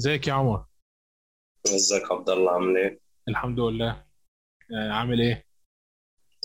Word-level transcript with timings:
ازيك 0.00 0.28
يا 0.28 0.32
عمر؟ 0.32 0.64
ازيك 1.66 2.12
عبد 2.12 2.30
الله 2.30 2.52
عامل 2.52 2.76
إيه؟ 2.76 3.00
الحمد 3.28 3.60
لله. 3.60 3.90
آه، 4.72 4.90
عامل 4.92 5.20
إيه؟ 5.20 5.44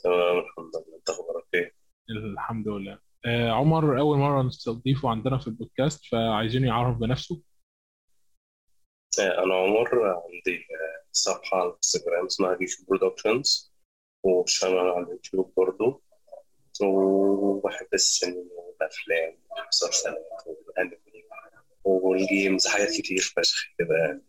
تمام 0.03 0.37
الحمد 0.39 0.71
لله. 0.75 0.97
انت 0.97 1.09
أخبارك 1.09 1.45
إيه؟ 1.53 1.75
الحمد 2.09 2.67
لله. 2.67 2.99
آه، 3.25 3.51
عمر 3.51 3.99
اول 3.99 4.17
مرة 4.17 4.41
نستضيفه 4.43 5.09
عندنا 5.09 5.37
في 5.37 5.47
البودكاست 5.47 6.05
فعايزين 6.05 6.65
يعرف 6.65 6.97
بنفسه. 6.97 7.41
آه، 9.19 9.43
أنا 9.43 9.55
عمر 9.55 10.03
عندي 10.03 10.57
آه، 10.57 11.05
صفحة 11.11 11.57
على 11.57 11.69
الانستجرام 11.69 12.25
اسمها 12.25 12.57
جيش 12.57 12.81
Productions 12.85 13.73
و 14.23 14.30
channel 14.30 14.77
على 14.79 15.03
اليوتيوب 15.05 15.53
برضو 15.57 16.03
وبحب 16.83 17.87
السينما 17.93 18.51
والأفلام 18.53 19.37
والمسلسلات 19.49 20.43
والأنمي. 20.47 21.04
والجيمز 21.85 22.67
حاجات 22.67 22.89
كتير 22.97 23.33
فشخ 23.37 23.57
كده 23.79 23.95
يعني. 23.95 24.21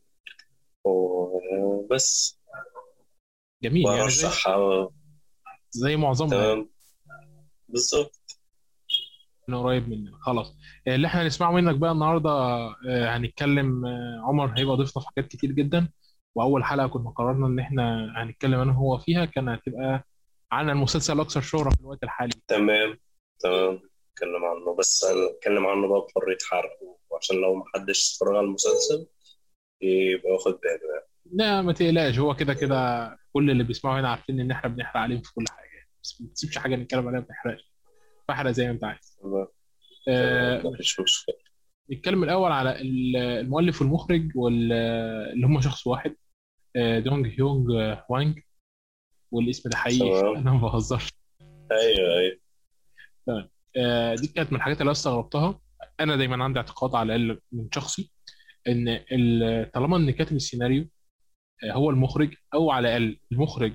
وبس 0.84 2.41
جميل 3.62 3.87
يعني 3.87 4.10
زي 4.10 4.29
زي 5.70 5.96
معظمنا 5.96 6.37
يعني. 6.37 6.52
تمام. 6.52 6.70
بالظبط. 7.69 8.41
إنه 9.48 9.62
قريب 9.62 9.88
مننا. 9.88 10.19
خلاص. 10.20 10.56
آه، 10.88 10.95
اللي 10.95 11.06
إحنا 11.06 11.23
هنسمعه 11.23 11.52
منك 11.52 11.74
بقى 11.77 11.92
النهارده 11.92 12.30
آه، 12.30 13.16
هنتكلم 13.16 13.87
آه، 13.87 14.20
عمر 14.24 14.59
هيبقى 14.59 14.77
ضيفنا 14.77 15.02
في 15.02 15.09
حاجات 15.16 15.29
كتير 15.30 15.52
جدا. 15.52 15.88
وأول 16.34 16.65
حلقة 16.65 16.87
كنا 16.87 17.10
قررنا 17.10 17.46
إن 17.46 17.59
إحنا 17.59 18.12
هنتكلم 18.23 18.60
أنا 18.60 18.73
هو 18.73 18.98
فيها 18.98 19.24
كان 19.24 19.48
هتبقى 19.48 20.04
عن 20.52 20.70
المسلسل 20.70 21.12
الاكثر 21.15 21.41
شهرة 21.41 21.70
في 21.70 21.80
الوقت 21.80 22.02
الحالي. 22.02 22.32
تمام. 22.48 22.98
تمام. 23.38 23.74
نتكلم 24.12 24.45
عنه. 24.45 24.77
بس 24.79 25.04
نتكلم 25.04 25.66
عنه 25.66 25.88
بقى 25.88 26.01
بحرية 26.01 26.38
حرق 26.51 26.95
وعشان 27.16 27.37
لو 27.37 27.55
محدش 27.55 28.12
اتفرج 28.12 28.37
على 28.37 28.47
المسلسل 28.47 29.06
يبقى 29.83 30.30
واخد 30.33 30.51
باله 30.52 30.95
يعني. 30.95 31.07
لا 31.33 31.62
ما 31.62 31.73
تقلقش. 31.73 32.19
هو 32.19 32.34
كده 32.37 32.55
كده 32.55 33.09
كل 33.32 33.51
اللي 33.51 33.65
بيسمعوا 33.65 34.01
هنا 34.01 34.09
عارفين 34.09 34.40
إن 34.40 34.51
إحنا 34.51 34.71
بنحرق 34.71 34.96
عليهم 34.96 35.21
في 35.23 35.35
كل 35.35 35.45
حاجة. 35.51 35.66
يعني. 35.77 35.88
بس 36.02 36.21
ما 36.21 36.29
تسيبش 36.35 36.59
حاجة 36.59 36.77
نتكلم 36.77 37.09
عليها 37.09 37.21
ما 37.21 37.27
تحرقش. 37.27 37.73
فاحرق 38.29 38.51
زي 38.51 38.65
ما 38.66 38.71
انت 38.71 38.85
عايز. 38.85 39.18
آه، 40.09 40.63
مفيش 40.63 41.01
مشكلة. 41.01 41.35
نتكلم 41.93 42.24
الأول 42.24 42.52
على 42.52 42.80
ال- 42.80 43.16
المؤلف 43.16 43.80
والمخرج 43.83 44.30
واللي 44.37 45.46
هم 45.46 45.60
شخص 45.60 45.87
واحد 45.87 46.16
آه، 46.77 46.99
دونج 46.99 47.27
هيونج 47.27 47.66
وانج. 48.10 48.38
والاسم 49.33 49.71
ده 49.71 49.77
حقيقي. 49.77 50.21
أنا 50.40 50.52
ما 50.52 50.59
بهزرش. 50.68 51.09
أيوه 51.73 52.18
أيوه. 52.18 52.38
تمام. 53.27 53.49
آه، 53.77 54.15
دي 54.15 54.27
كانت 54.29 54.51
من 54.52 54.57
الحاجات 54.57 54.77
اللي 54.77 54.85
أنا 54.85 54.93
استغربتها. 54.93 55.60
أنا 56.01 56.16
دايما 56.16 56.45
عندي 56.45 56.59
اعتقاد 56.59 56.95
على 56.95 57.16
الأقل 57.16 57.41
من 57.52 57.69
شخصي 57.75 58.13
إن 58.69 58.89
ال- 59.13 59.71
طالما 59.73 59.97
إن 59.97 60.11
كاتب 60.11 60.37
السيناريو 60.37 60.89
آه، 61.65 61.73
هو 61.73 61.91
المخرج 61.91 62.35
أو 62.55 62.71
على 62.71 62.97
الأقل 62.97 63.19
المخرج 63.33 63.73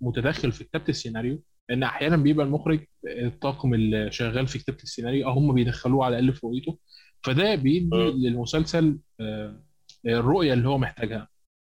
متدخل 0.00 0.52
في 0.52 0.64
كتابة 0.64 0.84
السيناريو 0.88 1.42
لأن 1.68 1.82
أحيانا 1.82 2.16
بيبقى 2.16 2.46
المخرج 2.46 2.78
آه، 3.08 3.26
الطاقم 3.26 3.74
اللي 3.74 4.12
شغال 4.12 4.46
في 4.46 4.58
كتابة 4.58 4.78
السيناريو 4.82 5.26
أو 5.28 5.32
هم 5.32 5.54
بيدخلوه 5.54 6.04
على 6.04 6.18
الأقل 6.18 6.34
في 6.36 6.46
رؤيته. 6.46 6.78
فده 7.22 7.54
بيدي 7.54 7.86
مم. 7.96 7.96
للمسلسل 8.10 8.98
آه، 9.20 9.62
الرؤية 10.06 10.52
اللي 10.52 10.68
هو 10.68 10.78
محتاجها 10.78 11.28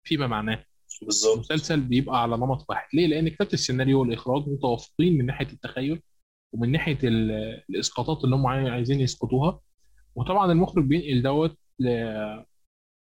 فيما 0.06 0.26
معناه. 0.26 0.64
بالظبط. 1.02 1.34
المسلسل 1.34 1.80
بيبقى 1.80 2.22
على 2.22 2.36
نمط 2.36 2.64
واحد. 2.68 2.88
ليه؟ 2.94 3.06
لأن 3.06 3.28
كتابة 3.28 3.50
السيناريو 3.52 4.00
والإخراج 4.00 4.48
متوافقين 4.48 5.18
من 5.18 5.26
ناحية 5.26 5.46
التخيل 5.52 6.02
ومن 6.52 6.72
ناحية 6.72 6.98
ال- 7.04 7.62
الإسقاطات 7.70 8.24
اللي 8.24 8.36
هم 8.36 8.46
عاي- 8.46 8.70
عايزين 8.70 9.00
يسقطوها. 9.00 9.60
وطبعا 10.16 10.52
المخرج 10.52 10.84
بينقل 10.84 11.22
دوت 11.22 11.56
ل- 11.78 12.44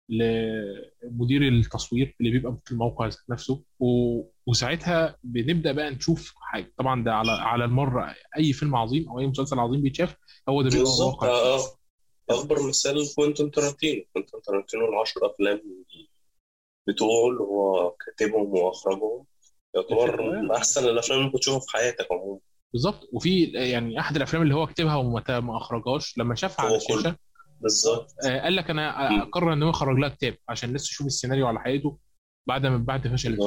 لمدير 0.09 1.47
التصوير 1.47 2.15
اللي 2.19 2.31
بيبقى 2.31 2.57
في 2.65 2.71
الموقع 2.71 3.09
نفسه 3.29 3.63
و... 3.79 4.21
وساعتها 4.47 5.17
بنبدأ 5.23 5.71
بقى 5.71 5.91
نشوف 5.91 6.33
حاجة. 6.35 6.73
طبعا 6.77 7.03
ده 7.03 7.13
على 7.13 7.31
على 7.31 7.65
المر 7.65 8.13
أي 8.37 8.53
فيلم 8.53 8.75
عظيم 8.75 9.09
أو 9.09 9.19
أي 9.19 9.27
مسلسل 9.27 9.59
عظيم 9.59 9.81
بيتشاف 9.81 10.15
هو 10.49 10.61
ده 10.61 10.69
بيبقى 10.69 10.83
بالظبط. 10.83 11.13
واقع. 11.13 11.27
آه. 11.27 11.59
أكبر 12.29 12.67
مثال 12.67 13.15
كوينتين 13.15 13.51
تارانتينو. 13.51 14.03
كوينتين 14.13 14.41
تارانتينو 14.41 14.85
العشر 14.89 15.25
أفلام 15.25 15.61
بتوعه 16.87 17.29
اللي 17.29 17.39
هو 17.41 17.91
كاتبهم 17.91 18.53
وأخرجهم 18.53 19.25
يعتبر 19.75 20.21
من 20.41 20.51
أحسن 20.51 20.83
الأفلام 20.85 21.17
اللي 21.17 21.25
ممكن 21.29 21.39
تشوفها 21.39 21.59
في 21.59 21.71
حياتك 21.77 22.07
عموما. 22.11 22.39
بالظبط. 22.73 23.09
وفي 23.13 23.43
يعني 23.43 23.99
أحد 23.99 24.15
الأفلام 24.15 24.41
اللي 24.41 24.55
هو 24.55 24.67
كتبها 24.67 24.95
وما 24.95 25.57
أخرجهاش 25.57 26.17
لما 26.17 26.35
شافها 26.35 26.65
على 26.65 26.75
الشاشة 26.75 27.15
بالظبط. 27.61 28.15
آه، 28.25 28.39
قال 28.41 28.55
لك 28.55 28.69
أنا. 28.69 29.21
أقرر 29.23 29.53
إن 29.53 29.63
هو 29.63 29.69
يخرج 29.69 29.97
لها 29.97 30.09
كتاب 30.09 30.35
عشان 30.49 30.69
الناس 30.69 30.83
تشوف 30.83 31.07
السيناريو 31.07 31.47
على 31.47 31.59
حقيقته 31.59 31.99
بعد 32.47 32.65
ما 32.65 32.77
بعد 32.77 33.07
فشل 33.07 33.37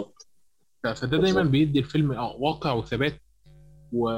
فده 0.85 1.19
دايما 1.19 1.43
بيدي 1.43 1.79
الفيلم 1.79 2.11
واقع 2.39 2.73
وثبات 2.73 3.21
و... 3.93 4.11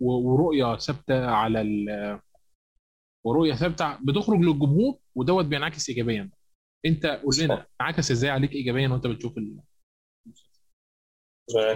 ورؤية 0.00 0.76
ثابتة 0.76 1.26
على 1.26 1.60
ال... 1.60 2.20
ورؤية 3.26 3.54
ثابتة 3.54 3.98
بتخرج 4.02 4.38
للجمهور 4.40 4.98
ودوت 5.14 5.44
بينعكس 5.44 5.88
ايجابيا. 5.88 6.30
أنت 6.86 7.06
قول 7.06 7.34
لنا 7.40 7.66
انعكس 7.80 8.10
إزاي 8.10 8.30
عليك 8.30 8.52
ايجابيا 8.52 8.88
وأنت 8.88 9.06
بتشوف 9.06 9.38
ال... 9.38 9.56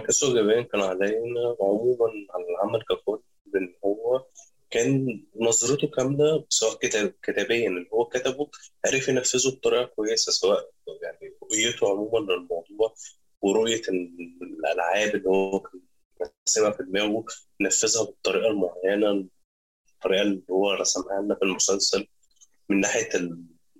كسو 0.07 0.33
جبان 0.35 0.63
كان 0.63 0.81
علينا 0.81 1.55
عموما 1.61 2.05
على 2.29 2.45
العمل 2.49 2.81
ككل 2.89 3.19
بان 3.45 3.75
هو 3.85 4.25
كان 4.69 5.23
نظرته 5.35 5.87
كاملة 5.87 6.45
سواء 6.49 6.77
كتاب 6.77 7.13
كتابيا 7.23 7.67
اللي 7.69 7.89
هو 7.93 8.05
كتبه 8.05 8.49
عرف 8.85 9.07
ينفذه 9.07 9.49
بطريقة 9.55 9.85
كويسة 9.85 10.31
سواء 10.31 10.69
يعني 11.03 11.35
رؤيته 11.43 11.89
عموما 11.89 12.19
للموضوع 12.33 12.95
ورؤية 13.41 13.81
ال- 13.89 14.39
الألعاب 14.41 15.15
اللي 15.15 15.29
هو 15.29 15.59
كان 15.59 15.81
راسمها 16.47 16.71
في 16.71 16.83
دماغه 16.83 17.25
نفذها 17.61 18.03
بالطريقة 18.03 18.47
المعينه 18.47 19.27
الطريقة 19.95 20.21
اللي 20.21 20.41
هو 20.51 20.71
رسمها 20.71 21.21
لنا 21.21 21.35
في 21.35 21.41
المسلسل 21.45 22.07
من 22.69 22.79
ناحية 22.79 23.09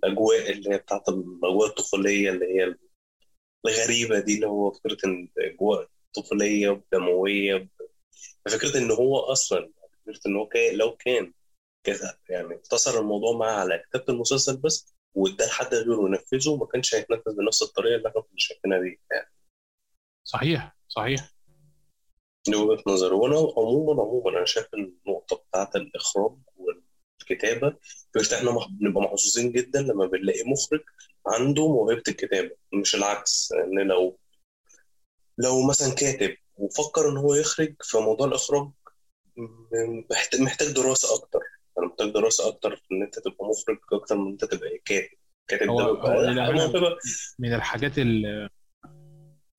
الأجواء 0.04 0.52
اللي 0.52 0.70
هي 0.74 0.78
بتاعت 0.78 1.10
الأجواء 1.10 1.68
الطفولية 1.70 2.30
اللي 2.30 2.46
هي 2.46 2.76
الغريبة 3.66 4.20
دي 4.20 4.36
اللي 4.36 4.48
هو 4.48 4.72
فكرة 4.72 4.98
إن 5.06 5.30
اجواء 5.38 5.88
طفولية 6.14 6.70
ودمويه 6.70 7.68
فكرة 8.46 8.78
إن 8.78 8.92
هو 8.92 9.20
أصلا 9.20 9.72
فكرة 10.08 10.20
إن 10.28 10.36
هو 10.36 10.48
كان 10.48 10.76
لو 10.78 10.96
كان 10.96 11.34
كده 11.84 12.20
يعني 12.30 12.56
اقتصر 12.56 13.00
الموضوع 13.00 13.38
معاه 13.38 13.60
على 13.60 13.84
كتابة 13.90 14.06
المسلسل 14.14 14.58
بس 14.58 14.96
واداه 15.16 15.46
لحد 15.48 15.74
غيره 15.74 16.08
ينفذه 16.08 16.56
ما 16.56 16.66
كانش 16.66 16.96
هيتنفذ 16.96 17.36
بنفس 17.36 17.62
الطريقة 17.62 17.96
اللي 17.96 18.10
إحنا 18.10 18.22
كنا 18.22 18.38
شايفينها 18.38 18.80
بيها 18.80 18.98
يعني 19.12 19.32
صحيح 20.24 20.76
صحيح. 20.88 21.32
دي 22.48 22.56
وجهة 22.56 22.84
نظري. 22.88 23.16
وأنا 23.16 23.36
عموما 23.36 24.02
عموما 24.02 24.38
أنا 24.38 24.46
شايف 24.46 24.68
النقطة 24.74 25.36
بتاعت 25.50 25.76
الإخراج 25.76 26.32
والكتابه 27.30 27.76
فكره 28.16 28.38
إحنا 28.38 28.52
بنبقى 28.70 29.02
محظوظين 29.04 29.52
جدا 29.52 29.82
لما 29.82 30.06
بنلاقي 30.06 30.44
مخرج 30.50 30.82
عنده 31.28 31.68
موهبة 31.68 32.04
الكتابة 32.08 32.52
مش 32.74 32.96
العكس 32.96 33.52
إن 33.52 33.88
لو 33.88 34.20
لو 35.38 35.68
مثلا 35.68 35.96
كاتب 35.96 36.36
وفكر 36.58 37.10
إن 37.10 37.18
هو 37.18 37.34
يخرج 37.34 37.76
في 37.82 37.98
موضوع 37.98 38.28
الاخراج 38.28 38.70
محتاج 40.40 40.72
دراسة 40.76 41.16
أكتر. 41.16 41.40
أنا 41.78 41.88
محتاج 41.88 42.10
دراسة 42.14 42.48
أكتر 42.48 42.76
في 42.76 42.84
إن 42.92 43.04
أنت 43.04 43.20
تبقى 43.20 43.48
مخرج 43.48 43.78
أكتر 43.94 44.16
من 44.18 44.26
إن 44.26 44.32
أنت 44.32 44.46
تبقى 44.46 44.78
كاتب. 44.86 45.10
كاتب 45.48 45.70
هو 45.70 45.80
ده 45.80 46.46
هو 46.46 46.98
من 47.40 47.54
الحاجات 47.54 47.98
ال... 47.98 48.50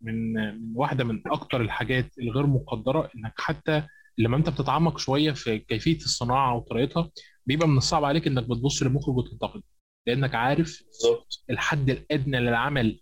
من 0.00 0.32
من 0.32 0.72
واحدة 0.76 1.04
من 1.04 1.22
أكتر 1.26 1.60
الحاجات 1.60 2.18
الغير 2.18 2.46
مقدرة 2.46 3.10
إنك 3.16 3.34
حتى 3.36 3.86
لما 4.18 4.36
انت 4.36 4.48
بتتعمق 4.50 4.98
شوية 4.98 5.32
في 5.32 5.58
كيفية 5.58 5.96
الصناعة 5.96 6.56
وطريقتها 6.56 7.10
بيبقى 7.46 7.68
من 7.68 7.76
الصعب 7.76 8.04
عليك 8.04 8.26
انك 8.26 8.44
بتبص 8.44 8.82
للمخرج 8.82 9.16
وتنتقد 9.16 9.62
لأنك 10.06 10.34
عارف 10.34 10.82
بالظبط. 10.86 11.44
الحد 11.50 11.90
الأدنى 11.90 12.40
للعمل 12.40 13.00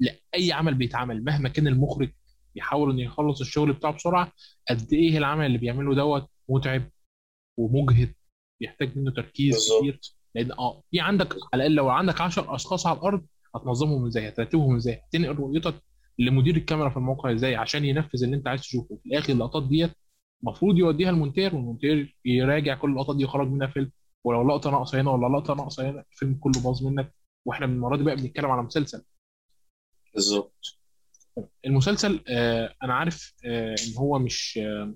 لأي 0.00 0.52
عمل 0.52 0.74
بيتعمل 0.74 1.24
مهما 1.24 1.48
كان 1.48 1.66
المخرج 1.66 2.10
بيحاول 2.54 2.90
إنه 2.90 3.02
يخلص 3.02 3.40
الشغل 3.40 3.72
بتاعه 3.72 3.92
بسرعة 3.94 4.32
قد 4.70 4.92
إيه 4.92 5.18
العمل 5.18 5.46
اللي 5.46 5.58
بيعمله 5.58 5.94
دوت 5.94 6.28
متعب 6.48 6.90
ومجهد 7.58 8.14
بيحتاج 8.60 8.98
منه 8.98 9.10
تركيز 9.10 9.56
كتير. 9.56 9.92
بالظبط 9.92 10.16
لأن 10.34 10.52
آه 10.52 10.82
في 10.90 11.00
عندك 11.00 11.32
على 11.34 11.38
الأقل 11.66 11.74
لو 11.74 11.88
عندك 11.88 12.20
10 12.20 12.54
أشخاص 12.54 12.86
على 12.86 12.98
الأرض 12.98 13.26
هتنظمهم 13.54 14.06
إزاي؟ 14.06 14.28
هترتبهم 14.28 14.76
إزاي؟ 14.76 15.00
هتنقل 15.08 15.36
رؤيتك 15.36 15.74
لمدير 16.18 16.56
الكاميرا 16.56 16.88
في 16.90 16.96
الموقع 16.96 17.32
إزاي؟ 17.32 17.56
عشان 17.56 17.84
ينفذ 17.84 18.24
اللي 18.24 18.36
أنت 18.36 18.48
عايز 18.48 18.60
تشوفه. 18.60 18.98
في 19.02 19.06
الآخر 19.08 19.32
اللقطات 19.32 19.68
ديت 19.68 19.90
المفروض 20.44 20.78
يوديها 20.78 21.10
المونتير 21.10 21.54
والمونتير 21.54 22.16
يراجع 22.24 22.74
كل 22.74 22.90
اللقطات 22.90 23.16
دي 23.16 23.22
يخرج 23.22 23.48
منها 23.48 23.66
فيلم. 23.66 23.92
ولو 24.24 24.48
لقطة 24.48 24.70
ناقصة 24.70 25.00
هنا 25.00 25.10
ولا 25.10 25.36
لقطة 25.38 25.54
ناقصة 25.54 25.90
هنا 25.90 26.04
الفيلم 26.12 26.34
كله 26.34 26.62
باظ 26.64 26.86
منك. 26.86 27.14
وإحنا 27.46 27.66
من 27.66 27.74
المره 27.74 27.96
دي 27.96 28.04
بقى 28.04 28.16
بنتكلم 28.16 28.50
على 28.50 28.62
مسلسل. 28.62 29.04
بالظبط. 30.14 30.78
المسلسل 31.66 32.24
آه 32.28 32.74
أنا 32.82 32.94
عارف 32.94 33.34
آه 33.44 33.74
إن 33.88 33.96
هو 33.98 34.18
مش 34.18 34.58
آه 34.62 34.94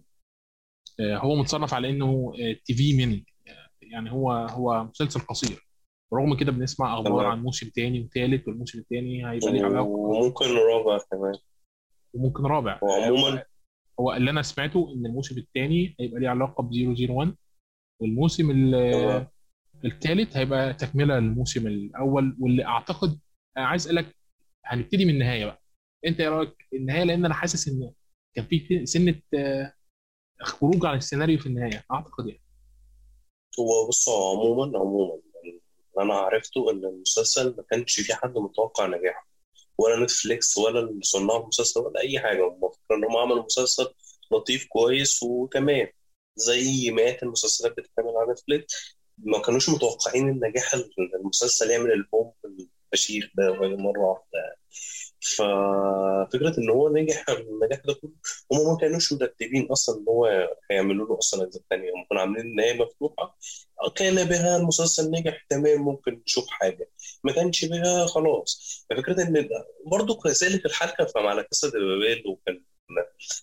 هو 1.00 1.36
متصنف 1.36 1.74
على 1.74 1.90
إنه 1.90 2.32
تي 2.64 2.74
في 2.74 2.96
ميني 2.96 3.26
يعني 3.82 4.12
هو 4.12 4.32
هو 4.32 4.84
مسلسل 4.84 5.20
قصير. 5.20 5.66
رغم 6.14 6.36
كده 6.36 6.52
بنسمع 6.52 6.94
أخبار 6.94 7.12
تمام. 7.20 7.26
عن 7.26 7.42
موسم 7.42 7.68
تاني 7.68 8.00
وتالت 8.00 8.48
والموسم 8.48 8.78
التاني 8.78 9.30
هيبقى 9.30 9.52
ليه 9.52 9.64
علاقة. 9.64 9.82
وممكن 9.86 10.44
رابع 10.46 10.98
كمان. 11.10 11.34
وممكن 12.14 12.42
رابع. 12.46 12.80
وعموما 12.82 13.44
هو 14.00 14.12
اللي 14.12 14.30
أنا 14.30 14.42
سمعته 14.42 14.92
إن 14.94 15.06
الموسم 15.06 15.38
الثاني 15.38 15.96
هيبقى 16.00 16.20
ليه 16.20 16.28
علاقة 16.28 16.62
ب 16.62 16.72
001 16.72 17.36
والموسم. 18.00 18.50
الثالث 19.84 20.36
هيبقى 20.36 20.74
تكملة 20.74 21.18
للموسم 21.18 21.66
الأول 21.66 22.36
واللي 22.40 22.64
أعتقد 22.64 23.20
عايز 23.56 23.82
أسألك 23.86 24.16
هنبتدي 24.64 25.04
من 25.04 25.10
النهاية 25.14 25.44
بقى. 25.44 25.62
أنت 26.06 26.20
إيه 26.20 26.28
رأيك 26.28 26.66
النهاية؟ 26.74 27.04
لأن 27.04 27.24
أنا 27.24 27.34
حاسس 27.34 27.68
إن 27.68 27.92
كان 28.34 28.44
في 28.44 28.86
سنة 28.86 29.20
آه، 29.34 29.72
خروج 30.42 30.86
عن 30.86 30.96
السيناريو 30.96 31.38
في 31.38 31.46
النهاية 31.46 31.84
أعتقد 31.92 32.26
يعني. 32.26 32.42
هو 33.60 33.88
بص 33.88 34.08
عموما 34.08 34.78
عموما 34.78 35.12
يعني 35.34 35.60
اللي 35.94 36.04
أنا 36.04 36.14
عرفته 36.14 36.70
إن 36.70 36.84
المسلسل 36.84 37.56
ما 37.56 37.62
كانش 37.70 38.00
في 38.00 38.14
حد 38.14 38.38
متوقع 38.38 38.86
نجاحه. 38.86 39.28
ولا 39.78 40.04
نتفليكس 40.04 40.58
ولا 40.58 40.98
صناع 41.02 41.36
المسلسل 41.36 41.80
ولا 41.80 42.00
أي 42.00 42.20
حاجة. 42.20 42.42
هم 42.46 42.70
ان 42.92 43.04
هم 43.04 43.16
عملوا 43.16 43.44
مسلسل 43.44 43.86
لطيف 44.32 44.66
كويس 44.68 45.22
وتمام. 45.22 45.88
زي 46.36 46.90
مئات 46.90 47.22
المسلسلات 47.22 47.72
بتتعمل 47.72 48.16
على 48.16 48.32
نتفليكس 48.32 48.96
ما 49.18 49.38
كانوش 49.42 49.68
متوقعين 49.70 50.28
النجاح 50.28 50.74
ال- 50.74 51.14
المسلسل 51.14 51.70
يعمل 51.70 51.92
البوم 51.92 52.32
الفشيخ 52.92 53.24
ده 53.34 53.52
مرة 53.76 54.00
واحدة. 54.00 54.56
ففكرة 55.26 56.58
إن 56.58 56.70
هو 56.70 56.88
نجح 56.88 57.24
النجاح 57.30 57.80
ده 57.86 57.94
كله 57.94 58.12
هم 58.52 58.72
ما 58.72 58.76
كانوش 58.80 59.12
مرتبين 59.12 59.66
أصلا 59.66 59.98
إن 60.00 60.04
هو 60.08 60.48
هيعملوا 60.70 61.06
له 61.08 61.18
أصلا 61.18 61.44
أجزاء 61.46 61.62
ثانية 61.70 61.90
هم 61.92 62.06
كانوا 62.10 62.22
عاملين 62.22 62.46
النهايه 62.46 62.72
مفتوحة 62.82 63.38
كان 63.96 64.24
بها 64.24 64.56
المسلسل 64.56 65.10
نجح 65.10 65.46
تمام 65.50 65.80
ممكن 65.82 66.22
نشوف 66.26 66.46
حاجة 66.50 66.90
ما 67.24 67.32
كانش 67.32 67.64
بها 67.64 68.06
خلاص. 68.06 68.86
ففكرة 68.90 69.22
إن 69.22 69.48
برضه 69.86 70.14
كذلك 70.20 70.66
كان 70.98 71.06
في 71.06 71.18
لا 71.18 71.26
كاسا 71.26 71.42
دي 71.70 71.78
بابيل 71.78 72.22
وكان 72.26 72.62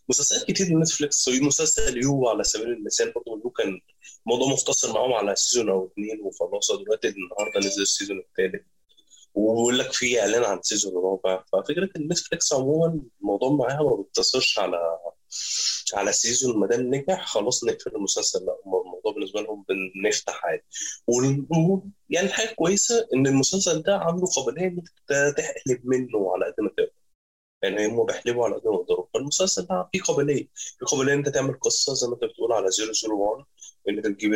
مسلسلات 0.09 0.43
كتير 0.47 0.75
من 0.75 0.81
نتفليكس 0.81 1.29
مسلسل 1.29 1.97
يو 2.03 2.27
على 2.29 2.43
سبيل 2.43 2.67
المثال 2.69 3.11
برضه 3.11 3.41
يو 3.45 3.49
كان 3.49 3.79
الموضوع 4.25 4.47
مختصر 4.53 4.93
معاهم 4.93 5.13
على 5.13 5.35
season 5.35 5.69
أو 5.69 5.87
اثنين 5.93 6.21
وخلاص 6.21 6.71
دلوقتي 6.71 7.07
النهارده 7.07 7.59
نزل 7.59 7.81
ال 7.81 7.87
season 7.87 8.19
الثالث 8.19 8.65
وبيقول 9.35 9.79
لك 9.79 9.91
في 9.93 10.19
إعلان 10.21 10.43
عن 10.43 10.61
season 10.61 11.03
رابع. 11.03 11.43
ففكرة 11.53 11.89
نتفليكس 11.97 12.53
عموما 12.53 13.01
الموضوع 13.21 13.49
معاها 13.51 13.83
ما 13.83 13.95
بيقتصرش 13.95 14.59
على 14.59 14.77
على 15.93 16.11
season 16.11 16.59
ما 16.59 16.67
دام 16.67 16.81
نجح 16.95 17.25
خلاص 17.27 17.63
نقفل 17.63 17.95
المسلسل. 17.95 18.45
لا 18.45 18.57
الموضوع 18.65 19.13
بالنسبة 19.13 19.41
لهم 19.41 19.65
بنفتح 19.69 20.45
عادي. 20.45 20.63
وال- 21.07 21.45
يعني 22.09 22.27
الحاجة 22.27 22.53
كويسة 22.53 23.07
إن 23.13 23.27
المسلسل 23.27 23.81
ده 23.81 23.97
عنده 23.97 24.25
قابلية 24.27 24.67
إنك 24.67 24.89
تحلب 25.37 25.81
منه 25.83 26.33
على 26.33 26.45
قد 26.45 26.53
ما 26.63 26.69
تقدر. 26.69 26.91
يعني 27.63 27.85
هم 27.87 28.05
بيحلبوا 28.05 28.45
على 28.45 28.55
قد 28.55 28.67
ما 28.67 28.73
يقدروا. 28.75 29.05
فالمسلسل 29.13 29.65
ده 29.65 29.89
فيه 29.93 30.01
قابلية. 30.01 30.47
في 30.79 30.85
قابلية 30.85 31.13
إن 31.13 31.17
أنت 31.17 31.29
تعمل 31.29 31.59
قصة 31.59 31.93
زي 31.93 32.07
ما 32.07 32.13
أنت 32.13 32.23
بتقول 32.23 32.51
على 32.53 32.67
001 32.71 33.45
إن 33.89 33.97
أنت 33.97 34.07
تجيب 34.07 34.33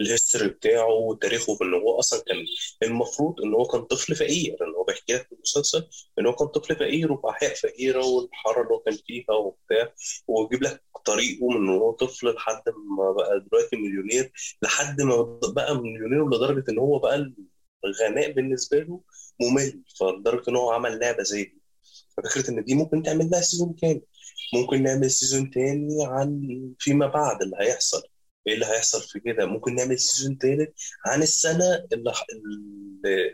ال 0.00 0.06
history 0.06 0.48
بتاعه 0.48 0.86
وتاريخه 0.92 1.54
في 1.56 1.64
إن 1.64 1.74
هو 1.74 1.98
أصلا 1.98 2.22
كان 2.26 2.36
المفروض 2.82 3.40
إن 3.40 3.54
هو 3.54 3.64
كان 3.64 3.82
طفل 3.82 4.14
فقير 4.14 4.56
إن 4.62 4.74
هو 4.74 4.84
بيحكي 4.84 5.12
لك 5.14 5.26
في 5.26 5.32
المسلسل 5.34 5.88
إن 6.18 6.26
هو 6.26 6.32
كان 6.34 6.48
طفل 6.48 6.76
فقير 6.76 7.12
وفي 7.12 7.28
احياء 7.28 7.54
فقيرة 7.54 8.06
والحاره 8.06 8.62
اللي 8.62 8.74
هو 8.74 8.78
كان 8.80 8.96
فيها 9.06 9.34
وبتاع 9.34 9.92
ويجيب 10.28 10.62
لك 10.62 10.82
طريقه 11.04 11.48
من 11.48 11.68
هو 11.68 11.92
طفل 11.92 12.28
لحد 12.34 12.62
ما 12.98 13.12
بقى 13.12 13.40
دلوقتي 13.50 13.76
مليونير 13.76 14.32
لحد 14.62 15.02
ما 15.02 15.40
بقى 15.54 15.74
مليونير 15.76 16.26
لدرجة 16.28 16.64
إن 16.70 16.78
هو 16.78 16.98
بقى 16.98 17.32
الغنى 17.84 18.32
بالنسبة 18.32 18.78
له 18.78 19.00
ممل 19.40 19.82
فلدرجة 20.00 20.50
إن 20.50 20.56
هو 20.56 20.70
عمل 20.70 20.98
لعبة 20.98 21.22
زي 21.22 21.44
دي. 21.44 21.60
ففكرة 22.16 22.50
إن 22.50 22.64
دي 22.64 22.74
ممكن 22.74 23.02
تعمل 23.02 23.30
لها 23.30 23.40
season 23.40 23.72
كامل 23.82 24.02
ممكن 24.54 24.82
نعمل 24.82 25.10
season 25.10 25.50
تاني 25.50 26.04
عن 26.06 26.48
فيما 26.78 27.06
بعد 27.06 27.42
اللي 27.42 27.56
هيحصل. 27.60 28.02
إيه 28.46 28.54
اللي 28.54 28.66
هيحصل 28.66 29.02
في 29.02 29.20
كده؟ 29.20 29.46
ممكن 29.46 29.74
نعمل 29.74 29.98
سيزون 29.98 30.38
تالت 30.38 30.74
عن 31.06 31.22
السنة 31.22 31.86
اللي 31.92 32.12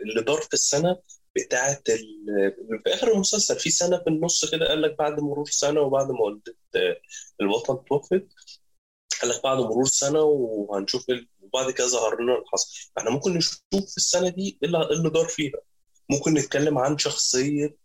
اللي 0.03 0.21
دار 0.21 0.41
في 0.41 0.53
السنة 0.53 0.97
بتاعه 1.35 1.81
في 1.85 2.93
آخر 2.93 3.13
المسلسل. 3.13 3.59
في 3.59 3.69
سنة 3.69 3.97
في 3.97 4.09
النص 4.09 4.51
كده 4.51 4.67
قال 4.67 4.81
لك 4.81 4.97
بعد 4.99 5.19
مرور 5.19 5.45
سنة 5.49 5.81
وبعد 5.81 6.11
ما 6.11 6.21
والدة 6.21 6.55
البطل 7.41 7.83
توفت 7.89 8.27
قال 9.21 9.29
لك 9.31 9.43
بعد 9.43 9.57
مرور 9.57 9.85
سنة 9.85 10.21
وهنشوف 10.21 11.05
وبعد 11.41 11.71
كده 11.71 11.87
ظهر 11.87 12.21
لنا 12.21 12.33
اللي 12.35 12.45
حصل. 12.53 12.91
إحنا 12.97 13.09
ممكن 13.09 13.33
نشوف 13.33 13.61
في 13.71 13.97
السنة 13.97 14.29
دي 14.29 14.59
إيه 14.63 14.67
اللي 14.67 14.89
إيه 14.91 15.11
دار 15.13 15.25
فيها. 15.27 15.59
ممكن 16.09 16.33
نتكلم 16.33 16.77
عن 16.77 16.97
شخصية 16.97 17.77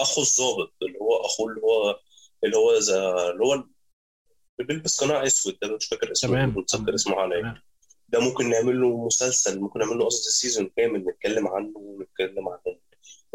أخو 0.00 0.22
الضابط 0.22 0.72
اللي 0.82 0.98
هو 0.98 1.26
أخوه 1.26 1.48
اللي 1.50 1.60
هو 1.62 2.00
اللي 2.44 2.56
هو 2.56 2.70
اللي 3.30 3.44
هو 3.44 3.64
بيلبس 4.58 5.00
قناع 5.04 5.26
أسود 5.26 5.58
ده 5.62 5.76
مش 5.76 5.86
فاكر 5.86 6.12
اسمه 6.12 6.30
تمام. 6.30 6.54
متذكر 6.58 6.94
اسمه 6.94 7.16
على 7.16 7.40
تمام. 7.40 7.62
ده 8.08 8.20
ممكن 8.20 8.50
نعمل 8.50 8.80
له 8.80 9.06
مسلسل 9.06 9.60
ممكن 9.60 9.80
نعمل 9.80 9.98
له 9.98 10.04
قصدي 10.04 10.30
season 10.30 10.70
كامل 10.76 11.04
نتكلم 11.06 11.48
عنه 11.48 11.72
ونتكلم 11.76 12.48
عن 12.48 12.58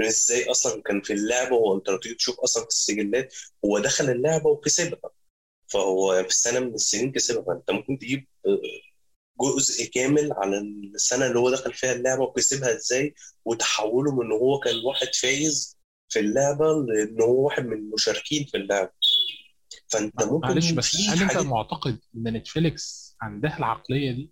إزاي 0.02 0.52
أصلا 0.52 0.82
كان 0.82 1.02
في 1.02 1.14
اللعبة 1.14 1.56
وانت 1.56 1.90
لو 1.90 1.98
تيجي 1.98 2.16
تشوف 2.16 2.40
أصلا 2.40 2.64
في 2.64 2.70
السجلات 2.70 3.34
هو 3.66 3.80
دخل 3.80 4.10
اللعبة 4.10 4.50
وكسبها. 4.50 5.12
فهو 5.68 6.24
في 6.24 6.36
سنة 6.36 6.60
من 6.60 6.74
السنين 6.74 7.12
كسبها. 7.12 7.44
فانت 7.44 7.72
ممكن 7.72 8.00
تجيب 8.00 8.28
آه، 8.46 8.60
جزء 9.42 9.86
كامل 9.86 10.34
على 10.34 10.58
السنة 10.96 11.26
اللي 11.28 11.40
هو 11.40 11.50
دخل 11.50 11.74
فيها 11.74 11.94
اللعبة 11.94 12.24
وكسبها 12.24 12.76
إزاي 12.76 13.16
وتحوله 13.46 14.16
من 14.16 14.26
ان 14.26 14.32
هو 14.32 14.60
كان 14.60 14.76
واحد 14.86 15.08
فايز 15.22 15.78
في 16.10 16.20
اللعبة 16.20 16.66
لأن 16.88 17.22
هو 17.22 17.46
واحد 17.46 17.66
من 17.66 17.74
المشاركين 17.78 18.46
في 18.46 18.58
اللعبة. 18.58 18.92
فانت 19.90 20.24
ممكن 20.24 20.48
معلش 20.48 20.72
بس 20.72 20.96
هل 21.10 21.22
انت 21.22 21.38
معتقد 21.38 22.00
إن 22.16 22.34
نتفليكس 22.34 23.16
عندها 23.22 23.58
العقلية 23.58 24.12
دي؟ 24.12 24.32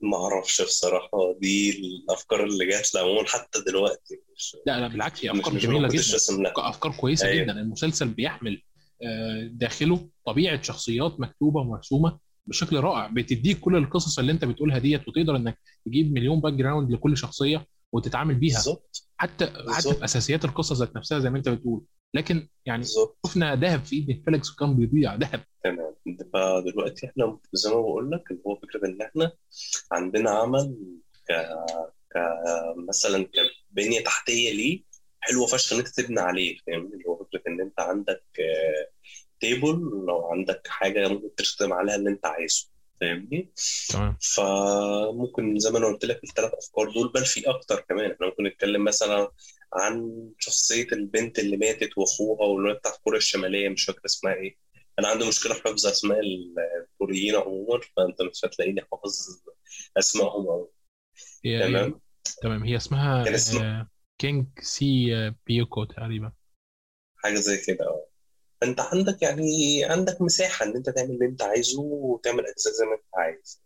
ما 0.00 0.16
أعرفش 0.16 0.62
بصراحة 0.62 1.38
دي 1.40 1.70
الأفكار 1.70 2.44
اللي 2.44 2.66
جات 2.66 2.94
لي 2.94 3.00
عموما 3.00 3.26
حتى 3.26 3.60
دلوقتي 3.66 4.20
مش 4.36 4.56
لا 4.66 4.80
لا 4.80 4.88
بالعكس 4.88 5.24
هي 5.24 5.30
أفكار 5.30 5.54
مش 5.54 5.62
جميلة 5.62 5.88
جدا 5.88 6.52
أفكار 6.56 6.92
كويسة 6.92 7.28
أيوة. 7.28 7.44
جدا 7.44 7.52
المسلسل 7.52 8.08
بيحمل 8.08 8.62
آه، 9.02 9.48
داخله 9.52 10.08
طبيعة 10.26 10.62
شخصيات 10.62 11.20
مكتوبة 11.20 11.60
ومرسومة 11.60 12.18
بشكل 12.46 12.76
رائع 12.76 13.06
بتديك 13.06 13.60
كل 13.60 13.76
القصص 13.76 14.18
اللي 14.18 14.32
أنت 14.32 14.44
بتقولها 14.44 14.78
ديت 14.78 15.08
وتقدر 15.08 15.36
إنك 15.36 15.58
تجيب 15.86 16.12
مليون 16.12 16.40
background 16.40 16.90
لكل 16.92 17.16
شخصية 17.16 17.66
وتتعامل 17.92 18.34
بيها 18.34 18.54
بالظبط 18.54 19.08
حتى 19.16 19.46
حتى 19.46 19.62
بالظبط. 19.64 19.96
في 19.96 20.04
اساسيات 20.04 20.44
القصة 20.44 20.74
ذات 20.74 20.96
نفسها 20.96 21.18
زي 21.18 21.30
ما 21.30 21.38
أنت 21.38 21.48
بتقول 21.48 21.84
لكن 22.14 22.48
يعني 22.66 22.82
بالظبط. 22.82 23.18
شفنا 23.26 23.54
ذهب 23.56 23.84
في 23.84 23.96
إيد 23.96 24.10
نتفليكس 24.10 24.52
وكان 24.52 24.76
بيضيع 24.76 25.14
ذهب. 25.14 25.44
تمام. 25.64 25.94
فدلوقتي 26.32 27.06
إحنا 27.06 27.38
زي 27.52 27.70
ما 27.70 27.76
بقول 27.80 28.10
لك 28.10 28.30
اللي 28.30 28.42
هو 28.46 28.54
فكرة 28.54 28.86
إن 28.86 29.02
إحنا 29.02 29.32
عندنا 29.92 30.30
عمل 30.30 30.76
ك 31.28 31.32
ك 32.12 32.18
مثلا 32.88 33.28
كبنية 33.72 34.04
تحتية 34.04 34.52
ليه 34.52 34.82
حلوة 35.20 35.46
فشخ 35.46 35.72
إن 35.72 35.78
انت 35.78 35.88
تبني 35.88 36.20
عليه 36.20 36.58
فاهمني؟ 36.66 36.92
اللي 36.94 37.04
هو 37.08 37.24
فكرة 37.24 37.42
إن 37.48 37.60
انت 37.60 37.80
عندك 37.80 38.22
table 39.40 39.80
لو 40.06 40.26
عندك 40.26 40.68
حاجة 40.68 41.08
ممكن 41.08 41.34
ترسم 41.34 41.72
عليها 41.72 41.94
اللي 41.94 42.10
انت 42.10 42.26
عايزه 42.26 42.68
فاهمني؟ 43.00 43.52
تمام. 43.90 44.16
فممكن 44.20 45.58
زي 45.58 45.70
ما 45.70 45.78
أنا 45.78 45.86
قلت 45.86 46.04
لك 46.04 46.20
الثلاث 46.24 46.52
أفكار 46.54 46.92
دول 46.92 47.12
بل 47.12 47.24
وفي 47.24 47.50
أكتر 47.50 47.80
كمان. 47.88 48.10
إحنا 48.10 48.26
ممكن 48.26 48.44
نتكلم 48.44 48.84
مثلا 48.84 49.30
عن 49.74 50.28
شخصية 50.38 50.86
البنت 50.92 51.38
اللي 51.38 51.56
ماتت 51.56 51.98
وأخوها 51.98 52.42
واللي 52.48 52.70
هي 52.70 52.74
بتاعت 52.74 52.96
كوريا 52.96 53.18
الشمالية 53.18 53.68
مش 53.68 53.84
فاكر 53.84 54.00
اسمها 54.06 54.34
إيه. 54.34 54.56
أنا 54.98 55.08
عندي 55.08 55.28
مشكلة 55.28 55.54
في 55.54 55.62
حفظ 55.62 55.86
أسماء 55.86 56.18
الكوريين 56.20 57.34
عموما 57.36 57.80
فأنت 57.96 58.22
مش 58.22 58.44
هتلاقيني 58.44 58.80
حافظ 58.92 59.40
أسمائهم 59.98 60.46
أوي. 60.48 60.68
هي 61.44 61.68
تمام؟ 61.68 62.00
تمام. 62.42 62.64
هي 62.64 62.76
اسمها 62.76 63.24
كان 63.24 63.34
اسمه- 63.34 63.64
آه، 63.80 63.88
كينج 64.20 64.46
سي 64.60 65.16
آه، 65.16 65.34
بيوكو 65.46 65.84
تقريبا. 65.84 66.32
حاجة 67.16 67.34
زي 67.34 67.56
كده 67.66 67.84
آه. 67.84 68.06
فأنت 68.60 68.80
عندك 68.80 69.22
يعني 69.22 69.84
عندك 69.84 70.22
مساحة 70.22 70.64
إن 70.66 70.76
أنت 70.76 70.90
تعمل 70.90 71.10
اللي 71.10 71.26
أنت 71.26 71.42
عايزه 71.42 71.80
وتعمل 71.82 72.46
أجزاء 72.46 72.72
زي 72.74 72.84
ما 72.84 72.94
أنت 72.94 73.04
عايز. 73.14 73.62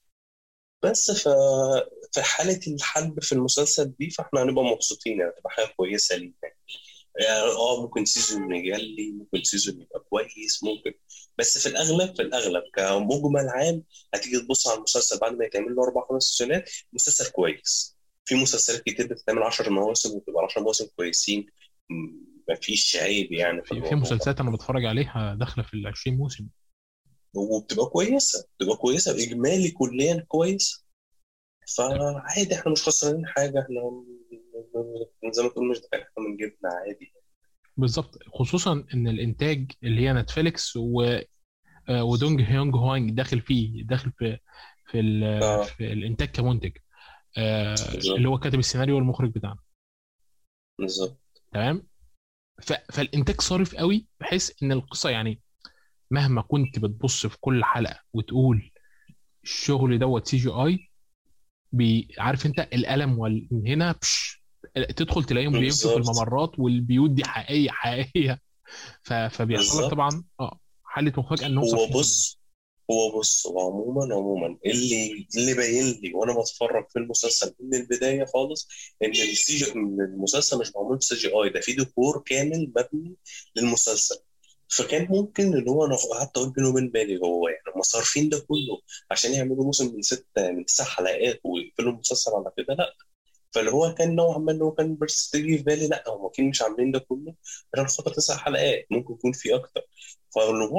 بس 0.82 1.10
ف 1.10 1.28
في 2.12 2.22
حالة 2.22 2.60
الحلب 2.66 3.22
في 3.22 3.32
المسلسل 3.32 3.92
دي 3.98 4.10
فاحنا 4.10 4.42
هنبقى 4.42 4.64
مبسوطين 4.64 5.20
يعني 5.20 5.32
تبقى 5.38 5.50
حاجة 5.50 5.66
كويسة 5.76 6.16
لينا. 6.16 6.32
يعني 7.20 7.40
آه 7.50 7.82
ممكن 7.82 8.04
season 8.04 8.54
يجلي 8.54 9.10
ممكن 9.12 9.44
season 9.44 9.80
يبقى 9.80 10.00
كويس 10.10 10.64
ممكن. 10.64 10.92
بس 11.38 11.58
في 11.58 11.68
الأغلب 11.68 12.16
في 12.16 12.22
الأغلب 12.22 12.62
كمجمل 12.74 13.48
عام 13.48 13.82
هتيجي 14.14 14.40
تبص 14.40 14.68
على 14.68 14.76
المسلسل 14.78 15.18
بعد 15.18 15.32
ما 15.32 15.44
يتعمل 15.44 15.74
له 15.74 15.82
أربع 15.84 16.06
خمس 16.08 16.22
سيزونات 16.22 16.70
مسلسل 16.92 17.30
كويس. 17.32 17.96
في 18.24 18.34
مسلسلات 18.34 18.82
كتير 18.82 19.06
بتتعمل 19.06 19.42
10 19.42 19.70
مواسم 19.70 20.16
وبتبقى 20.16 20.44
10 20.44 20.62
مواسم 20.62 20.86
كويسين. 20.96 21.46
مفيش 22.50 22.96
عيب 22.96 23.32
يعني 23.32 23.62
في 23.64 23.82
في. 23.88 23.94
مسلسلات 23.94 24.40
أنا 24.40 24.50
بتفرج 24.50 24.84
عليها 24.84 25.34
داخلة 25.40 25.64
في 25.64 25.74
ال 25.74 25.86
20 25.86 26.16
موسم. 26.16 26.46
وبتبقى 27.34 27.86
كويسة 27.86 28.48
بتبقى 28.56 28.76
كويسة 28.76 29.12
اجمالي 29.24 29.70
كليا 29.70 30.24
كويس. 30.28 30.86
فعادي 31.76 32.54
إحنا 32.54 32.72
مش 32.72 32.82
خسرانين 32.82 33.26
حاجة 33.26 33.60
إحنا 33.60 34.04
زي 35.32 35.42
ما 35.42 35.48
تقول 35.48 35.70
مش 35.70 35.78
إحنا 35.94 36.06
من 36.28 36.36
جيبنا 36.36 36.70
عادي. 36.86 37.12
بالظبط. 37.76 38.18
خصوصا 38.34 38.84
إن 38.94 39.08
الإنتاج 39.08 39.72
اللي 39.82 40.00
هي 40.00 40.12
نتفليكس 40.12 40.76
و 40.76 41.02
آه، 41.88 42.04
ودونج 42.04 42.42
هيونج 42.42 42.74
هوانج 42.76 43.10
داخل 43.10 43.40
فيه 43.40 43.84
داخل 43.86 44.12
في 44.12 44.38
في, 44.86 45.00
ال- 45.00 45.24
آه. 45.42 45.62
في 45.62 45.92
الإنتاج 45.92 46.28
كمنتج 46.28 46.76
آه، 47.38 47.74
اللي 48.16 48.28
هو 48.28 48.38
كاتب 48.38 48.58
السيناريو 48.58 48.96
والمخرج 48.96 49.30
بتاعنا. 49.34 49.58
بالظبط. 50.78 51.42
تمام؟ 51.52 51.86
ف- 52.62 52.92
فالإنتاج 52.92 53.40
صارف 53.40 53.74
قوي 53.74 54.06
بحيث 54.20 54.62
إن 54.62 54.72
القصة 54.72 55.10
يعني 55.10 55.41
مهما 56.12 56.42
كنت 56.42 56.78
بتبص 56.78 57.26
في 57.26 57.36
كل 57.40 57.64
حلقة 57.64 57.98
وتقول 58.12 58.70
الشغل 59.44 59.98
دوت 59.98 60.26
CGI 60.26 60.88
عارف 62.18 62.46
انت 62.46 62.68
الفيلم 62.74 63.18
وال- 63.18 63.48
من 63.50 63.66
هنا 63.68 63.92
بش 63.92 64.42
تدخل 64.96 65.24
تلاقيهم 65.24 65.52
بيمشوا 65.52 65.90
في 65.90 65.96
الممرات 66.10 66.58
والبيوت 66.58 67.10
دي 67.10 67.24
حقيقية 67.24 67.70
حقيقية. 67.70 68.40
ف- 69.02 69.12
فبيحصل 69.12 69.84
لك 69.84 69.90
طبعا 69.90 70.24
آه 70.40 70.58
حالة 70.84 71.12
مفاجأة 71.18 71.46
ان 71.46 71.54
نوصل 71.54 71.76
هو 71.76 71.86
بص 71.98 72.38
هو 72.90 73.18
بص 73.18 73.46
هو 73.46 73.60
عموما 73.60 74.14
عموما 74.14 74.58
اللي 74.66 75.26
اللي 75.36 75.54
باين 75.54 75.84
لي 76.02 76.14
وأنا 76.14 76.40
بتفرج 76.40 76.86
في 76.90 76.98
المسلسل 76.98 77.54
من 77.60 77.74
البداية 77.74 78.24
خالص 78.24 78.68
إن 79.02 79.10
ال 79.10 79.56
CG 79.56 79.72
المسلسل 79.72 80.58
مش 80.58 80.72
معمول 80.76 81.02
CGI 81.02 81.48
ده 81.48 81.60
في 81.60 81.72
ديكور 81.72 82.22
كامل 82.26 82.72
مبني 82.76 83.14
للمسلسل. 83.56 84.16
فكان 84.76 85.06
ممكن 85.10 85.54
اللي 85.54 85.70
هو 85.70 85.86
أنا 85.86 85.96
قعدت 85.96 86.36
أقول 86.36 86.50
بيني 86.52 86.68
وبين 86.68 86.90
بالي 86.90 87.18
هو 87.20 87.48
يعني 87.48 87.62
هم 87.76 87.82
صارفين 87.82 88.28
ده 88.28 88.38
كله 88.38 88.80
عشان 89.10 89.32
يعملوا 89.32 89.64
موسم 89.64 89.94
من 89.94 90.02
ست 90.02 90.26
من 90.38 90.64
تسع 90.66 90.84
حلقات 90.84 91.40
ويقفلوا 91.44 91.92
المسلسل 91.92 92.30
على 92.34 92.52
كده؟ 92.56 92.74
لأ. 92.74 92.94
فاللي 93.52 93.70
هو 93.70 93.94
كان 93.94 94.16
نوعا 94.16 94.38
ما 94.38 94.52
اللي 94.52 94.64
هو 94.64 94.72
كان 94.72 94.96
بس 94.96 95.30
تيجي 95.30 95.58
في 95.58 95.64
بالي 95.64 95.88
لأ 95.88 96.04
هم 96.08 96.26
أكيد 96.26 96.44
مش 96.44 96.62
عاملين 96.62 96.92
ده 96.92 96.98
كله 96.98 97.34
عشان 97.74 97.86
خاطر 97.86 98.12
تسع 98.12 98.36
حلقات 98.36 98.86
ممكن 98.90 99.14
يكون 99.14 99.32
في 99.32 99.54
أكتر. 99.54 99.80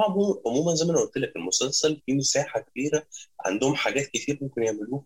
عمو- 0.01 0.41
عموما 0.45 0.75
زي 0.75 0.85
ما 0.85 0.91
أنا 0.91 0.99
قلت 1.01 1.17
لك 1.17 1.35
المسلسل 1.35 2.01
فيه 2.05 2.13
مساحة 2.13 2.59
كبيرة 2.59 3.07
عندهم 3.45 3.75
حاجات 3.75 4.07
كتير 4.07 4.37
ممكن 4.41 4.63
يعملوها 4.63 5.03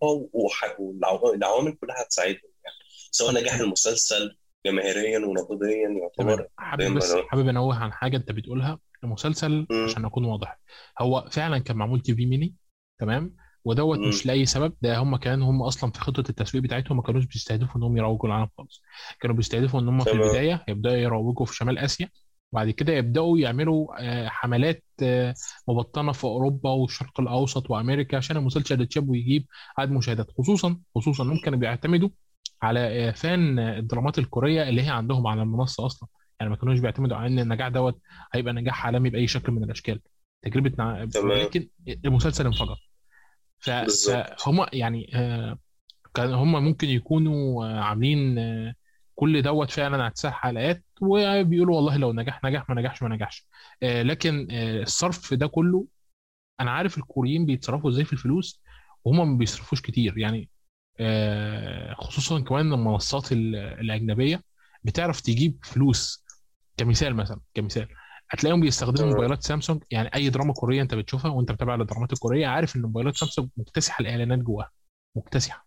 والعوامل 0.80 1.72
كلها 1.80 2.02
هتساعدهم 2.02 2.50
يعني 2.64 2.76
سواء 3.10 3.34
نجاح 3.34 3.54
المسلسل 3.60 4.36
جماهيريا 4.66 5.18
ونقديا 5.26 5.88
يعتبر 6.02 6.46
حابب 6.56 6.94
بس 6.94 7.16
حابب 7.28 7.48
أنوه 7.48 7.76
عن 7.76 7.92
حاجة 7.92 8.16
أنت 8.16 8.32
بتقولها 8.32 8.78
المسلسل 9.04 9.66
مم. 9.70 9.84
عشان 9.84 10.04
أكون 10.04 10.24
واضح. 10.24 10.58
هو 11.00 11.28
فعلا 11.30 11.58
كان 11.58 11.76
معمول 11.76 12.00
تي 12.00 12.14
في 12.14 12.26
ميني 12.26 12.54
تمام؟ 12.98 13.36
ودوت. 13.64 13.98
مش 13.98 14.26
لأي 14.26 14.46
سبب. 14.46 14.72
ده 14.82 14.98
هم 14.98 15.16
كان 15.16 15.42
هم 15.42 15.62
أصلا 15.62 15.90
في 15.90 16.00
خطة 16.00 16.24
التسويق 16.30 16.62
بتاعتهم 16.64 16.96
ما 16.96 17.02
كانوش 17.02 17.24
بيستهدفوا 17.24 17.76
إنهم 17.76 17.96
يروجوا 17.96 18.28
العالم 18.28 18.48
خالص. 18.58 18.82
كانوا 19.20 19.36
بيستهدفوا 19.36 19.80
إن 19.80 19.88
هم 19.88 20.00
في 20.00 20.12
البداية 20.12 20.64
يبدأوا 20.68 20.94
يروجوا 20.96 21.46
في 21.46 21.56
شمال 21.56 21.78
آسيا 21.78 22.08
وبعد 22.52 22.70
كده 22.70 22.92
يبدأوا 22.92 23.38
يعملوا 23.38 23.86
آه، 24.00 24.28
حملات 24.28 24.84
آه، 25.02 25.34
مبطنة 25.68 26.12
في 26.12 26.24
أوروبا 26.24 26.70
والشرق 26.70 27.20
الأوسط 27.20 27.70
وأمريكا 27.70 28.16
عشان 28.16 28.36
المسلسل 28.36 28.80
يتشاب 28.80 29.08
ويجيب 29.08 29.46
عدد 29.78 29.92
مشاهدات. 29.92 30.30
خصوصا 30.38 30.78
خصوصا 30.94 31.24
إنهم 31.24 31.40
كانوا 31.44 31.58
بيعتمدوا 31.58 32.08
على 32.62 33.12
فان 33.12 33.58
الدرامات 33.58 34.18
الكورية 34.18 34.68
اللي 34.68 34.82
هي 34.82 34.90
عندهم 34.90 35.26
على 35.26 35.42
المنصة 35.42 35.86
أصلا. 35.86 36.08
يعني 36.40 36.50
ما 36.50 36.56
كانوش 36.56 36.78
بيعتمدوا 36.78 37.16
على 37.16 37.26
إن 37.26 37.38
النجاح 37.38 37.68
دوت 37.68 38.00
هيبقى 38.34 38.52
نجاح 38.52 38.86
عالمي 38.86 39.10
بأي 39.10 39.26
شكل 39.26 39.52
من 39.52 39.64
الأشكال. 39.64 40.00
تجربة 40.42 40.72
نع... 40.78 41.04
تمام. 41.04 41.30
ولكن 41.30 41.68
المسلسل 42.04 42.46
انفجر. 42.46 42.88
فهم 44.38 44.66
يعني 44.72 45.10
آه، 45.14 45.58
كان 46.14 46.34
هم 46.34 46.64
ممكن 46.64 46.88
يكونوا 46.88 47.66
آه، 47.66 47.80
عاملين 47.80 48.38
آه، 48.38 48.74
كل 49.14 49.42
دوت 49.42 49.70
فعلا 49.70 50.02
على 50.02 50.10
تسع 50.10 50.30
حلقات 50.30 50.84
وبيقولوا 51.00 51.76
والله 51.76 51.96
لو 51.96 52.12
نجح 52.12 52.44
نجح 52.44 52.68
ما 52.68 52.74
نجحش 52.74 53.02
ما 53.02 53.08
نجحش 53.08 53.46
لكن 53.82 54.46
الصرف 54.50 55.34
ده 55.34 55.46
كله 55.46 55.86
أنا 56.60 56.70
عارف 56.70 56.98
الكوريين 56.98 57.46
بيتصرفوا 57.46 57.90
إزاي 57.90 58.04
في 58.04 58.12
الفلوس 58.12 58.62
وهم 59.04 59.32
ما 59.32 59.38
بيصرفوش 59.38 59.80
كتير. 59.80 60.18
يعني 60.18 60.48
خصوصا 61.94 62.40
كمان 62.40 62.72
المنصات 62.72 63.32
ال- 63.32 63.56
الأجنبية 63.56 64.42
بتعرف 64.84 65.20
تجيب 65.20 65.58
فلوس 65.64 66.24
كمثال 66.76 67.14
مثلا 67.16 67.40
كمثال. 67.54 67.88
هتلاقيهم 68.30 68.60
بيستخدموا 68.60 69.10
موبايلات 69.10 69.42
سامسونج 69.42 69.82
يعني 69.90 70.10
أي 70.14 70.30
دراما 70.30 70.52
كورية 70.52 70.82
أنت 70.82 70.94
بتشوفها 70.94 71.30
وأنت 71.30 71.52
متابع 71.52 71.74
الدرامات 71.74 72.12
الكورية 72.12 72.46
عارف 72.46 72.76
إن 72.76 72.82
موبايلات 72.82 73.16
سامسونج 73.16 73.48
مكتسحة 73.56 74.02
الإعلانات 74.02 74.38
جواها 74.38 74.70
مكتسحة. 75.16 75.66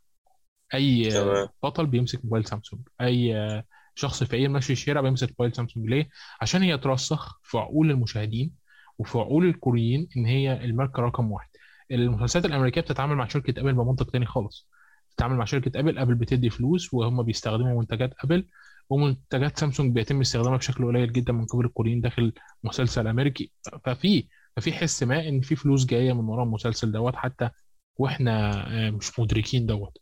أي 0.73 1.17
آه، 1.19 1.49
بطل 1.63 1.85
بيمسك 1.85 2.25
موبايل 2.25 2.45
سامسونج 2.45 2.81
أي 3.01 3.37
آه، 3.37 3.63
شخص 3.95 4.23
فقير 4.23 4.49
ماشي 4.49 4.73
الشارع 4.73 5.01
بيمسك 5.01 5.29
موبايل 5.29 5.55
سامسونج. 5.55 5.89
ليه؟ 5.89 6.09
عشان 6.41 6.61
هي 6.61 6.77
ترسخ 6.77 7.39
في 7.43 7.57
عقول 7.57 7.91
المشاهدين 7.91 8.51
وفي 8.97 9.17
عقول 9.17 9.45
الكوريين 9.45 10.07
إن 10.17 10.25
هي 10.25 10.65
الماركة 10.65 11.01
رقم 11.01 11.31
واحد. 11.31 11.49
المسلسلات 11.91 12.45
الأمريكية 12.45 12.81
بتتعامل 12.81 13.15
مع 13.15 13.27
شركة 13.27 13.59
أبل 13.61 13.73
بمنطق 13.73 14.09
تاني 14.11 14.25
خالص. 14.25 14.69
بتتعامل 15.11 15.35
مع 15.37 15.45
شركة 15.45 15.79
ابل 15.79 15.97
ابل 15.97 16.15
بتدي 16.15 16.49
فلوس 16.49 16.93
وهم 16.93 17.23
بيستخدموا 17.23 17.79
منتجات 17.79 18.13
ابل 18.23 18.47
ومنتجات 18.89 19.59
سامسونج 19.59 19.93
بيتم 19.93 20.21
استخدامها 20.21 20.57
بشكل 20.57 20.85
قليل 20.85 21.13
جدا 21.13 21.33
من 21.33 21.45
قبل 21.45 21.65
الكوريين 21.65 22.01
داخل 22.01 22.33
مسلسل 22.63 23.07
أمريكي. 23.07 23.51
ففي 23.85 24.27
ففي 24.57 24.73
حس 24.73 25.03
ما 25.03 25.27
إن 25.27 25.41
في 25.41 25.55
فلوس 25.55 25.85
جاية 25.85 26.13
من 26.13 26.29
ورا 26.29 26.43
المسلسل 26.43 26.91
دوت 26.91 27.15
حتى 27.15 27.49
وإحنا 27.97 28.67
آه، 28.87 28.89
مش 28.89 29.19
مدركين 29.19 29.65
دوت. 29.65 29.97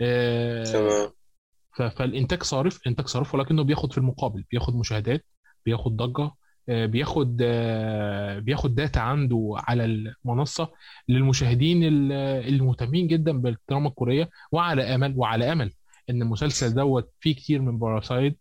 آه، 0.00 0.64
تمام. 0.64 1.10
فالإنتاج 1.90 2.42
صارف 2.42 2.80
إنتاج 2.86 3.06
صارف 3.06 3.34
ولكنه 3.34 3.62
بياخد 3.64 3.92
في 3.92 3.98
المقابل 3.98 4.44
بياخد 4.50 4.74
مشاهدات 4.76 5.24
بياخد 5.66 5.96
ضجة 5.96 6.30
بياخد 6.68 7.38
آه، 7.44 8.38
بياخد 8.38 8.74
data 8.74 8.98
عنده 8.98 9.54
على 9.56 9.84
المنصة 9.84 10.72
للمشاهدين 11.08 11.84
ال- 11.84 12.12
المهتمين 12.54 13.06
جدا 13.06 13.32
بالدراما 13.32 13.88
الكورية 13.88 14.30
وعلى 14.52 14.94
أمل 14.94 15.14
وعلى 15.16 15.52
أمل 15.52 15.72
إن 16.10 16.22
المسلسل 16.22 16.74
دوت 16.74 17.12
فيه 17.20 17.34
كتير 17.34 17.62
من 17.62 17.78
Parasite 17.78 18.36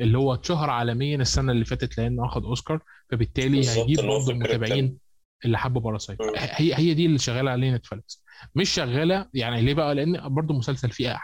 اللي 0.00 0.18
هو 0.18 0.34
اتشهر 0.34 0.70
عالميا 0.70 1.16
السنة 1.16 1.52
اللي 1.52 1.64
فاتت 1.64 1.98
لأنه 1.98 2.26
اخذ 2.26 2.44
أوسكار 2.44 2.80
فبالتالي 3.10 3.58
هيجيب 3.82 3.96
برضه 4.08 4.32
المتابعين 4.32 4.98
اللي 5.44 5.58
حبوا 5.58 5.80
Parasite. 5.80 6.18
هي 6.36 6.74
هي 6.74 6.94
دي 6.94 7.06
اللي 7.06 7.18
شغالة 7.18 7.50
عليه 7.50 7.70
Netflix 7.74 8.24
مش 8.54 8.70
شغالة 8.70 9.28
يعني 9.34 9.62
ليه 9.62 9.74
بقى؟ 9.74 9.94
لأن 9.94 10.34
برضه 10.34 10.54
مسلسل 10.54 10.90
فيه 10.90 11.18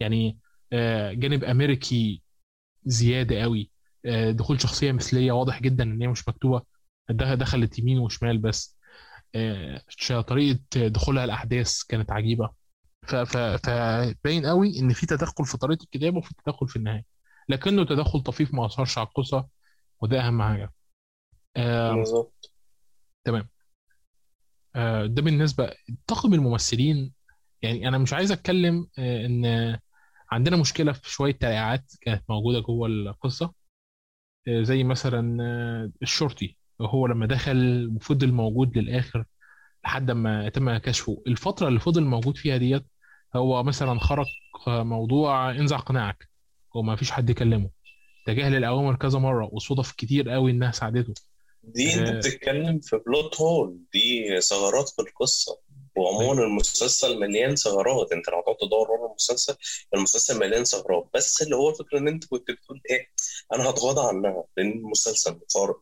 يعني 0.00 0.38
آه، 0.72 1.12
جانب 1.12 1.44
أمريكي 1.44 2.22
زيادة 2.84 3.42
قوي. 3.42 3.60
آه، 3.60 3.79
دخول 4.30 4.60
شخصية 4.60 4.92
مثلية. 4.92 5.32
واضح 5.32 5.62
جدا 5.62 5.84
إن 5.84 6.02
هي 6.02 6.08
مش 6.08 6.28
مكتوبة. 6.28 6.62
ده 7.10 7.34
دخلت 7.34 7.78
يمين 7.78 7.98
وشمال 7.98 8.38
بس. 8.38 8.76
آه، 9.34 9.82
طريقة 10.20 10.60
دخولها 10.74 11.24
الأحداث 11.24 11.82
كانت 11.82 12.12
عجيبة. 12.12 12.50
فباين 13.06 14.46
قوي 14.46 14.78
إن 14.78 14.92
في 14.92 15.06
تدخل 15.06 15.44
في 15.44 15.58
طريقة 15.58 15.82
الكتابة 15.82 16.18
وفي 16.18 16.34
تدخل 16.44 16.68
في 16.68 16.76
النهاية. 16.76 17.04
لكنه 17.48 17.84
تدخل 17.84 18.20
طفيف 18.20 18.54
ما 18.54 18.66
اثرش 18.66 18.98
على 18.98 19.06
القصة 19.06 19.48
وده 20.00 20.20
أهم 20.26 20.42
حاجة. 20.42 20.72
آه، 21.56 21.94
بالظبط. 21.94 22.52
تمام. 23.24 23.48
آه، 24.76 25.06
ده 25.06 25.22
بالنسبة 25.22 25.72
طاقم 26.06 26.34
الممثلين. 26.34 27.12
يعني 27.62 27.88
أنا 27.88 27.98
مش 27.98 28.12
عايز 28.12 28.32
أتكلم 28.32 28.88
آه، 28.98 29.26
إن 29.26 29.78
عندنا 30.32 30.56
مشكلة 30.56 30.92
في 30.92 31.10
شوية 31.10 31.32
تريعات 31.38 31.92
كانت 32.00 32.24
موجودة 32.28 32.60
جوه 32.60 32.88
القصة. 32.88 33.44
آه، 33.46 33.59
زي 34.62 34.84
مثلا 34.84 35.42
آه، 35.44 35.90
الشرطي 36.02 36.56
هو 36.80 37.06
لما 37.06 37.26
دخل 37.26 37.90
وفضل 37.96 38.32
موجود 38.32 38.78
للآخر 38.78 39.24
لحد 39.84 40.10
ما 40.10 40.48
تم 40.48 40.76
كشفه. 40.76 41.22
الفترة 41.26 41.68
اللي 41.68 41.80
فضل 41.80 42.04
موجود 42.04 42.36
فيها 42.36 42.56
ديت 42.56 42.84
هو 43.36 43.62
مثلا 43.62 44.00
خرج 44.00 44.26
آه، 44.66 44.82
موضوع 44.82 45.50
انزع 45.50 45.76
قناعك 45.76 46.28
وما 46.74 46.96
فيش 46.96 47.10
حد 47.10 47.30
يكلمه. 47.30 47.70
تجاهل 48.26 48.54
الاوامر 48.54 48.96
كذا 48.96 49.18
مرة 49.18 49.48
وصدف 49.52 49.92
كتير 49.92 50.30
قوي 50.30 50.50
إنها 50.50 50.70
ساعدته. 50.70 51.14
دي 51.64 51.94
أنت 51.94 52.08
آه، 52.08 52.18
بتتكلم 52.18 52.80
في 52.80 53.00
بلوت 53.06 53.40
هول 53.40 53.78
دي 53.92 54.40
ثغرات 54.40 54.88
في 54.88 55.02
القصة. 55.02 55.58
وعموما 56.00 56.42
المسلسل 56.42 57.18
مليان 57.20 57.56
ثغرات. 57.56 58.12
أنت 58.12 58.28
لو 58.28 58.38
هتقعد 58.38 58.56
تدور 58.56 58.90
ورا 58.90 59.08
المسلسل 59.10 59.56
المسلسل 59.94 60.38
مليان 60.38 60.64
ثغرات. 60.64 61.08
بس 61.14 61.42
اللي 61.42 61.56
هو 61.56 61.70
الفكرة 61.70 61.98
إن 61.98 62.08
أنت 62.08 62.24
كنت 62.24 62.50
بتقول 62.50 62.80
إيه 62.90 63.06
أنا 63.52 63.70
هتغاضى 63.70 64.08
عنها 64.08 64.44
لأن 64.56 64.70
المسلسل 64.70 65.40
فارق 65.54 65.80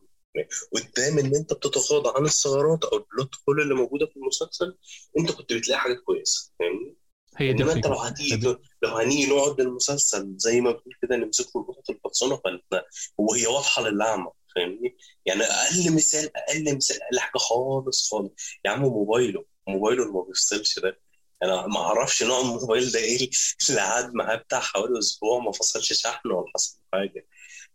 قدام 0.75 1.19
إن 1.19 1.35
أنت 1.35 1.53
بتتغاضى 1.53 2.11
عن 2.15 2.25
الثغرات 2.25 2.83
أو 2.85 2.97
البلوت 2.97 3.35
هول 3.49 3.61
اللي 3.61 3.75
موجودة 3.75 4.05
في 4.05 4.17
المسلسل 4.17 4.77
أنت 5.19 5.31
كنت 5.31 5.53
بتلاقي 5.53 5.79
حاجات 5.79 5.97
كويسة 5.97 6.51
فاهمني؟ 6.59 6.95
هي 7.37 7.53
دي 7.53 7.63
إنما 7.63 7.73
أنت 7.73 7.87
لو 7.87 7.93
هتيجي 7.93 8.55
لو 8.83 8.89
هنيجي 8.89 9.31
نقعد 9.31 9.61
للمسلسل 9.61 10.33
زي 10.37 10.61
ما 10.61 10.71
بتقول 10.71 10.93
كده 11.01 11.15
نمسك 11.15 11.55
له 11.55 11.61
القطط 11.61 11.89
البطسونه 11.89 12.35
فانت 12.35 12.83
وهي 13.17 13.47
واضحة 13.47 13.81
للأعمى 13.81 14.31
فاهمني؟ 14.55 14.97
يعني 15.25 15.43
أقل 15.43 15.95
مثال 15.95 16.37
أقل 16.37 16.75
مثال 16.77 17.03
أقل 17.03 17.19
حاجة 17.19 17.37
خالص 17.37 18.09
خالص. 18.11 18.31
يا 18.65 18.71
عم 18.71 18.81
موبايله. 18.81 19.45
موبايله 19.69 20.03
اللي 20.03 20.13
ما 20.13 20.21
بيفصلش 20.21 20.79
ده. 20.79 20.99
أنا 21.43 21.67
ما 21.67 21.77
أعرفش 21.79 22.23
نوع 22.23 22.39
الموبايل 22.41 22.91
ده 22.91 22.99
إيه 22.99 23.29
اللي 23.69 23.81
قعد 23.81 24.13
معاه 24.13 24.35
بتاع 24.35 24.59
حوالي 24.59 24.99
أسبوع 24.99 25.39
ما 25.39 25.51
فصلش 25.51 25.93
شحن 25.93 26.31
ولا 26.31 26.45
حصل 26.55 26.79
حاجة. 26.93 27.27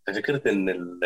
ففكرة 0.06 0.50
إن. 0.52 1.00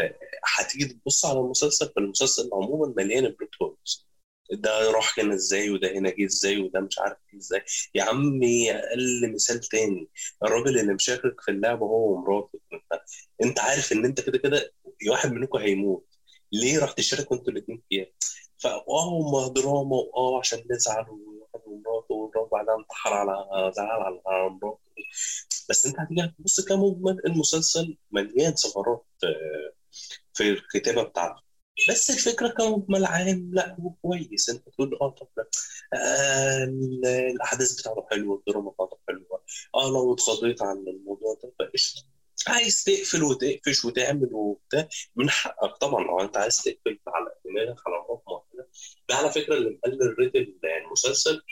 هتيجي 0.59 0.85
تبص 0.85 1.25
على 1.26 1.40
المسلسل 1.40 1.92
فالمسلسل 1.97 2.50
عموما 2.52 2.95
مليان 2.97 3.23
بلوت 3.28 3.50
هولز 3.62 4.09
ده 4.52 4.90
راح 4.90 5.18
هنا 5.18 5.35
إزاي 5.35 5.71
وده 5.71 5.92
هنا 5.92 6.11
جه 6.11 6.25
إزاي 6.26 6.59
وده 6.61 6.80
مش 6.80 6.99
عارف 6.99 7.16
إيه 7.33 7.38
إزاي. 7.40 7.62
يا 7.95 8.02
عمي 8.04 8.73
أقل 8.73 9.33
مثال 9.35 9.61
تاني. 9.61 10.09
الراجل 10.45 10.78
اللي 10.80 10.95
مشارك 10.95 11.40
في 11.40 11.50
اللعبة 11.50 11.87
هو 11.87 12.12
ومراته. 12.14 12.61
أنت 13.45 13.61
عارف 13.61 13.92
إن 13.92 14.04
أنت 14.04 14.21
كده 14.21 14.38
كده 14.38 14.73
واحد 15.11 15.33
منكم 15.33 15.59
هيموت. 15.59 16.08
ليه 16.52 16.78
راح 16.78 16.93
تشاركوا 16.93 17.37
أنتوا 17.37 17.52
الاثنين 17.52 17.83
فيها؟ 17.88 18.07
فاه 18.59 18.85
ما 19.33 19.49
دراما 19.49 19.97
واه 19.97 20.38
عشان 20.38 20.64
نزعل 20.71 21.07
ومراته 21.11 22.14
والراجل 22.14 22.49
بعدها 22.52 22.76
انتحر 22.78 23.12
على 23.12 23.73
زعل 23.76 24.21
على 24.26 24.50
مراته. 24.50 24.78
بس 25.71 25.87
انت 25.87 25.97
هتيجي 26.00 26.35
تبص 26.38 26.61
كمجمل 26.61 27.21
المسلسل 27.26 27.97
مليان 28.11 28.55
ثغرات 28.55 29.05
آه، 29.25 29.73
في 30.35 30.50
الكتابة 30.50 31.02
بتاعته. 31.02 31.43
بس 31.90 32.11
الفكرة 32.11 32.49
كمجمل 32.49 33.05
عام 33.05 33.50
لا 33.55 33.76
هو 33.81 33.90
كويس. 34.02 34.50
انت 34.50 34.69
تقول 34.69 34.99
آه 35.02 35.11
طب 35.11 35.28
آه 35.95 36.64
ال- 36.64 37.07
الأحداث 37.07 37.81
بتاعته 37.81 38.07
حلوة 38.11 38.37
الدراما 38.38 38.71
بتاعته 38.71 38.99
حلوة. 39.09 39.43
آه 39.75 39.88
لو 39.88 40.14
اتخضيت 40.14 40.62
عن 40.62 40.76
الموضوع 40.88 41.38
ده 41.43 41.52
فقشطة. 41.59 42.02
عايز 42.49 42.85
تقفل 42.85 43.23
وتقفش 43.23 43.85
وتعمل 43.85 44.28
وبتاع 44.33 44.88
من 45.16 45.30
حقك 45.30 45.76
طبعا. 45.76 46.04
لو 46.04 46.21
أنت 46.21 46.37
عايز 46.37 46.57
تقفل 46.57 46.99
على 47.09 47.26
دماغك 47.45 47.78
على 47.87 47.97
نقط 47.97 48.23
معينة. 48.28 48.68
ده 49.09 49.14
على 49.14 49.33
فكرة 49.33 49.54
اللي 49.54 49.71
مقلل 49.71 50.16
rate 50.19 50.33
المسلسل 50.87 51.42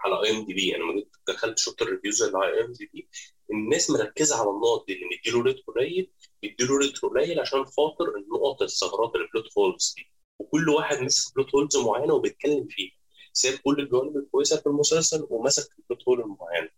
على 0.00 0.22
IMDb 0.22 0.76
أنا 0.76 0.82
لما 0.82 1.02
دخلت 1.28 1.58
شفت 1.58 1.82
ال 1.82 1.87
reviews 1.87 2.22
اللي 2.22 2.38
على 2.38 2.54
IMDb 2.54 3.08
الناس 3.50 3.90
مركزة 3.90 4.36
على 4.40 4.50
النقط 4.50 4.86
دي 4.86 4.92
اللي 4.94 5.04
مديله 5.18 5.42
rate 5.42 5.66
قليل 5.66 6.12
مديله 6.44 6.78
rate 6.78 6.98
قليل 6.98 7.40
عشان 7.40 7.64
خاطر 7.64 8.16
النقط 8.16 8.62
الثغرات 8.62 9.12
ال 9.16 9.24
plot 9.24 9.58
holes 9.58 9.94
دي. 9.96 10.12
وكل 10.38 10.68
واحد 10.68 10.98
مسك 10.98 11.34
plot 11.34 11.54
holes 11.54 11.76
معينة 11.76 12.14
وبيتكلم 12.14 12.68
فيها. 12.70 12.92
ساب 13.32 13.58
كل 13.58 13.80
الجوانب 13.80 14.16
الكويسة 14.16 14.60
في 14.60 14.66
المسلسل 14.66 15.26
ومسك 15.30 15.68
ال 15.78 15.84
plot 15.84 16.08
hole 16.08 16.20
المعينه 16.20 16.68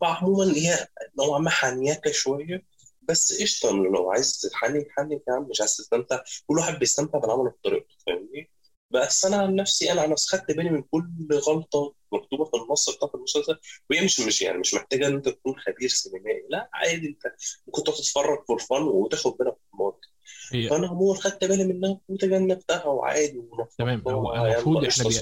فعموما 0.00 0.56
هي 0.56 0.88
نوعا 1.18 1.38
ما 1.38 1.50
حنيكه 1.50 2.12
شوية. 2.12 2.75
بس 3.08 3.42
قشطة 3.42 3.70
لو 3.72 4.10
عايز 4.10 4.40
تتحنك 4.40 4.86
حنك 4.90 5.22
يا 5.28 5.32
عم 5.32 5.42
مش 5.50 5.60
عايز 5.60 5.76
تستمتع. 5.76 6.22
كل 6.46 6.54
واحد 6.58 6.78
بيستمتع 6.78 7.18
بالعمل 7.18 7.50
بطريقته 7.50 7.94
فاهمني؟ 8.06 8.50
بس 8.90 9.24
أنا 9.24 9.36
عن 9.36 9.54
نفسي 9.54 9.92
أنا 9.92 10.04
أنا 10.04 10.14
خدت 10.28 10.50
بالي 10.56 10.70
من 10.70 10.82
كل 10.82 11.08
غلطة 11.48 11.94
مكتوبة 12.12 12.44
في 12.44 12.56
النص 12.56 12.96
بتاع 12.96 13.08
المسلسل 13.14 13.58
وهي 13.90 14.04
مش 14.04 14.20
مش 14.20 14.42
يعني 14.42 14.58
مش 14.58 14.74
محتاجة 14.74 15.06
إن 15.06 15.14
أنت 15.14 15.28
تكون 15.28 15.54
خبير 15.58 15.88
سينمائي 15.88 16.46
لا 16.50 16.70
عادي 16.72 17.06
أنت 17.08 17.22
ممكن 17.66 17.82
تقعد 17.82 17.96
تتفرج 17.96 18.38
for 18.48 18.58
fun 18.58 18.82
وتاخد 18.82 19.36
بالك 19.38 19.52
من 19.52 19.58
الموضوع. 19.74 20.00
هي 20.52 20.68
فأنا 20.68 20.88
عموما 20.88 21.20
خدت 21.20 21.44
بالي 21.44 21.64
منها 21.64 22.00
وتجنبتها 22.08 22.84
وعادي 22.84 23.42
تمام 23.78 24.02
هو 24.08 24.34
المفروض 24.34 24.84
إحنا 24.84 25.04
بي... 25.08 25.14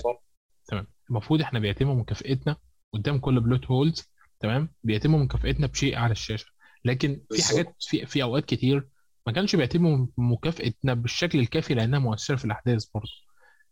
تمام 0.66 0.86
المفروض 1.10 1.40
إحنا 1.40 1.58
بيتم 1.58 1.90
مكافئتنا 2.00 2.56
قدام 2.94 3.18
كل 3.18 3.40
plot 3.40 3.66
holes 3.66 4.04
تمام؟ 4.40 4.74
بيتم 4.82 5.14
مكافئتنا 5.14 5.66
بشيء 5.66 5.96
على 5.96 6.12
الشاشة. 6.12 6.46
لكن 6.84 7.20
في 7.32 7.42
حاجات 7.42 7.74
في 7.80 8.06
في 8.06 8.22
أوقات 8.22 8.44
كتير 8.44 8.88
ما 9.26 9.32
كانش 9.32 9.56
بيتم 9.56 10.08
مكافئتنا 10.16 10.94
بالشكل 10.94 11.38
الكافي 11.38 11.74
لأنها 11.74 11.98
مؤثرة 11.98 12.36
في 12.36 12.44
الأحداث 12.44 12.84
برضه. 12.94 13.12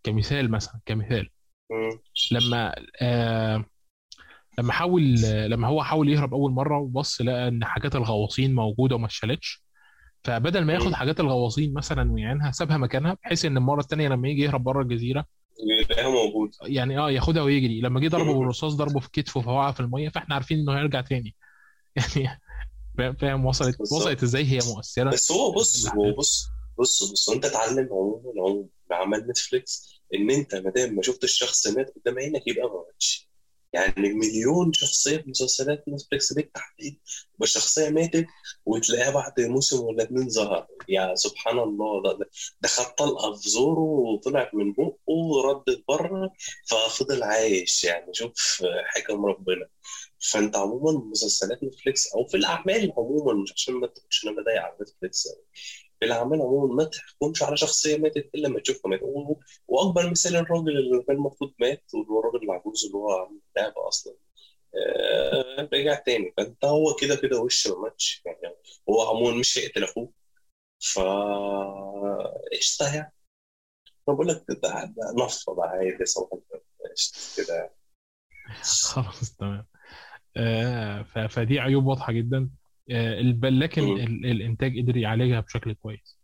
كمثال 0.03 0.51
مثلا 0.51 0.81
كمثال. 0.87 1.31
لما 2.33 2.75
آه 3.03 3.65
لما 4.59 4.73
حاول 4.73 5.15
لما 5.23 5.69
هو 5.69 5.83
حاول 5.83 6.09
يهرب 6.09 6.35
أول 6.35 6.53
مرة 6.53 6.79
وبص 6.79 7.21
لقى 7.21 7.49
إن 7.49 7.65
حاجات 7.65 7.97
الغواصين 7.97 8.55
موجودة 8.55 8.97
وما 8.97 9.07
اتشالتش. 9.07 9.65
فبدل 10.25 10.65
ما 10.65 10.73
ياخد. 10.73 10.93
حاجات 10.93 11.21
الغواصين 11.21 11.75
مثلا 11.75 12.13
ويعينها 12.13 12.51
سابها 12.51 12.77
مكانها 12.77 13.17
بحيث 13.25 13.45
إن 13.45 13.57
المرة 13.57 13.81
الثانية 13.81 14.09
لما 14.09 14.29
يجي 14.29 14.43
يهرب 14.43 14.65
بره 14.65 14.83
الجزيرة 14.83 15.25
يلاقيها 15.91 16.11
موجود 16.11 16.51
يعني 16.63 16.99
آه 16.99 17.11
ياخدها 17.11 17.43
ويجري. 17.43 17.81
لما 17.81 18.01
جه 18.01 18.09
ضربه. 18.09 18.39
بالرصاص 18.39 18.75
ضربه 18.75 19.01
في 19.01 19.09
كتفه 19.13 19.41
فوقع 19.41 19.73
في 19.73 19.81
المية 19.81 20.09
فإحنا 20.09 20.35
عارفين 20.35 20.59
إنه 20.59 20.79
هيرجع 20.79 21.01
تاني. 21.01 21.35
يعني 22.17 22.41
فاهم 22.97 23.47
وصلت 23.47 23.81
وصلت 23.81 24.03
بالظبط 24.05 24.23
إزاي 24.23 24.45
هي 24.45 24.59
مؤثرة؟ 24.67 25.11
بس 25.11 25.33
هو 25.33 25.53
بص 25.53 25.87
هو 25.87 26.13
بص 26.13 26.49
بص 26.79 27.13
بص 27.13 27.31
أنت 27.31 27.45
اتعلم 27.45 27.89
عموما 27.93 28.33
عموما 28.39 28.69
بعمل 28.91 29.19
Netflix 29.29 30.01
إن 30.15 30.31
أنت 30.31 30.55
ما 30.55 30.71
دام 30.71 30.95
ما 30.95 31.03
شفتش 31.03 31.25
الشخص 31.25 31.67
مات 31.67 31.95
قدام 31.97 32.19
عينك 32.19 32.47
يبقى 32.47 32.69
ما 32.69 32.85
ماتش 32.87 33.33
يعني 33.73 34.13
مليون 34.13 34.73
شخصية 34.73 35.17
في 35.17 35.31
مسلسلات 35.31 35.85
Netflix 35.89 36.33
بالتحديد. 36.33 37.01
والشخصيه 37.39 37.89
ماتت 37.89 38.27
وتلاقيها 38.67 39.11
بعد 39.11 39.41
موسم 39.41 39.81
ولا 39.81 40.03
اتنين 40.03 40.29
ظهر 40.29 40.67
يا 40.89 41.15
سبحان 41.15 41.59
الله 41.59 42.03
ده, 42.03 42.13
ده, 42.13 42.31
ده 42.61 42.69
خد 42.69 42.95
طلقه 42.95 43.35
في 43.37 43.51
زوره 43.51 43.81
وطلعت 43.81 44.55
من 44.55 44.73
بقه 44.73 44.97
وردت 45.07 45.85
بره 45.89 46.31
ففضل 46.69 47.23
عايش 47.23 47.85
يعني. 47.85 48.15
شوف 48.15 48.63
حكم 48.87 49.27
ربنا. 49.27 49.67
فانت 50.31 50.57
عموما 50.57 51.05
مسلسلات 51.11 51.65
نتفليكس 51.65 52.15
أو 52.15 52.27
في 52.27 52.37
الأعمال 52.37 52.93
عموما 52.97 53.43
مش 53.43 53.53
عشان 53.53 53.75
ما 53.75 53.87
تقولش 53.87 54.25
أنا 54.27 54.43
بضايق 54.43 54.63
على 54.63 54.77
نتفليكس. 54.83 55.27
يعني. 55.27 55.47
في 56.01 56.07
الأعمال 56.07 56.41
عموما 56.43 56.75
ما 56.75 56.85
تحكمش 56.85 57.43
على 57.43 57.57
شخصية 57.57 57.97
ماتت 57.97 58.31
إلا 58.35 58.49
لما 58.49 58.61
تشوفها 58.61 58.91
ماتت. 58.91 59.03
وأكبر 59.69 60.11
مثال 60.11 60.37
الراجل 60.37 60.79
اللي 60.79 61.03
كان 61.03 61.17
المفروض 61.17 61.53
مات 61.59 61.85
واللي 61.95 62.09
هو 62.11 62.21
الراجل 62.21 62.45
العجوز 62.45 62.85
اللي 62.87 62.97
هو 62.97 63.11
عامل 63.57 63.73
أصلا. 63.77 64.15
آه، 64.75 65.69
رجع 65.73 65.95
تاني. 65.95 66.35
فأنت 66.37 66.65
هو 66.65 66.95
كده 67.01 67.17
كده 67.17 67.41
وش 67.41 67.67
ما 67.69 67.79
ماتش. 67.79 68.23
يعني 68.27 68.57
هو 68.89 69.03
عموما 69.03 69.37
مش 69.37 69.59
هيقتل 69.59 69.85
أخوه. 69.85 70.13
ف 70.81 70.99
قشطة 72.53 72.95
يعني. 72.95 73.15
أنا 74.09 74.17
بقول 74.17 74.29
لك 74.29 74.45
ده 74.49 74.85
ده 74.85 75.25
نفض 75.25 75.61
عادي 75.61 76.05
صباح 76.05 76.43
كده 77.37 77.75
خلاص 78.63 79.37
تمام. 79.39 79.72
فدي 81.29 81.61
عيوب 81.61 81.85
واضحة 81.87 82.13
جدا. 82.13 82.51
آه 82.91 83.21
لكن 83.21 83.83
الإنتاج 84.25 84.79
قدر 84.79 84.97
يعالجها 84.97 85.41
بشكل 85.41 85.73
كويس. 85.73 86.19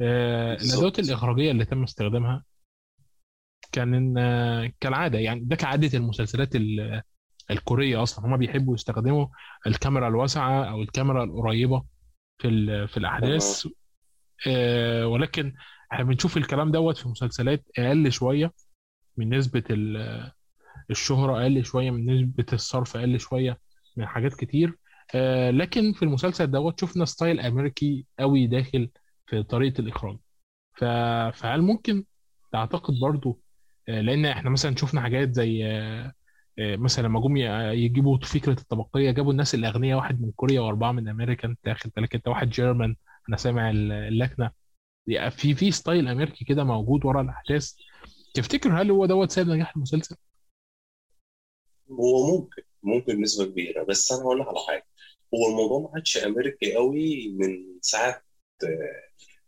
آه 0.00 0.54
الأدوات 0.54 0.98
الإخراجية 0.98 1.50
اللي 1.50 1.64
تم 1.64 1.82
استخدامها 1.82 2.44
كان 3.72 3.94
إن 3.94 4.18
آه، 4.18 4.72
كالعادة 4.80 5.18
يعني 5.18 5.40
ده 5.40 5.56
كعادة 5.56 5.98
المسلسلات 5.98 6.56
ال- 6.56 7.02
الكورية 7.50 8.02
أصلا. 8.02 8.26
هما 8.26 8.36
بيحبوا 8.36 8.74
يستخدموا 8.74 9.26
الكاميرا 9.66 10.08
الواسعة 10.08 10.64
أو 10.64 10.82
الكاميرا 10.82 11.24
القريبة 11.24 11.84
في 12.38 12.86
في 12.86 12.96
الأحداث. 12.96 13.66
آه 14.48 15.06
ولكن 15.06 15.54
إحنا 15.92 16.04
بنشوف 16.04 16.36
الكلام 16.36 16.70
دوت 16.72 16.96
في 16.96 17.08
مسلسلات 17.08 17.64
أقل 17.78 18.12
شوية 18.12 18.52
من 19.16 19.34
نسبة 19.38 19.64
ال- 20.88 20.92
الشهرة 20.92 21.42
أقل 21.42 21.64
شوية 21.64 21.90
من 21.90 22.14
نسبة 22.22 22.46
الصرف 22.52 22.96
أقل 22.96 23.20
شوية 23.20 23.58
من 23.96 24.06
حاجات 24.06 24.34
كتير. 24.34 24.78
آه 25.14 25.50
لكن 25.50 25.92
في 25.92 26.02
المسلسل 26.02 26.50
دوت 26.50 26.80
شفنا 26.80 27.04
style 27.04 27.40
أمريكي 27.40 28.06
قوي 28.18 28.46
داخل 28.46 28.90
في 29.26 29.42
طريقة 29.42 29.80
الإخراج. 29.80 30.16
ف... 30.76 30.84
فهل 31.38 31.62
ممكن؟ 31.62 32.04
تعتقد 32.52 32.94
برضو 33.02 33.40
آه، 33.88 34.00
لأن 34.00 34.26
إحنا 34.26 34.50
مثلا 34.50 34.76
شفنا 34.76 35.00
حاجات 35.00 35.34
زي 35.34 35.66
آه، 35.66 36.12
آه، 36.58 36.76
مثلا 36.76 37.06
لما 37.06 37.20
جم 37.20 37.36
يجيبوا 37.76 38.18
فكرة 38.18 38.52
الطبقية 38.60 39.10
جابوا 39.10 39.32
الناس 39.32 39.54
الأغنياء 39.54 39.98
واحد 39.98 40.20
من 40.22 40.30
كوريا 40.32 40.60
وأربعة 40.60 40.92
من 40.92 41.08
أمريكا 41.08 41.48
أنت 41.48 41.68
اخد 41.68 41.90
بالك 41.96 42.14
انت 42.14 42.28
واحد 42.28 42.50
جيرمان 42.50 42.96
أنا 43.28 43.36
سامع 43.36 43.70
ال- 43.70 43.92
اللكنة. 43.92 44.50
في 45.30 45.54
في 45.54 45.70
ستايل 45.70 46.08
أمريكي 46.08 46.44
كده 46.44 46.64
موجود 46.64 47.04
ورا 47.04 47.20
الأحداث. 47.22 47.72
تفتكر 48.34 48.80
هل 48.82 48.90
هو 48.90 49.06
دوت 49.06 49.30
سبب 49.30 49.50
نجاح 49.50 49.76
المسلسل؟ 49.76 50.16
هو 51.90 52.26
ممكن 52.36 52.62
ممكن 52.82 53.20
نسبة 53.20 53.44
كبيرة. 53.44 53.82
بس 53.84 54.12
أنا 54.12 54.22
هقول 54.22 54.40
لك 54.40 54.48
على 54.48 54.58
حاجة. 54.68 54.86
هو 55.34 55.48
الموضوع 55.50 55.78
ما 55.80 55.90
عادش 55.94 56.16
أمريكي 56.16 56.74
قوي 56.74 57.28
من 57.28 57.78
ساعة 57.82 58.22
آه، 58.64 59.02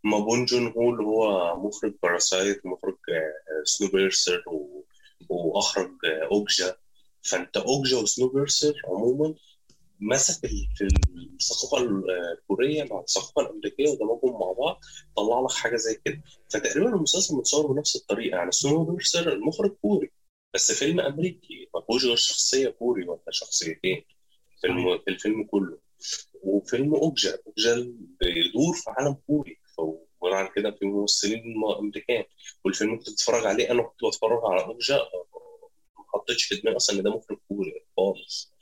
ما 0.05 0.19
بون 0.19 0.45
جون 0.45 0.67
هو 0.73 0.91
اللي 0.91 1.03
هو 1.05 1.57
مخرج 1.57 1.95
Parasite 2.03 2.67
ومخرج 2.67 2.97
آه، 3.13 3.65
Snowpiercer 3.65 4.43
و- 4.47 4.85
وأخرج 5.29 5.91
آه، 6.05 6.29
Okja 6.33 6.77
فأنت 7.23 7.57
Okja 7.57 7.99
و 7.99 8.05
Snowpiercer 8.05 8.75
عموما 8.85 9.35
مسك 10.01 10.47
في 10.47 10.89
الثقافة 11.41 11.87
الكورية 12.33 12.85
مع 12.85 13.01
الثقافة 13.01 13.43
الأمريكية 13.43 13.89
ودمجهم 13.89 14.41
مع 14.41 14.53
بعض. 14.53 14.81
طلع 15.17 15.41
لك 15.41 15.51
حاجة 15.53 15.77
زي 15.77 15.95
كده. 16.05 16.23
فتقريبا 16.51 16.89
المسلسل 16.95 17.35
متصور 17.37 17.73
بنفس 17.73 17.97
الطريقة. 17.97 18.37
يعني 18.37 18.51
Snowpiercer 18.53 19.33
المخرج 19.33 19.71
كوري. 19.83 20.11
بس 20.55 20.73
فيلم 20.73 21.01
أمريكي. 21.01 21.69
ما 21.75 21.81
فيهوش 21.81 22.05
غير 22.05 22.17
شخصية 22.17 22.69
كوري 22.69 23.09
ولا 23.09 23.21
شخصيتين 23.31 24.05
في. 24.61 24.99
في 25.05 25.11
الفيلم 25.11 25.45
كله؟ 25.45 25.79
وفيلم 26.43 26.95
Okja 26.95 27.39
Okja 27.47 27.75
بيدور 28.21 28.75
في 28.75 28.91
عالم 28.91 29.17
كوري. 29.27 29.57
وغير 30.21 30.35
عن 30.37 30.49
كده 30.57 30.71
في 30.71 30.85
ممثلين 30.87 31.43
أمريكان. 31.79 32.25
والفيلم 32.65 32.99
كنت 32.99 33.11
بتتفرج 33.11 33.47
عليه 33.47 33.71
أنا 33.71 33.83
كنت 33.83 34.05
بتفرج 34.05 34.41
على 34.45 34.65
Okja 34.65 34.97
ما 34.97 36.05
حطيتش 36.15 36.45
في 36.45 36.57
دماغي 36.57 36.77
أصلا 36.77 36.99
إن 36.99 37.03
ده 37.03 37.11
مخرج 37.11 37.39
كوري 37.49 37.73
خالص. 37.97 38.55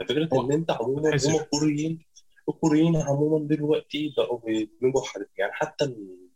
ففكره 0.00 0.28
إن 0.44 0.52
أنت 0.52 0.70
عموما 0.70 1.10
هم 1.10 1.40
الكوريين 1.40 2.04
الكوريين 2.48 2.96
عموما 2.96 3.46
دلوقتي 3.48 4.14
بقوا 4.16 4.38
بيدمجوا 4.38 5.02
حاجات 5.02 5.30
يعني 5.38 5.52
حتى 5.52 5.84
ال- 5.84 6.28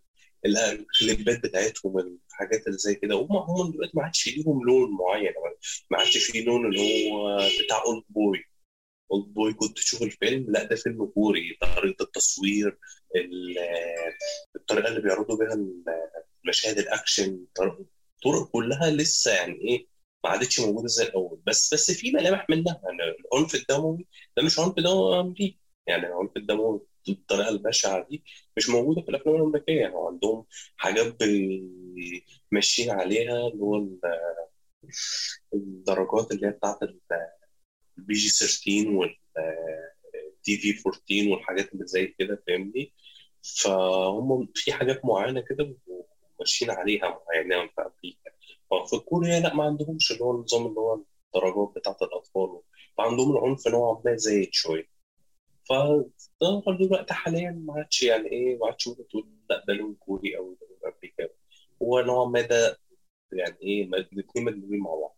ال- 0.47 0.57
الكليبات 0.59 1.43
بتاعتهم 1.47 2.19
الحاجات 2.37 2.67
اللي 2.67 2.79
زي 2.79 2.95
كده. 2.95 3.15
هم 3.15 3.37
هم 3.37 3.71
دلوقتي 3.73 3.93
ما 3.95 4.03
عادش 4.03 4.29
ليهم 4.37 4.65
لون 4.67 4.91
معين 4.97 5.33
ما 5.91 5.99
عادش 5.99 6.17
فيه 6.19 6.45
لون 6.45 6.67
اللي 6.67 7.11
هو 7.13 7.39
بتاع 7.65 7.83
Oldboy 7.85 8.45
Oldboy 9.13 9.53
كنت 9.55 9.77
تشوف 9.79 10.03
الفيلم 10.03 10.47
لا 10.53 10.63
ده 10.65 10.77
فيلم 10.77 11.07
كوري. 11.07 11.59
طريقة 11.77 12.03
التصوير 12.03 12.79
ال- 13.17 13.59
الطريقة 14.57 14.89
اللي 14.89 15.01
بيعرضوا 15.01 15.39
بيها 15.39 15.55
المشاهد 16.45 16.79
الأكشن 16.79 17.45
طرق 17.55 17.79
طرق 18.25 18.51
كلها 18.53 18.91
لسه 18.91 19.33
يعني 19.35 19.55
إيه 19.61 19.87
ما 20.25 20.31
عادتش 20.31 20.61
موجودة 20.61 20.87
زي 20.89 21.05
الأول. 21.05 21.41
بس 21.47 21.75
بس 21.75 21.91
في 21.91 22.11
ملامح 22.13 22.47
منها. 22.51 22.81
يعني 22.85 23.17
العنف 23.35 23.55
الدموي 23.55 24.07
ده 24.37 24.43
مش 24.43 24.59
عنف 24.59 24.75
دموي 24.77 25.21
امريكي 25.21 25.59
يعني 25.87 26.07
العنف 26.07 26.31
الدموي. 26.37 26.81
بالطريقة 27.13 27.49
البشعة 27.49 28.07
دي 28.11 28.25
مش 28.57 28.69
موجودة 28.71 29.03
في 29.03 29.09
الأفلام 29.09 29.37
الأمريكية. 29.37 29.81
يعني 29.81 29.95
عندهم 29.97 30.47
حاجات 30.77 31.17
ماشيين 32.53 32.91
عليها 32.91 33.49
اللي 33.49 33.63
هو 33.63 33.77
ال- 33.77 34.01
الدرجات 35.55 36.33
اللي 36.33 36.47
هي 36.47 36.51
بتاعت 36.51 36.79
ال 37.99 38.15
PG 38.15 38.29
13 38.29 38.89
وال 38.91 40.57
TV 40.59 40.83
14 40.87 41.31
والحاجات 41.33 41.73
اللي 41.75 41.87
زي 41.87 42.07
كده 42.19 42.43
فاهمني؟ 42.47 42.93
فهم 43.43 44.49
في 44.55 44.73
حاجات 44.73 45.05
معينة 45.05 45.41
كده 45.41 45.77
ماشيين 46.41 46.71
عليها 46.71 47.21
معينه 47.29 47.67
في 47.69 47.81
أمريكا. 47.83 48.31
ففي 48.71 48.99
كوريا 49.05 49.41
لا 49.41 49.55
ما 49.55 49.65
عندهمش 49.65 50.13
اللي 50.13 50.25
هو 50.25 50.31
النظام 50.37 50.67
اللي 50.67 50.81
هو 50.81 50.95
الدرجات 51.35 51.73
بتاعت 51.77 52.03
الأطفال. 52.03 52.61
فعندهم 52.99 53.37
العنف 53.37 53.69
نوعا 53.69 54.03
ما 54.05 54.17
زايد 54.17 54.49
شوية. 54.53 54.96
فده 55.69 56.77
دلوقتي 56.81 57.15
حاليا 57.15 57.51
ما 57.51 57.75
عادش 57.75 58.03
يعني 58.03 58.29
إيه 58.33 58.59
ما 58.59 58.67
عادش 58.67 58.89
ممكن 58.89 59.09
تقول 59.09 59.29
لأ 59.51 59.65
ده 59.69 59.75
لون 59.75 59.95
كوري 59.95 60.37
أو 60.37 60.55
ده 60.61 60.67
لون 60.71 60.93
امريكي 60.95 61.29
هو 61.83 62.01
نوعا 62.01 62.29
ما 62.29 62.41
ده 62.41 62.79
يعني 63.33 63.57
إيه 63.63 63.85
الاثنين 63.85 64.45
مدموجين 64.45 64.79
مع 64.81 64.91
بعض. 64.91 65.17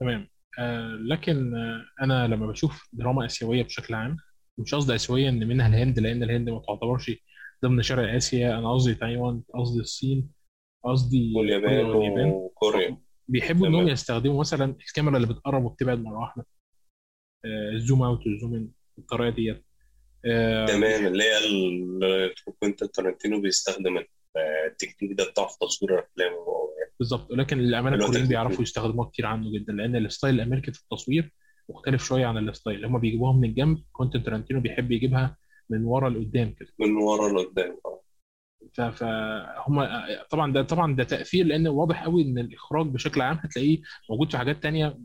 تمام. 0.00 0.28
آه 0.58 0.88
لكن 0.88 1.54
آه 1.56 1.84
أنا 2.02 2.26
لما 2.26 2.46
بشوف 2.46 2.88
دراما 2.92 3.26
آسيوية 3.26 3.62
بشكل 3.62 3.94
عام 3.94 4.16
مش 4.58 4.74
قصدي 4.74 4.94
آسيوية 4.94 5.28
إن 5.28 5.48
منها 5.48 5.68
الهند 5.68 5.98
لأن 5.98 6.22
الهند 6.22 6.50
ما 6.50 6.62
تعتبرش 6.66 7.10
ضمن 7.64 7.82
شرق 7.82 8.12
آسيا. 8.14 8.58
أنا 8.58 8.72
قصدي 8.74 8.94
تايوان 8.94 9.42
قصدي 9.54 9.80
الصين 9.80 10.32
قصدي 10.84 11.32
واليابان. 11.36 12.30
وكوريا. 12.30 13.02
بيحبوا 13.28 13.66
إنهم 13.66 13.88
يستخدموا 13.88 14.40
مثلا 14.40 14.64
الكاميرا 14.64 15.16
اللي 15.16 15.26
بتقرب 15.28 15.64
وبتبعد 15.64 15.98
مره 15.98 16.18
واحدة 16.18 16.46
ال 17.74 17.80
zoom 17.80 18.02
out 18.02 18.26
وال 18.26 18.35
zoom 18.35 18.54
in 18.54 18.70
بالطريقة 18.98 19.34
ديت. 19.34 19.64
آه 20.24 20.66
تمام 20.66 20.80
بيح- 21.00 21.06
اللي 21.06 21.24
هي 21.24 22.34
كوينتين 22.60 22.90
تارانتينو 22.90 23.40
بيستخدم 23.40 24.04
التكنيك 24.66 25.12
ده 25.18 25.24
بتاع 25.30 25.46
في 25.46 25.56
تصوير 25.60 25.92
يعني 26.16 26.34
بالظبط 26.98 27.32
لكن 27.32 27.58
الامانه 27.60 27.96
الكوريين 27.96 28.26
بيعرفوا 28.28 28.56
فيه 28.56 28.62
يستخدموها 28.62 29.08
كتير 29.08 29.26
عنه 29.26 29.52
جدا 29.52 29.72
لأن 29.72 29.96
ال 29.96 30.02
style 30.02 30.34
الأمريكي 30.34 30.72
في 30.72 30.80
التصوير 30.82 31.32
مختلف 31.68 32.04
شوية 32.04 32.26
عن 32.26 32.48
ال 32.48 32.53
style. 32.53 32.84
هم 32.84 32.98
بيجيبوها 32.98 33.32
من 33.32 33.44
الجنب 33.44 33.78
كوينتين 33.92 34.22
تارانتينو 34.22 34.60
بيحب 34.60 34.92
يجيبها 34.92 35.36
من 35.70 35.84
ورا 35.84 36.10
لقدام 36.10 36.54
كده. 36.60 36.68
من 36.78 36.96
ورا 36.96 37.42
لقدام 37.42 37.78
آه. 37.86 38.00
فهم 38.74 39.86
طبعا 40.30 40.52
ده 40.52 40.62
طبعا 40.62 40.96
ده 40.96 41.04
تأثير 41.04 41.46
لأن 41.46 41.68
واضح 41.68 42.02
قوي 42.04 42.22
إن 42.22 42.38
الإخراج 42.38 42.86
بشكل 42.86 43.20
عام 43.20 43.36
هتلاقيه 43.42 43.80
موجود 44.10 44.30
في 44.30 44.38
حاجات 44.38 44.62
تانية. 44.62 44.98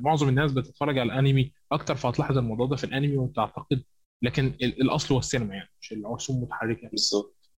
معظم 0.00 0.28
الناس 0.28 0.52
بتتفرج 0.52 0.98
على 0.98 1.12
الأنمي 1.12 1.52
أكتر 1.72 1.94
فهتلاحظ 1.94 2.38
الموضوع 2.38 2.66
ده 2.66 2.76
في 2.76 2.84
الأنمي 2.84 3.16
وتعتقد 3.16 3.82
لكن 4.22 4.44
ال- 4.46 4.82
الأصل 4.82 5.14
هو 5.14 5.18
السينما 5.20 5.54
يعني 5.54 5.68
مش 5.80 5.92
الرسوم 5.92 6.36
المتحركة. 6.36 6.88
بالظبط. 6.88 7.50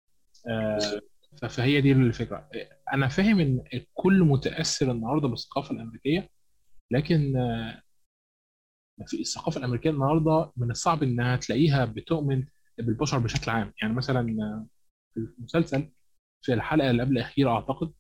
آه، 0.50 1.02
فهي 1.50 1.82
دي 1.82 1.92
الفكرة. 1.92 2.50
أنا 2.94 3.08
فاهم 3.08 3.40
إن 3.40 3.64
الكل 3.74 4.20
متأثر 4.24 4.92
النهارده 4.92 5.28
بالثقافة 5.28 5.72
الأمريكية 5.76 6.30
لكن 6.92 7.38
آه، 7.38 7.82
في 9.08 9.20
الثقافة 9.22 9.60
الأمريكية 9.60 9.90
النهارده 9.90 10.52
من 10.58 10.72
الصعب 10.72 11.04
إنها 11.04 11.36
تلاقيها 11.36 11.86
بتؤمن 11.86 12.46
بالبشر 12.78 13.20
بشكل 13.20 13.52
عام. 13.52 13.74
يعني 13.82 13.94
مثلا 13.94 14.20
آه، 14.42 14.66
في 15.14 15.20
المسلسل 15.20 15.90
في 16.42 16.54
الحلقة 16.54 16.90
اللي 16.92 17.04
قبل 17.04 17.12
الأخيرة 17.18 17.50
أعتقد 17.52 17.94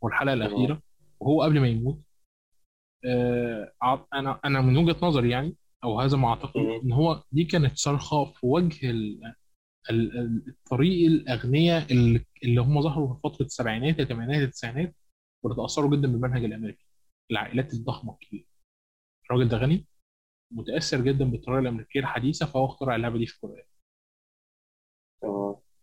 والحلقة 0.00 0.32
الأخيرة 0.34 0.82
وهو 1.20 1.42
قبل 1.42 1.60
ما 1.60 1.68
يموت. 1.68 2.00
آه، 3.06 3.72
أنا 4.14 4.40
أنا 4.44 4.60
من 4.60 4.76
وجهة 4.76 4.96
نظري 5.06 5.30
يعني 5.30 5.56
أو 5.84 6.00
هذا 6.00 6.16
ما 6.16 6.28
اعتقده 6.28 6.60
مم. 6.62 6.80
إن 6.84 6.92
هو 6.92 7.22
دي 7.32 7.44
كانت 7.44 7.78
صرخة 7.78 8.24
في 8.24 8.46
وجه 8.46 8.90
ال- 8.90 9.34
ال- 9.90 10.18
ال- 10.18 10.48
الطريق 10.48 11.06
الأغنياء 11.10 11.92
اللي 12.44 12.60
هم 12.60 12.80
ظهروا 12.82 13.14
في 13.14 13.20
فترة 13.24 13.44
السبعينات 13.46 14.00
الثمانينات 14.00 14.42
التسعينات 14.48 14.94
واللي 15.42 15.56
تاثروا 15.62 15.96
جدا 15.96 16.08
بالمنهج 16.12 16.44
الأمريكي. 16.44 16.86
العائلات 17.30 17.74
الضخمة 17.74 18.12
الكبيرة. 18.22 18.44
الراجل 19.30 19.48
ده 19.48 19.56
غني 19.56 19.86
متأثر 20.50 21.00
جدا 21.00 21.24
بالطريقة 21.24 21.58
الأمريكية 21.60 22.00
الحديثة 22.00 22.46
فهو 22.46 22.66
اخترع 22.66 22.96
اللعبة 22.96 23.18
دي 23.18 23.26
في 23.26 23.40
كوريا. 23.40 23.64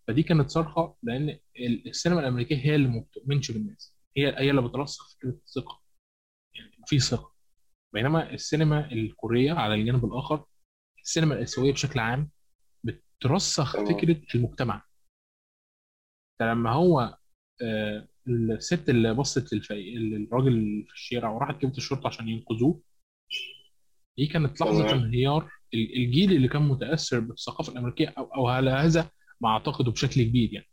فدي 0.09 0.23
كانت 0.23 0.49
صرخة 0.49 0.95
لأن 1.03 1.29
ال- 1.59 1.87
السينما 1.87 2.19
الأمريكية 2.19 2.55
هي 2.57 2.75
اللي 2.75 2.87
ما 2.87 2.99
بتؤمنش 2.99 3.51
بالناس. 3.51 3.95
هي 4.17 4.27
هي 4.39 4.49
اللي 4.49 4.61
بترسخ 4.61 5.13
فكرة 5.15 5.29
الثقة. 5.29 5.81
يعني 6.55 6.71
في 6.87 6.99
ثقة. 6.99 7.33
بينما 7.93 8.33
السينما 8.33 8.91
الكورية 8.91 9.51
على 9.53 9.73
الجانب 9.73 10.05
الآخر 10.05 10.45
السينما 11.03 11.35
الآسيوية 11.35 11.73
بشكل 11.73 11.99
عام 11.99 12.29
بترسخ 12.83 13.77
فكرة 13.83 14.21
المجتمع. 14.35 14.85
فلما 16.39 16.71
هو 16.71 17.17
آه، 17.61 18.07
الست 18.27 18.89
اللي 18.89 19.13
بصت. 19.13 19.53
للراجل 19.71 20.85
في 20.87 20.93
الشارع 20.93 21.29
وراحت 21.29 21.61
جابت 21.61 21.77
الشرطة 21.77 22.07
عشان 22.07 22.29
ينقذوه 22.29 22.81
دي 24.17 24.27
كانت 24.27 24.61
لحظة 24.61 24.91
انهيار 24.91 25.51
ال- 25.73 25.95
الجيل 25.97 26.31
اللي 26.33 26.47
كان 26.47 26.61
متأثر 26.61 27.19
بالثقافة 27.19 27.71
الأمريكية 27.73 28.13
أو 28.17 28.23
أو 28.35 28.47
على 28.47 28.69
هذا 28.71 29.11
ما 29.41 29.49
اعتقده 29.49 29.91
بشكل 29.91 30.23
كبير 30.23 30.53
يعني. 30.53 30.67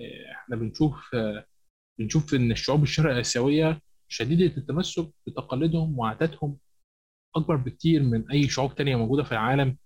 آه، 0.00 0.32
إحنا 0.32 0.56
بنشوف 0.56 1.14
آه، 1.14 1.46
بنشوف 1.98 2.34
إن 2.34 2.52
الشعوب 2.52 2.82
الشرق 2.82 3.16
آسيوية 3.16 3.80
شديدة 4.08 4.56
التمسك 4.56 5.08
بتقاليدهم 5.26 5.98
وعاداتهم 5.98 6.58
أكبر 7.36 7.56
بكتير 7.56 8.02
من 8.02 8.30
أي 8.30 8.48
شعوب 8.48 8.74
تانية 8.74 8.96
موجودة 8.96 9.22
في 9.22 9.32
العالم. 9.32 9.76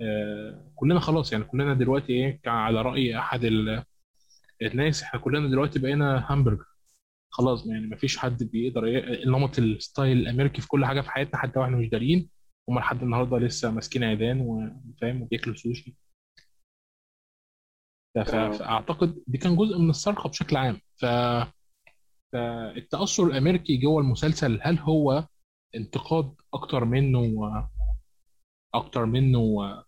آه، 0.00 0.72
كلنا 0.76 1.00
خلاص 1.00 1.32
يعني 1.32 1.44
كلنا 1.44 1.74
دلوقتي 1.74 2.12
إيه 2.12 2.40
على 2.46 2.82
رأي 2.82 3.18
أحد 3.18 3.44
ال- 3.44 3.84
الناس 4.62 5.02
إحنا 5.02 5.20
كلنا 5.20 5.48
دلوقتي 5.48 5.78
بقينا 5.78 6.26
همبرجر 6.30 6.64
خلاص 7.30 7.66
يعني 7.66 7.86
ما 7.86 7.96
فيش 7.96 8.16
حد 8.18 8.42
بيقدر 8.42 8.84
النمط 9.24 9.58
ال 9.58 9.68
style 9.68 10.18
الأمريكي 10.18 10.62
في 10.62 10.68
كل 10.68 10.84
حاجة 10.86 11.00
في 11.00 11.10
حياتنا 11.10 11.40
حتى 11.40 11.58
وإحنا 11.60 11.76
مش 11.76 11.88
دارين 11.88 12.28
هم 12.68 12.78
لحد 12.78 13.02
النهارده 13.02 13.38
لسه 13.38 13.70
ماسكين 13.70 14.04
عيدان 14.04 14.40
وفاهم 14.40 15.22
وبياكلوا 15.22 15.56
سوشي. 15.56 15.96
فأعتقد 18.14 19.22
دي 19.26 19.38
كان 19.38 19.56
جزء 19.56 19.78
من 19.78 19.90
الصرخه 19.90 20.28
بشكل 20.28 20.56
عام. 20.56 20.80
ف 20.96 21.04
فالتاثر 22.32 23.26
الأمريكي 23.26 23.76
جوه 23.76 24.02
المسلسل 24.02 24.58
هل 24.62 24.78
هو 24.78 25.26
انتقاد 25.74 26.34
أكتر 26.54 26.84
منه 26.84 27.20
أكتر 28.74 29.06
منه 29.06 29.40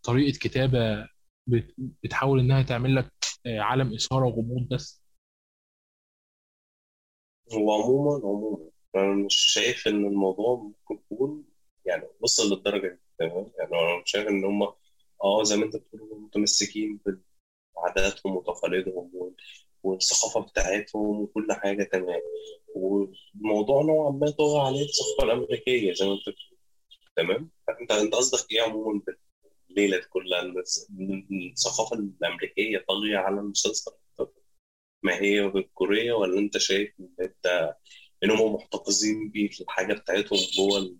طريقة 0.03 0.39
كتابة 0.39 1.09
بت- 1.47 1.75
بتحاول 1.79 2.41
إنها 2.41 2.63
تعمل 2.63 2.95
لك 2.97 3.13
عالم 3.47 3.95
إثارة 3.95 4.25
وغموض 4.27 4.69
بس؟ 4.71 5.05
هو 7.53 7.73
عموما 7.83 8.17
عموما. 8.27 8.71
أنا 8.97 9.27
مش 9.27 9.37
شايف 9.37 9.89
إن 9.89 10.07
الموضوع 10.07 10.57
ممكن 10.57 11.03
يكون 11.13 11.45
يعني 11.87 12.03
وصل 12.21 12.43
للدرجة 12.55 12.89
دي 12.89 12.99
تمام؟ 13.19 13.53
يعني 13.59 13.71
أنا 13.73 14.03
مش 14.05 14.11
شايف 14.11 14.29
إن 14.29 14.45
هم 14.45 14.63
آه 15.25 15.43
زي 15.43 15.57
ما 15.57 15.65
أنت 15.65 15.77
بتقول 15.77 16.23
متمسكين 16.23 17.01
بعاداتهم 17.77 18.37
وتقاليدهم 18.37 19.11
وال- 19.15 19.35
والثقافة 19.83 20.41
بتاعتهم 20.41 21.21
وكل 21.21 21.53
حاجة 21.53 21.83
تمام. 21.85 22.21
والموضوع 22.75 23.83
نوعا 23.83 24.11
ما 24.11 24.31
طغى 24.31 24.61
عليه 24.61 24.85
الثقافة 24.85 25.25
الأمريكية 25.33 25.93
زي 25.93 26.07
ما 26.07 26.13
أنت 26.13 26.21
بتقول. 26.21 26.59
تمام؟ 27.17 27.51
أنت 27.81 27.91
أنت 27.93 28.15
قصدك 28.15 28.53
إيه 28.53 28.63
عموما 28.63 29.01
بالليله 29.69 29.97
دي 29.99 30.05
كلها؟ 30.11 30.41
إن 30.41 30.55
إن 30.91 31.51
الثقافة 31.53 31.97
الأمريكية 31.97 32.85
طاغيه 32.89 33.19
على 33.19 33.41
المسلسل 33.41 33.93
ما 35.03 35.21
هي 35.23 35.49
بالكورية 35.49 36.13
ولا 36.13 36.39
أنت 36.39 36.59
شايف 36.59 36.93
إن 37.01 37.09
أنت 37.21 37.75
إنهم 38.25 38.55
محتفظين 38.55 39.31
بيه 39.31 39.49
في 39.49 39.61
الحاجة 39.61 39.95
بتاعتهم 39.95 40.39
جوه 40.57 40.97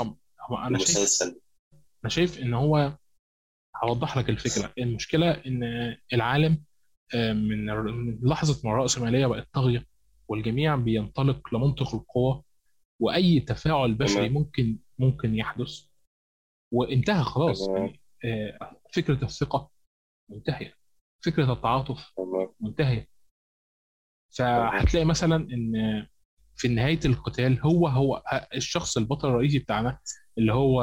طب 0.00 0.16
هو 0.40 0.56
أنا 0.56 0.78
شايف 0.78 0.88
المسلسل؟ 0.96 1.40
أنا 2.04 2.08
شايف 2.10 2.38
إن 2.38 2.54
هو 2.54 2.92
هوضح 3.84 4.16
لك 4.18 4.30
الفكرة. 4.30 4.72
المشكلة 4.78 5.30
إن 5.30 5.62
العالم 6.12 6.62
آه، 7.14 7.32
من 7.32 7.66
لحظة 8.22 8.68
ما 8.68 8.74
الرأسمالية 8.74 9.26
بقت 9.26 9.48
طاغية 9.52 9.86
والجميع 10.28 10.76
بينطلق 10.76 11.54
لمنطق 11.54 11.94
القوة 11.94 12.44
وأي 13.00 13.40
تفاعل 13.40 13.94
بشري 13.94 14.28
ممكن 14.28 14.78
ممكن 14.98 15.34
يحدث. 15.34 15.80
وانتهى 16.72 17.24
خلاص. 17.24 17.68
يعني 17.68 18.00
آه، 18.24 18.76
فكرة 18.92 19.24
الثقة 19.24 19.70
منتهية. 20.30 20.74
فكرة 21.24 21.52
التعاطف 21.52 22.12
منتهية. 22.60 23.08
فهتلاقي 24.38 25.04
مثلا 25.04 25.36
إن 25.36 26.06
في 26.56 26.68
نهاية 26.68 27.00
القتال 27.04 27.60
هو 27.60 27.88
هو 27.88 28.22
الشخص 28.54 28.96
البطل 28.96 29.28
الرئيسي 29.28 29.58
بتاعنا 29.58 29.98
اللي 30.38 30.52
هو 30.54 30.82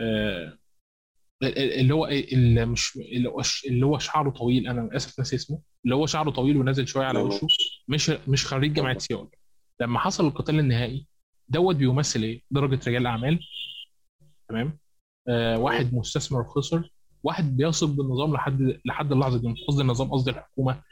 آه، 0.00 0.58
اللي 1.42 1.94
هو 1.94 2.06
اللي 2.06 2.66
مش 2.66 2.98
اللي 3.66 3.86
هو 3.86 3.98
شعره 3.98 4.30
طويل 4.30 4.68
أنا 4.68 4.96
آسف 4.96 5.18
ناسي 5.18 5.36
اسمه 5.36 5.60
اللي 5.84 5.94
هو 5.94 6.06
شعره 6.06 6.30
طويل 6.30 6.56
ونازل 6.56 6.88
شوية 6.88 7.04
على 7.06 7.18
وشه 7.18 7.46
مش 7.88 8.10
مش 8.28 8.46
خريج 8.46 8.72
جامعة 8.72 8.98
سيول 8.98 9.30
لما 9.80 9.98
حصل 9.98 10.26
القتال 10.26 10.58
النهائي 10.58 11.06
دوت 11.48 11.76
بيمثل 11.76 12.22
إيه؟ 12.22 12.42
درجة 12.50 12.80
رجال 12.90 13.06
أعمال. 13.06 13.40
تمام؟ 14.48 14.78
آه 15.28 15.58
واحد 15.58 15.94
مستثمر 15.94 16.44
خسر 16.44 16.90
واحد 17.22 17.56
بيصب 17.56 17.96
بالنظام 17.96 18.34
لحد 18.34 18.80
لحد 18.84 19.12
اللحظة 19.12 19.38
دي 19.38 19.48
مش 19.48 19.60
قصدي 19.68 19.82
النظام 19.82 20.10
قصدي 20.10 20.30
الحكومة 20.30 20.82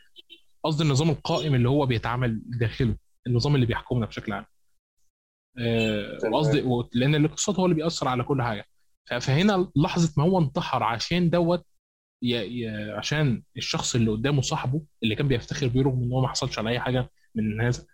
قصدي 0.64 0.82
النظام 0.84 1.10
القائم 1.10 1.54
اللي 1.54 1.68
هو 1.68 1.86
بيتعامل 1.86 2.40
داخله 2.46 2.96
النظام 3.26 3.54
اللي 3.54 3.66
بيحكمنا 3.66 4.06
بشكل 4.06 4.32
عام. 4.32 4.44
آه، 5.58 6.18
وقصدي 6.32 6.60
تمام 6.60 6.72
و- 6.72 6.88
لأن 6.92 7.14
الاقتصاد 7.14 7.56
هو 7.60 7.64
اللي 7.64 7.74
بيأثر 7.76 8.08
على 8.08 8.22
كل 8.24 8.42
حاجة. 8.42 8.64
فهنا 9.20 9.70
لحظة 9.76 10.14
ما 10.16 10.24
هو 10.24 10.38
انتحر 10.38 10.82
عشان 10.82 11.30
دوت. 11.30 11.66
عشان 12.96 13.42
الشخص 13.56 13.94
اللي 13.94 14.10
قدامه 14.10 14.42
صاحبه 14.42 14.82
اللي 15.02 15.14
كان 15.14 15.28
بيفتخر 15.28 15.68
بيه 15.68 15.82
رغم 15.82 16.02
إن 16.02 16.12
هو 16.12 16.20
ما 16.20 16.28
حصلش 16.28 16.58
على 16.58 16.70
أي 16.70 16.80
حاجة 16.80 17.10
من 17.34 17.60
هذا 17.60 17.86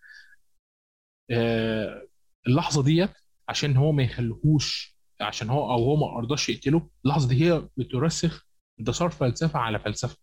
آه، 1.30 2.06
اللحظة 2.46 2.82
ديت 2.82 3.10
عشان 3.48 3.76
هو 3.76 3.92
ما 3.92 4.02
يخليهوش 4.02 4.96
عشان 5.20 5.50
هو 5.50 5.72
أو 5.72 5.84
هو 5.84 5.96
ما 5.96 6.20
رضاش 6.20 6.48
يقتله 6.48 6.90
اللحظة 7.04 7.28
دي 7.28 7.44
هي 7.44 7.68
بترسخ 7.76 8.46
انتصار 8.80 9.10
فلسفة 9.10 9.58
على 9.58 9.78
فلسفة 9.78 10.16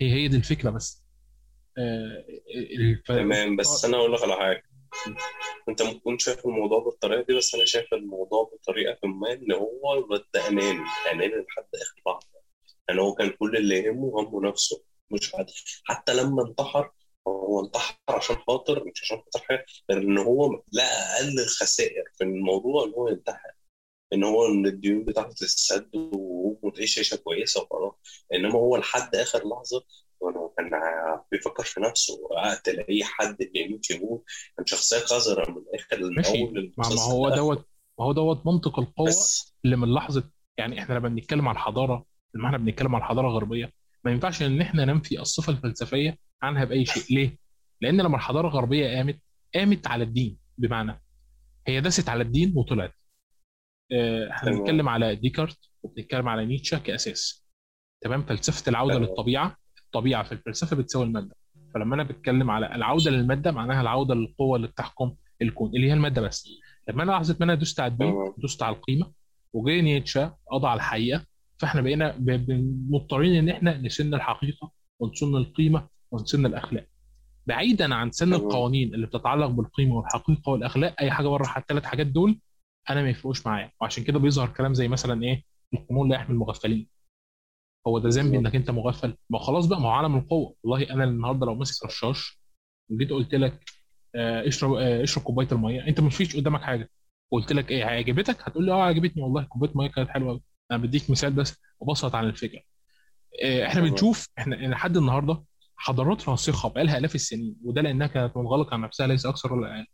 هي 0.00 0.12
هي 0.12 0.28
دي 0.28 0.36
الفكرة 0.36 0.70
بس 0.70 1.04
آه،. 1.78 2.24
تمام 3.06 3.56
بس 3.56 3.84
أنا 3.84 3.96
أقول 3.96 4.12
لك 4.12 4.22
على 4.22 4.36
حاجة 4.36 4.62
انت 5.68 5.82
ممكن 5.82 6.18
شايف 6.18 6.46
الموضوع 6.46 6.78
بالطريقة 6.78 7.22
دي 7.22 7.34
بس 7.34 7.54
أنا 7.54 7.64
شايف 7.64 7.94
الموضوع 7.94 8.50
بطريقة 8.52 8.98
ما 9.08 9.32
إن 9.32 9.52
هو 9.52 10.06
ده 10.34 10.48
اناني 10.48 10.84
اناني 11.12 11.34
لحد 11.34 11.66
آخر 11.82 12.02
لحظة. 12.06 12.42
يعني 12.88 13.00
هو 13.00 13.14
كان 13.14 13.30
كل 13.30 13.56
اللي 13.56 13.76
يهمه 13.78 14.20
همه 14.20 14.48
نفسه 14.48 14.82
مش 15.10 15.32
حد. 15.34 15.46
حتى 15.84 16.14
لما 16.14 16.42
انتحر 16.48 16.90
هو 17.28 17.64
انتحر 17.64 17.96
عشان 18.08 18.36
خاطر 18.36 18.84
مش 18.84 19.02
عشان 19.02 19.16
خاطر 19.18 19.40
حاجة 19.46 19.66
غير 19.90 20.02
إن 20.02 20.18
هو 20.18 20.62
لقى 20.72 20.86
أقل 20.86 21.40
الخسائر 21.40 22.04
في 22.18 22.24
الموضوع 22.24 22.84
إن 22.84 22.90
هو 22.92 23.08
ينتحر. 23.08 23.52
إن 24.12 24.24
هو 24.24 24.46
إن 24.46 24.66
الديون 24.66 25.04
بتاعته 25.04 25.30
تتسد 25.34 25.90
وامه 25.94 26.72
تعيش 26.76 26.98
عيشة 26.98 27.16
كويسة 27.16 27.62
وخلاص. 27.62 27.94
إنما 28.34 28.54
هو 28.54 28.76
لحد 28.76 29.16
آخر 29.16 29.48
لحظة 29.48 29.84
هو 30.30 30.48
كان 30.48 30.70
بيفكر 31.32 31.64
في 31.64 31.80
نفسه 31.80 32.14
اقتل 32.30 32.80
اي 32.80 33.04
حد 33.04 33.36
اللي 33.42 33.60
يموت 33.60 33.86
كان 34.56 34.66
شخصية 34.66 34.98
قذرة 35.16 35.50
من 35.50 35.56
الآخر 35.56 36.04
من 36.10 36.16
ماشي. 36.16 36.42
أول 36.42 36.72
ما 36.78 37.02
هو 37.12 37.28
دوت 37.28 37.66
ما 37.98 38.04
هو 38.04 38.12
دوت 38.12 38.46
منطق 38.46 38.78
القوة 38.78 39.06
بس 39.06 39.54
اللي 39.64 39.76
من 39.76 39.94
لحظه 39.94 40.30
يعني 40.58 40.78
إحنا 40.78 40.94
لما 40.94 41.08
بنتكلم 41.08 41.48
على 41.48 41.54
الحضارة 41.56 42.04
لما 42.34 42.46
إحنا 42.46 42.58
بنتكلم 42.58 42.94
على 42.94 43.02
الحضارة 43.04 43.28
الغربية 43.28 43.72
ما 44.04 44.10
ينفعش 44.10 44.42
إن 44.42 44.60
إحنا 44.60 44.84
ننفي 44.84 45.20
الصفة 45.20 45.52
الفلسفية 45.52 46.18
عنها 46.42 46.64
بأي 46.64 46.84
شيء. 46.86 47.02
ليه؟ 47.16 47.38
لأن 47.80 48.00
لما 48.00 48.16
الحضارة 48.16 48.48
الغربية 48.48 48.96
قامت 48.96 49.20
قامت 49.54 49.86
على 49.86 50.04
الدين. 50.04 50.38
بمعنى 50.58 51.02
هي 51.66 51.80
دست 51.80 52.08
على 52.08 52.22
الدين 52.22 52.52
وطلعت. 52.56 52.94
آه، 53.92 54.30
إحنا 54.30 54.50
بنتكلم 54.50 54.88
على 54.88 55.16
ديكارت 55.16 55.58
وبنتكلم 55.82 56.28
على 56.28 56.46
نيتشه 56.46 56.78
كأساس. 56.78 57.46
تمام؟ 58.00 58.22
فلسفة 58.22 58.70
العودة 58.70 58.94
تمام. 58.94 59.08
للطبيعة. 59.08 59.56
الطبيعه 59.94 60.22
في 60.22 60.32
الفلسفة 60.32 60.76
بتساوي 60.76 61.04
المادة. 61.04 61.36
فلما 61.74 61.94
أنا 61.94 62.02
بتكلم 62.02 62.50
على 62.50 62.74
العودة 62.74 63.10
للمادة 63.10 63.52
معناها 63.52 63.80
العودة 63.80 64.14
للقوة 64.14 64.56
اللي 64.56 64.68
بتحكم 64.68 65.14
الكون 65.42 65.70
اللي 65.76 65.88
هي 65.88 65.92
المادة 65.92 66.22
بس. 66.22 66.48
لما 66.88 67.02
أنا 67.02 67.12
لحظه 67.12 67.36
ما 67.40 67.44
أنا 67.44 67.54
دوست 67.54 67.80
على 67.80 67.92
الدين 67.92 68.10
تمام. 68.12 68.34
دوست 68.38 68.62
على 68.62 68.76
القيمة 68.76 69.12
وجاي 69.52 69.82
نيتشه 69.82 70.36
قضى 70.50 70.66
على 70.66 70.76
الحقيقة 70.76 71.24
فإحنا 71.58 71.80
بقينا 71.80 72.16
مضطرين 72.90 73.34
إن 73.36 73.48
إحنا 73.48 73.78
نسن 73.78 74.14
الحقيقة 74.14 74.70
ونسن 75.00 75.36
القيمة 75.36 75.88
ونسن 76.10 76.46
الأخلاق. 76.46 76.86
بعيدا 77.46 77.94
عن 77.94 78.10
سن 78.10 78.34
القوانين 78.34 78.94
اللي 78.94 79.06
بتتعلق 79.06 79.46
بالقيمة 79.46 79.94
والحقيقة 79.96 80.50
والأخلاق 80.50 80.94
أي 81.00 81.10
حاجة 81.10 81.28
بره 81.28 81.56
الثلاث 81.56 81.84
حاجات 81.84 82.06
دول 82.06 82.38
أنا 82.90 83.02
ما 83.02 83.08
يفرقوش 83.10 83.46
معايا. 83.46 83.70
وعشان 83.80 84.04
كده 84.04 84.18
بيظهر 84.18 84.48
كلام 84.48 84.74
زي 84.74 84.88
مثلا 84.88 85.22
إيه؟ 85.22 85.42
القانون 85.74 86.08
لا 86.08 86.16
يحمي 86.16 86.34
المغفلين. 86.34 86.86
هو 87.86 87.98
ده 87.98 88.08
ذنبي 88.08 88.36
إنك 88.36 88.54
أنت 88.54 88.70
مغفل. 88.70 89.14
ما 89.30 89.38
خلاص 89.38 89.66
بقى 89.66 89.80
ما 89.80 89.86
هو 89.86 89.90
عالم 89.92 90.16
القوة. 90.16 90.54
والله 90.62 90.90
أنا 90.90 91.04
النهارده 91.04 91.46
لو 91.46 91.54
ماسك 91.54 91.84
رشاش 91.86 92.40
وجيت 92.90 93.10
قلت 93.10 93.34
لك 93.34 93.60
آه، 94.14 94.48
اشرب 94.48 94.72
آه، 94.74 95.02
اشرب 95.02 95.24
كوباية 95.24 95.48
المية. 95.52 95.86
أنت 95.88 96.00
ما 96.00 96.10
فيش 96.10 96.36
قدامك 96.36 96.60
حاجة. 96.62 96.90
قلت 97.32 97.52
لك 97.52 97.70
إيه 97.70 97.84
عجبتك 97.84 98.36
هتقول 98.42 98.64
لي 98.66 98.72
آه 98.72 98.82
عجبتني 98.82 99.22
والله. 99.22 99.42
كوباية 99.42 99.70
المية 99.70 99.88
كانت 99.88 100.08
حلوة 100.08 100.28
قوي 100.30 100.42
أنا 100.70 100.78
بديك 100.78 101.10
مثال 101.10 101.32
بس 101.32 101.58
وبسط 101.80 102.14
عن 102.14 102.24
الفكرة. 102.26 102.60
آه، 103.44 103.66
إحنا 103.66 103.80
بنشوف 103.80 104.28
إحنا 104.38 104.54
لحد 104.54 104.96
النهارده 104.96 105.44
حضارات 105.76 106.28
راسخة 106.28 106.68
بقالها 106.68 106.98
آلاف 106.98 107.14
السنين 107.14 107.56
وده 107.64 107.82
لأنها 107.82 108.06
كانت 108.06 108.36
منغلقة 108.36 108.74
على 108.74 108.82
نفسها 108.82 109.06
ليس 109.06 109.26
أكثر 109.26 109.52
ولا 109.52 109.76
أقل. 109.76 109.86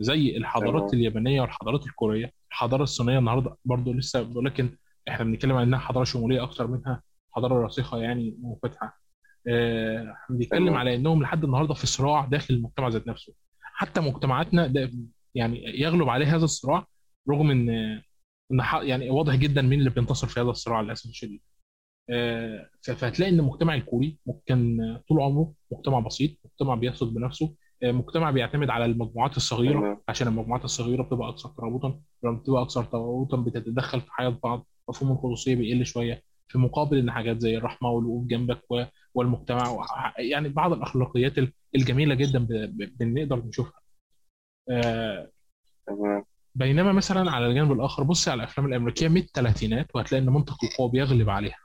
زي 0.00 0.36
الحضارات 0.36 0.94
اليابانية 0.94 1.40
والحضارات 1.40 1.86
الكورية. 1.86 2.30
الحضارة 2.50 2.82
الصينية 2.82 3.18
النهارده 3.18 3.56
برضو 3.64 3.92
لسه 3.92 4.22
ولكن 4.34 4.76
إحنا 5.08 5.24
بنتكلم 5.24 5.56
عن 5.56 5.62
إنها 5.62 5.78
حضارة 5.78 6.04
شمولية 6.04 6.42
أكثر 6.42 6.66
منها. 6.66 7.02
حضاره 7.32 7.54
راسخه 7.54 7.98
يعني 7.98 8.36
منفتحه 8.42 9.00
آه، 9.48 10.12
إحنا 10.12 10.36
بنتكلم 10.36 10.74
على 10.74 10.94
إنهم 10.94 11.22
لحد 11.22 11.44
النهارده 11.44 11.74
في 11.74 11.86
صراع 11.86 12.24
داخل 12.24 12.54
المجتمع 12.54 12.88
ذات 12.88 13.06
نفسه. 13.06 13.34
حتى 13.62 14.00
مجتمعاتنا 14.00 14.66
ده 14.66 14.90
يعني 15.34 15.80
يغلب 15.80 16.08
عليه 16.08 16.36
هذا 16.36 16.44
الصراع 16.44 16.86
رغم 17.30 17.50
إن 17.50 17.70
إن 18.52 18.60
يعني 18.82 19.10
واضح 19.10 19.34
جدا 19.34 19.62
مين 19.62 19.78
اللي 19.78 19.90
بينتصر 19.90 20.26
في 20.26 20.40
هذا 20.40 20.50
الصراع 20.50 20.80
للأسف 20.80 21.10
الشديد. 21.10 21.40
آه، 22.10 22.68
فهتلاقي 22.82 23.32
إن 23.32 23.38
المجتمع 23.40 23.74
الكوري 23.74 24.18
كان 24.46 24.78
طول 25.08 25.20
عمره 25.20 25.52
مجتمع 25.72 26.00
بسيط 26.00 26.30
مجتمع 26.44 26.74
بيثق 26.74 27.06
بنفسه 27.06 27.54
آه، 27.82 27.92
مجتمع 27.92 28.30
بيعتمد 28.30 28.70
على 28.70 28.84
المجموعات 28.84 29.36
الصغيرة 29.36 30.02
عشان 30.08 30.28
المجموعات 30.28 30.64
الصغيرة 30.64 31.02
بتبقى 31.02 31.28
أكثر 31.28 31.48
ترابطا 31.48 32.00
لما 32.24 32.36
بتبقى 32.38 32.62
أكثر 32.62 32.84
ترابطا 32.84 33.36
بتتدخل 33.36 34.00
في 34.00 34.12
حياة 34.12 34.38
بعض 34.44 34.66
مفهوم 34.88 35.12
الخصوصية 35.12 35.54
بيقل 35.56 35.86
شوية. 35.86 36.22
في 36.52 36.58
مقابل 36.58 36.98
إن 36.98 37.10
حاجات 37.10 37.40
زي 37.40 37.56
الرحمة 37.56 37.90
والوقوف 37.90 38.26
جنبك 38.26 38.62
والمجتمع 39.14 39.86
يعني 40.18 40.48
بعض 40.48 40.72
الأخلاقيات 40.72 41.38
ال- 41.38 41.52
الجميلة 41.74 42.14
جدا 42.14 42.46
بنقدر 43.00 43.36
نشوفها. 43.46 43.80
آه، 44.70 45.30
بينما 46.54 46.92
مثلا 46.92 47.30
على 47.30 47.46
الجانب 47.46 47.72
الآخر 47.72 48.02
بص 48.02 48.28
على 48.28 48.38
الأفلام 48.42 48.66
الأمريكية 48.66 49.08
من 49.08 49.16
الثلاثينات 49.16 49.86
وهتلاقي 49.94 50.22
إن 50.22 50.28
منطق 50.30 50.56
القوة 50.64 50.88
بيغلب 50.88 51.30
عليها. 51.30 51.56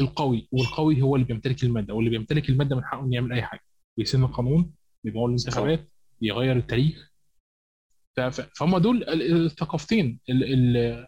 القوي 0.00 0.48
والقوي 0.52 1.02
هو 1.02 1.16
اللي 1.16 1.26
بيمتلك 1.26 1.64
المادة 1.64 1.94
واللي 1.94 2.10
بيمتلك 2.10 2.48
المادة 2.48 2.76
من 2.76 2.84
حقه 2.84 3.00
انه 3.04 3.14
يعمل 3.14 3.32
أي 3.32 3.42
حاجة. 3.42 3.60
بيسن 3.96 4.24
القانون 4.24 4.72
بيمول 5.04 5.30
الانتخابات 5.30 5.88
بيغير 6.20 6.56
التاريخ. 6.56 7.10
فهم 8.56 8.78
دول 8.78 8.96
ال- 9.02 9.44
الثقافتين 9.46 10.20
ال- 10.30 10.44
ال- 10.52 11.06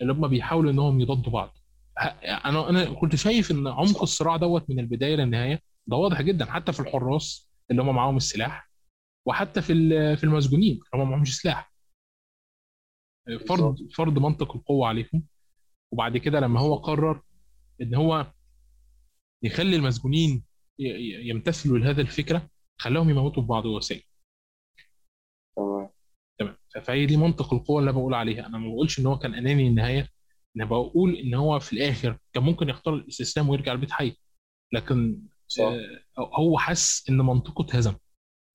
اللي 0.00 0.12
هم 0.12 0.28
بيحاولوا 0.28 0.70
إنهم 0.70 1.00
يضادوا 1.00 1.32
بعض. 1.32 1.58
أنا 2.44 2.68
أنا 2.70 2.84
كنت 2.94 3.16
شايف 3.16 3.50
إن 3.50 3.66
عمق 3.68 4.02
الصراع 4.02 4.36
دوت 4.36 4.70
من 4.70 4.78
البداية 4.78 5.16
للنهاية 5.16 5.62
ده 5.86 5.96
واضح 5.96 6.22
جدا 6.22 6.44
حتى 6.44 6.72
في 6.72 6.80
الحراس 6.80 7.50
اللي 7.70 7.82
هم 7.82 7.94
معاهم 7.94 8.16
السلاح 8.16 8.70
وحتى 9.26 9.62
في 9.62 9.72
ال- 9.72 10.16
في 10.16 10.24
المسجونين 10.24 10.80
اللي 10.94 11.04
هم 11.04 11.10
معهمش 11.10 11.36
سلاح. 11.40 11.72
فرض 13.48 13.76
فرض 13.96 14.18
منطق 14.18 14.56
القوة 14.56 14.88
عليهم 14.88 15.26
وبعد 15.92 16.16
كده 16.16 16.40
لما 16.40 16.60
هو 16.60 16.74
قرر 16.76 17.22
إن 17.82 17.94
هو 17.94 18.32
يخلي 19.42 19.76
المسجونين 19.76 20.44
يمتثلوا 20.78 21.78
لهذا 21.78 22.00
الفكرة 22.02 22.48
خلاهم 22.78 23.10
يموتوا 23.10 23.42
ببعض 23.42 23.66
وسائل. 23.66 24.02
تمام. 25.56 25.88
تمام. 26.38 26.56
فهي 26.84 27.06
دي 27.06 27.16
منطق 27.16 27.54
القوة 27.54 27.80
اللي 27.80 27.92
بقول 27.92 28.14
عليها. 28.14 28.46
أنا 28.46 28.58
ما 28.58 28.68
بقولش 28.68 28.98
إن 28.98 29.06
هو 29.06 29.18
كان 29.18 29.34
أناني 29.34 29.68
النهايه 29.68 30.08
أنا 30.56 30.64
بقول 30.64 31.14
إن 31.14 31.34
هو 31.34 31.58
في 31.58 31.72
الآخر 31.72 32.18
كان 32.32 32.42
ممكن 32.42 32.68
يختار 32.68 32.94
الاستسلام 32.94 33.48
ويرجع 33.48 33.72
البيت 33.72 33.90
حي. 33.90 34.16
لكن 34.72 35.22
صح. 35.48 35.62
آه، 35.62 36.30
هو 36.38 36.58
حس 36.58 37.10
إن 37.10 37.16
منطقه 37.18 37.62
اتهزم. 37.62 37.94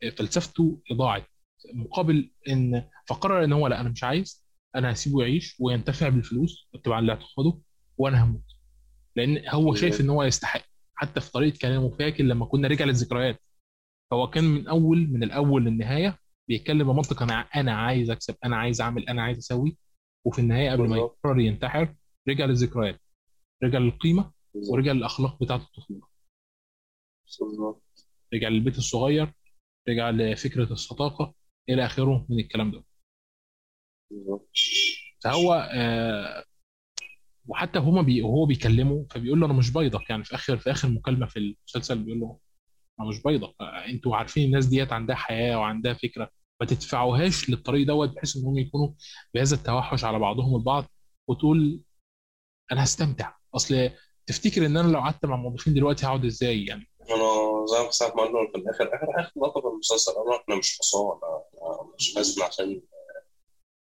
آه، 0.04 0.10
فلسفته 0.10 0.82
ضاعت 0.94 1.26
مقابل 1.74 2.32
إن 2.50 2.84
فقرر 3.08 3.44
إن 3.44 3.54
هو 3.54 3.68
لأ 3.68 3.82
أنا 3.82 3.90
مش 3.90 4.04
عايز. 4.04 4.48
أنا 4.76 4.92
هسيبه 4.92 5.22
يعيش 5.22 5.56
وينتفع 5.60 6.10
بالفلوس 6.10 6.70
واتباعا 6.74 7.02
لاعتقاده 7.02 7.60
وأنا 7.98 8.24
هموت. 8.24 8.44
لأن 9.16 9.48
هو 9.50 9.76
شايف 9.76 10.02
إن 10.02 10.10
هو 10.10 10.24
يستحق. 10.24 10.62
حتى 10.96 11.22
في 11.22 11.32
طريقة 11.32 11.58
كلامه 11.62 11.90
فاكر 11.90 12.24
لما 12.24 12.46
كنا 12.46 12.68
رجع 12.68 12.86
للذكريات. 12.86 13.42
هو 14.14 14.30
كان 14.30 14.44
من 14.44 14.68
أول 14.68 15.08
من 15.12 15.24
الأول 15.24 15.66
للنهاية 15.66 16.20
بيتكلم 16.48 16.94
بمنطق 16.94 17.22
أنا 17.22 17.34
أنا 17.34 17.74
عايز 17.74 18.10
أكسب 18.10 18.36
أنا 18.46 18.58
عايز 18.58 18.82
أعمل 18.82 19.10
أنا 19.10 19.22
عايز 19.24 19.38
أسوي. 19.38 19.78
وفي 20.28 20.40
النهاية 20.40 20.72
قبل 20.72 20.90
ما. 20.90 20.98
يقرر 20.98 21.40
ينتحر 21.40 21.96
رجع 22.30 22.46
للذكريات. 22.46 23.02
رجع 23.64 23.80
للقيمة 23.80 24.32
ورجع 24.54 24.92
للأخلاق 24.92 25.44
بتاعة 25.44 25.58
الطفولة. 25.58 26.08
رجع 28.34 28.48
للبيت 28.48 28.78
الصغير 28.78 29.34
رجع 29.90 30.10
لفكرة 30.10 30.74
الصداقة 30.74 31.34
إلى 31.70 31.86
آخره 31.86 32.26
من 32.30 32.40
الكلام 32.40 32.72
ده. 32.72 32.84
فهو 35.24 35.70
آه 35.74 36.44
وحتى 37.48 37.80
هما 37.80 38.02
بي 38.02 38.22
وهو 38.22 38.46
بيكلمه 38.46 39.06
فبيقول 39.12 39.40
له 39.40 39.46
أنا 39.46 39.54
مش 39.54 39.72
بيضك. 39.74 40.10
يعني 40.10 40.24
في 40.24 40.36
آخر 40.36 40.58
في 40.58 40.72
آخر 40.72 40.90
مكالمة 40.90 41.26
في 41.26 41.40
المسلسل 41.40 42.04
بيقول 42.04 42.20
له 42.20 42.40
أنا 43.00 43.10
مش 43.10 43.24
بيضك. 43.24 43.56
آه، 43.62 43.86
أنتوا 43.86 44.16
عارفين 44.16 44.46
الناس 44.46 44.66
ديت 44.66 44.94
عندها 44.94 45.16
حياة 45.16 45.60
وعندها 45.60 45.94
فكرة. 45.94 46.32
ما 46.62 46.68
تدفعوهاش 46.68 47.50
للطريق 47.50 47.88
دوت 47.88 48.10
بحيث 48.10 48.38
انهم 48.38 48.58
يكونوا 48.58 48.94
بهذا 49.34 49.56
التوحش 49.56 50.04
على 50.04 50.20
بعضهم 50.20 50.56
البعض 50.56 50.86
وتقول 51.30 51.82
أنا 52.72 52.84
هستمتع. 52.84 53.34
أصل 53.56 53.90
تفتكر 54.26 54.66
إن 54.66 54.78
أنا 54.78 54.92
لو 54.92 55.00
قعدت 55.00 55.26
مع 55.26 55.36
الموظفين 55.36 55.74
دلوقتي 55.74 56.06
هقعد 56.06 56.26
إزاي 56.26 56.66
يعني؟ 56.66 56.90
أنا 57.02 57.66
زي 57.68 57.84
ما 57.86 57.92
ساعة 57.92 58.16
ما 58.16 58.22
قلنا 58.24 58.52
في 58.52 58.58
الآخر 58.58 58.96
آخر 58.96 59.20
آخر 59.20 59.32
لقطة 59.38 59.62
في 59.62 59.68
المسلسل 59.68 60.12
قالوا 60.12 60.42
إحنا 60.42 60.56
مش 60.56 60.78
حصان 60.80 61.20
أنا 61.24 61.94
مش 62.00 62.16
لازم 62.16 62.44
عشان 62.44 62.82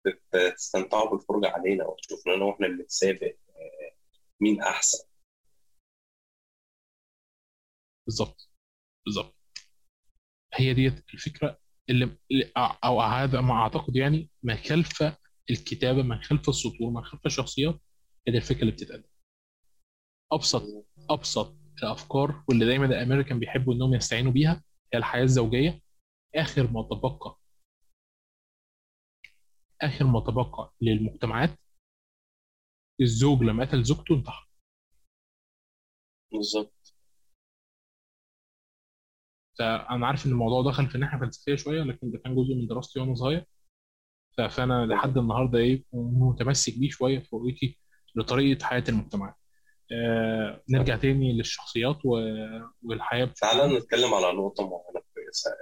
تت- 0.05 0.53
تستمتعوا 0.55 1.09
بالفرجة 1.11 1.47
علينا 1.49 1.85
وتشوفوا 1.87 2.35
لنا 2.35 2.45
وإحنا 2.45 2.67
بنتسابق 2.67 3.35
آه، 3.49 3.95
مين 4.41 4.61
أحسن. 4.61 5.07
بالظبط 8.07 8.49
بالظبط. 9.05 9.35
هي 10.53 10.73
ديت 10.73 11.03
الفكرة 11.13 11.59
اللي 11.89 12.17
أو 12.57 13.01
هذا 13.01 13.41
ما 13.41 13.53
أعتقد 13.53 13.95
يعني 13.95 14.29
ما 14.43 14.55
خلف 14.55 15.03
الكتابة 15.49 16.03
ما 16.03 16.21
خلف 16.21 16.49
السطور 16.49 16.89
ما 16.91 17.01
خلف 17.01 17.25
الشخصيات 17.25 17.81
هي 18.27 18.37
الفكرة 18.37 18.61
اللي 18.61 18.71
بتتقدم. 18.71 19.09
أبسط 20.31 20.63
أبسط 21.09 21.55
الافكار 21.83 22.43
واللي 22.49 22.65
دايما 22.65 22.85
الأمريكان 22.85 23.39
بيحبوا 23.39 23.73
إنهم 23.73 23.93
يستعينوا 23.93 24.31
بيها 24.31 24.63
هي 24.93 24.99
الحياة 24.99 25.23
الزوجية. 25.23 25.81
آخر 26.35 26.71
ما 26.71 26.83
تبقى 26.83 27.37
آخر 29.81 30.05
ما 30.05 30.19
تبقى 30.19 30.73
للمجتمعات 30.81 31.49
الزوج 33.01 33.41
لما 33.43 33.65
قتل 33.65 33.83
زوجته 33.83 34.15
انتحر. 34.15 34.49
بالظبط. 36.31 36.78
فانا 39.59 40.07
عارف 40.07 40.25
إن 40.25 40.31
الموضوع 40.31 40.71
دخل 40.71 40.87
في 40.89 40.97
ناحية 40.97 41.19
فلسفية 41.19 41.55
شوية 41.55 41.83
لكن 41.83 42.11
ده 42.11 42.17
كان 42.19 42.35
جزء 42.35 42.55
من 42.55 42.67
دراستي 42.67 42.99
وأنا 42.99 43.15
صغير. 43.15 43.45
فأنا 44.49 44.85
لحد 44.85 45.17
النهارده 45.17 45.59
إيه 45.59 45.83
متمسك 45.93 46.79
بيه 46.79 46.89
شوية 46.89 47.19
في 47.19 47.35
رؤيتي 47.35 47.79
لطريقة 48.15 48.65
حياة 48.65 48.83
المجتمعات 48.89 49.35
آه 49.91 50.63
نرجع 50.69 50.95
تاني 50.97 51.33
للشخصيات 51.33 51.97
و... 52.05 52.09
والحياة 52.83 53.25
عام. 53.25 53.33
تعالى 53.33 53.77
نتكلم 53.77 54.13
على 54.13 54.31
نقطة 54.37 54.63
معينة 54.63 55.01
كويسة. 55.15 55.51
آه، 55.51 55.55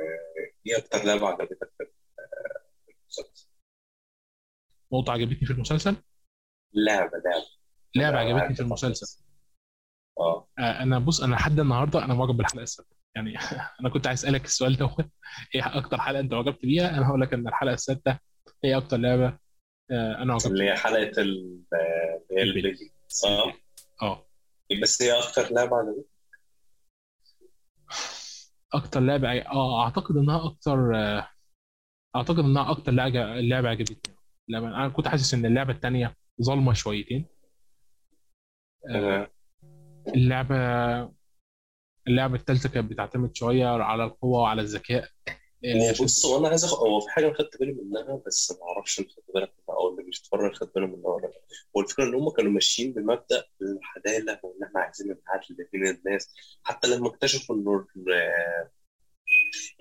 إيه 0.67 0.77
أكتر 0.77 1.03
لعبة 1.03 1.27
عجبتك 1.27 1.71
في 1.77 1.83
آه، 1.83 1.88
في 2.86 2.91
المسلسل؟ 3.03 3.47
نقطة 4.93 5.13
عجبتني 5.13 5.47
في 5.47 5.53
المسلسل؟ 5.53 5.95
لعبة 6.73 7.12
لعبة. 7.25 7.45
لعبة 7.95 8.17
عجبتني 8.17 8.55
في. 8.55 8.62
المسلسل. 8.62 9.23
آه. 10.19 10.47
آه 10.60 10.83
أنا 10.83 10.99
بص 10.99 11.21
أنا 11.23 11.36
لحد 11.36 11.60
النهارده 11.60 12.05
أنا 12.05 12.13
معجب 12.13 12.38
بالحلقة 12.38 12.63
السادسه 12.63 12.96
يعني 13.17 13.38
أنا 13.82 13.89
كنت 13.89 14.08
عايز 14.08 14.19
أسألك 14.25 14.45
السؤال 14.45 14.75
ده. 14.77 14.86
إيه 15.56 15.77
أكتر 15.77 15.97
حلقة 16.01 16.19
أنت 16.19 16.34
معجبت 16.34 16.62
بيها؟ 16.65 16.97
أنا 16.97 17.08
هقول 17.08 17.21
لك 17.21 17.34
إن 17.34 17.47
الحلقة 17.47 17.73
السادسة 17.73 18.19
هي 18.63 18.77
أكتر 18.77 18.97
لعبة 18.97 19.38
آه 19.91 20.15
أنا 20.21 20.34
عجبت 20.34 20.45
اللي 20.45 20.63
هي 20.69 20.75
حلقة 20.75 21.21
ال- 21.21 21.62
اللي 21.73 22.41
هي 22.41 22.43
البيلي. 22.43 22.69
البيلي 22.69 22.91
صح؟ 23.08 23.53
آه. 24.01 24.25
بس 24.82 25.01
هي 25.01 25.19
أكتر 25.19 25.53
لعبة 25.53 25.77
عجبتك؟ 25.77 26.06
أكتر 28.73 28.99
لعبة 28.99 29.30
آه 29.41 29.84
أعتقد 29.84 30.17
إنها 30.17 30.45
أكتر 30.45 30.95
آه، 30.95 31.27
أعتقد 32.15 32.39
إنها 32.39 32.71
أكتر 32.71 32.91
لعبه 32.91 33.19
لعبة 33.41 33.69
عجبتني. 33.69 34.15
لما 34.47 34.67
أنا 34.67 34.89
كنت 34.89 35.08
حاسس 35.08 35.34
إن 35.34 35.45
اللعبة 35.45 35.73
الثانية 35.73 36.15
ظالمة 36.41 36.73
شويتين. 36.73 37.25
آه، 38.91 39.32
اللعبة 40.08 40.56
اللعبة 42.08 42.36
الثالثه 42.36 42.70
كانت 42.70 42.91
بتعتمد 42.91 43.36
شوية 43.36 43.65
على 43.67 44.04
القوة 44.04 44.39
وعلى 44.39 44.62
الذكاء. 44.62 45.10
هي 45.63 45.89
هو 45.89 45.93
بص 46.04 46.26
هو 46.26 46.38
أنا 46.39 46.48
عايز 46.50 46.63
أخ... 46.63 46.80
هو 46.80 47.00
في 47.00 47.10
حاجة 47.10 47.26
أنا 47.28 47.34
خدت 47.34 47.60
بالي 47.60 47.72
منها 47.74 48.22
بس 48.28 48.52
ما 48.52 48.67
أعرفش 48.67 49.00
انت 49.00 49.10
خدت 49.12 49.26
بالك 49.34 49.54
منها 49.67 49.78
أو 49.80 49.89
اللي 49.89 50.04
بيتفرج 50.04 50.54
خد 50.56 50.70
باله 50.76 50.88
منها 50.88 51.08
ولا 51.10 51.28
لأ. 51.28 51.41
هو 51.78 51.82
الفكرة 51.82 52.04
إن 52.04 52.15
هم 52.15 52.30
كانوا 52.30 52.52
ماشيين 52.52 52.93
بمبدأ 52.93 53.43
العداله 53.62 54.39
وإن 54.43 54.63
إحنا 54.63 54.80
عايزين 54.80 55.12
العدل 55.12 55.67
بين 55.74 55.88
الناس. 55.88 56.34
حتى 56.63 56.88
لما 56.88 57.08
اكتشفوا 57.08 57.56
إنه 57.56 57.86
ال- 57.98 58.70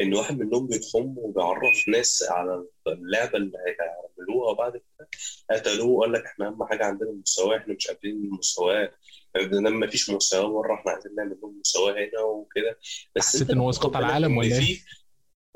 إن 0.01 0.15
واحد 0.15 0.39
منهم 0.39 0.67
بيخم 0.67 1.15
وبيعرف 1.19 1.89
ناس 1.89 2.25
على 2.31 2.65
اللعبة 2.87 3.37
اللي 3.39 3.59
هيعملوها 3.59 4.55
بعد 4.55 4.73
كده 4.73 5.09
قتلوه 5.51 5.89
وقال 5.89 6.13
لك 6.13 6.25
إحنا 6.25 6.49
أهم 6.49 6.65
حاجة 6.65 6.85
عندنا 6.85 7.11
المساواة 7.11 7.57
إحنا 7.57 7.75
مش 7.75 7.87
قابلين 7.89 8.17
المساواة. 8.17 8.91
لما 9.37 9.71
ما 9.71 9.87
فيش 9.87 10.11
مساواة 10.11 10.49
بره 10.63 10.75
إحنا 10.75 10.93
عايزين 10.93 11.15
نعمل 11.15 11.39
لهم 11.43 11.61
مساواة 11.61 11.93
هنا 11.93 12.21
وكده. 12.21 12.79
بس 13.17 13.27
حسيت 13.27 13.51
لما 13.51 13.71
اسقاط 13.71 13.97
على 13.97 14.07
العالم 14.07 14.37
ولا؟ 14.37 14.61
في 14.61 14.81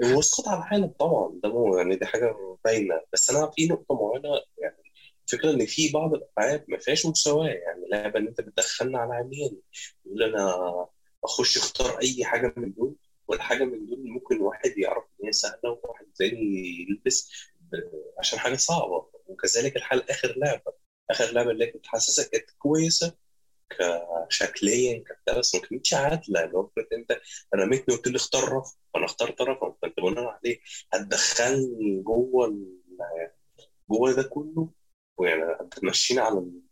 هو 0.04 0.18
اسقاط 0.20 0.48
على 0.48 0.58
العالم 0.58 0.86
طبعا 0.98 1.40
ده 1.42 1.48
مو 1.48 1.76
يعني 1.78 1.96
دي 1.96 2.06
حاجة 2.06 2.58
باينة. 2.64 3.00
بس 3.12 3.30
أنا 3.30 3.50
في 3.56 3.66
نقطة 3.66 3.94
معينة 3.94 4.40
يعني 4.58 4.76
الفكرة 5.26 5.50
إن 5.50 5.66
في 5.66 5.92
بعض 5.92 6.14
الألعاب 6.14 6.64
ما 6.68 6.78
فيهاش 6.78 7.06
مساواة 7.06 7.46
يعني 7.48 7.88
لعبة 7.92 8.18
إن 8.18 8.26
أنت 8.26 8.40
بتدخلنا 8.40 8.98
على 8.98 9.14
عميان 9.14 9.56
يقول 10.06 10.22
أنا 10.22 10.86
أخش 11.24 11.56
أختار 11.58 11.98
أي 12.02 12.24
حاجة 12.24 12.54
من 12.56 12.72
دول 12.72 12.96
والحاجة 13.28 13.64
من 13.64 13.86
دول 13.86 13.98
ممكن 14.10 14.40
واحد 14.40 14.78
يعرف 14.78 15.04
إن 15.20 15.26
هي 15.26 15.32
سهلة 15.32 15.70
وواحد 15.84 16.06
تاني 16.16 16.86
يلبس 16.88 17.30
عشان 18.18 18.38
حاجة 18.38 18.56
صعبة. 18.56 19.06
وكذلك 19.26 19.76
الحال 19.76 20.10
آخر 20.10 20.34
لعبة. 20.36 20.72
آخر 21.10 21.32
لعبة 21.32 21.50
اللي 21.50 21.66
كنت 21.66 21.86
حاسسها 21.86 22.24
كانت 22.28 22.50
كويسة 22.58 23.16
كشكليا 23.70 24.98
كبتاع 24.98 25.38
بس 25.38 25.54
ما 25.54 25.60
كانتش 25.60 25.94
عادله 25.94 26.44
اللي 26.44 26.56
هو 26.58 26.66
فكرة 26.76 26.96
أنت 26.96 27.20
رميتني 27.54 27.94
وقلت 27.94 28.08
لي 28.08 28.16
اختار 28.16 28.42
طرف 28.42 28.74
فانا 28.94 29.04
اخترت 29.04 29.38
طرف 29.38 29.58
فانت 29.82 30.00
بناء 30.00 30.24
عليه 30.24 30.60
هتدخلني 30.92 32.02
جوه 32.02 32.56
جوه 33.90 34.12
ده 34.12 34.22
كله. 34.22 34.70
ويعني 35.18 35.42
هتمشينا 35.60 36.22
على 36.22 36.38
ال- 36.38 36.62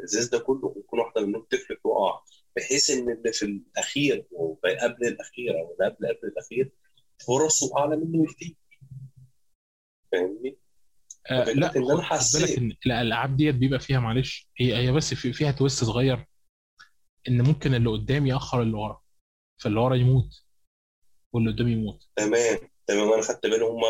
الإزاز 0.00 0.26
ده 0.28 0.38
كله 0.38 0.66
ويكون 0.76 0.98
واحدة 1.00 1.26
منهم 1.26 1.46
تفلت 1.50 1.80
وقع 1.84 2.22
بحيث 2.56 2.90
إن 2.90 3.10
اللي 3.10 3.32
في 3.32 3.44
الأخير 3.44 4.26
وقبل 4.30 5.06
الأخير 5.06 5.60
أو 5.60 5.72
اللي 5.72 5.84
قبل 5.94 6.06
قبل 6.08 6.28
الأخير 6.28 6.70
فرصه 7.26 7.78
أعلى 7.78 7.96
منه 7.96 8.24
بكتير. 8.24 8.56
فاهمني؟ 10.12 10.58
آه 11.30 11.44
لا 11.44 11.68
خد 11.68 11.80
خد 11.80 12.00
حسيت- 12.00 12.42
بالك 12.42 12.58
ان 12.58 12.76
الألعاب 12.86 13.36
ديت 13.36 13.54
بيبقى 13.54 13.80
فيها 13.80 14.00
معلش 14.00 14.48
هي 14.58 14.76
هي 14.76 14.92
بس 14.92 15.14
في 15.14 15.32
فيها 15.32 15.50
تويست 15.52 15.84
صغير 15.84 16.26
إن 17.28 17.42
ممكن 17.42 17.74
اللي 17.74 17.90
قدام 17.90 18.26
يأخر 18.26 18.62
اللي 18.62 18.76
ورا 18.76 19.02
فاللي 19.62 19.80
ورا 19.80 19.94
يموت 19.96 20.44
واللي 21.34 21.50
قدام 21.52 21.68
يموت. 21.68 22.08
تمام 22.16 22.58
تمام 22.86 23.12
أنا 23.12 23.22
خدت 23.22 23.42
بالي 23.46 23.64
هم 23.64 23.80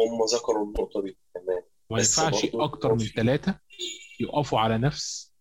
هم 0.00 0.24
ذكروا 0.34 0.66
النقطة 0.66 1.02
دي. 1.02 1.18
تمام. 1.34 1.62
بس 1.92 2.18
ينفعش 2.18 2.44
أكتر 2.54 2.92
من 2.94 2.98
ثلاثة 2.98 3.60
يقفوا 4.20 4.58
على 4.60 4.78
نفس 4.78 5.32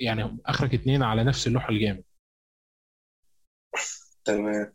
يعني 0.00 0.38
آخرك 0.46 0.74
اتنين 0.74 1.02
على 1.02 1.24
نفس 1.24 1.46
اللوحه 1.46 1.68
الجامد. 1.68 2.04
تمام. 4.24 4.74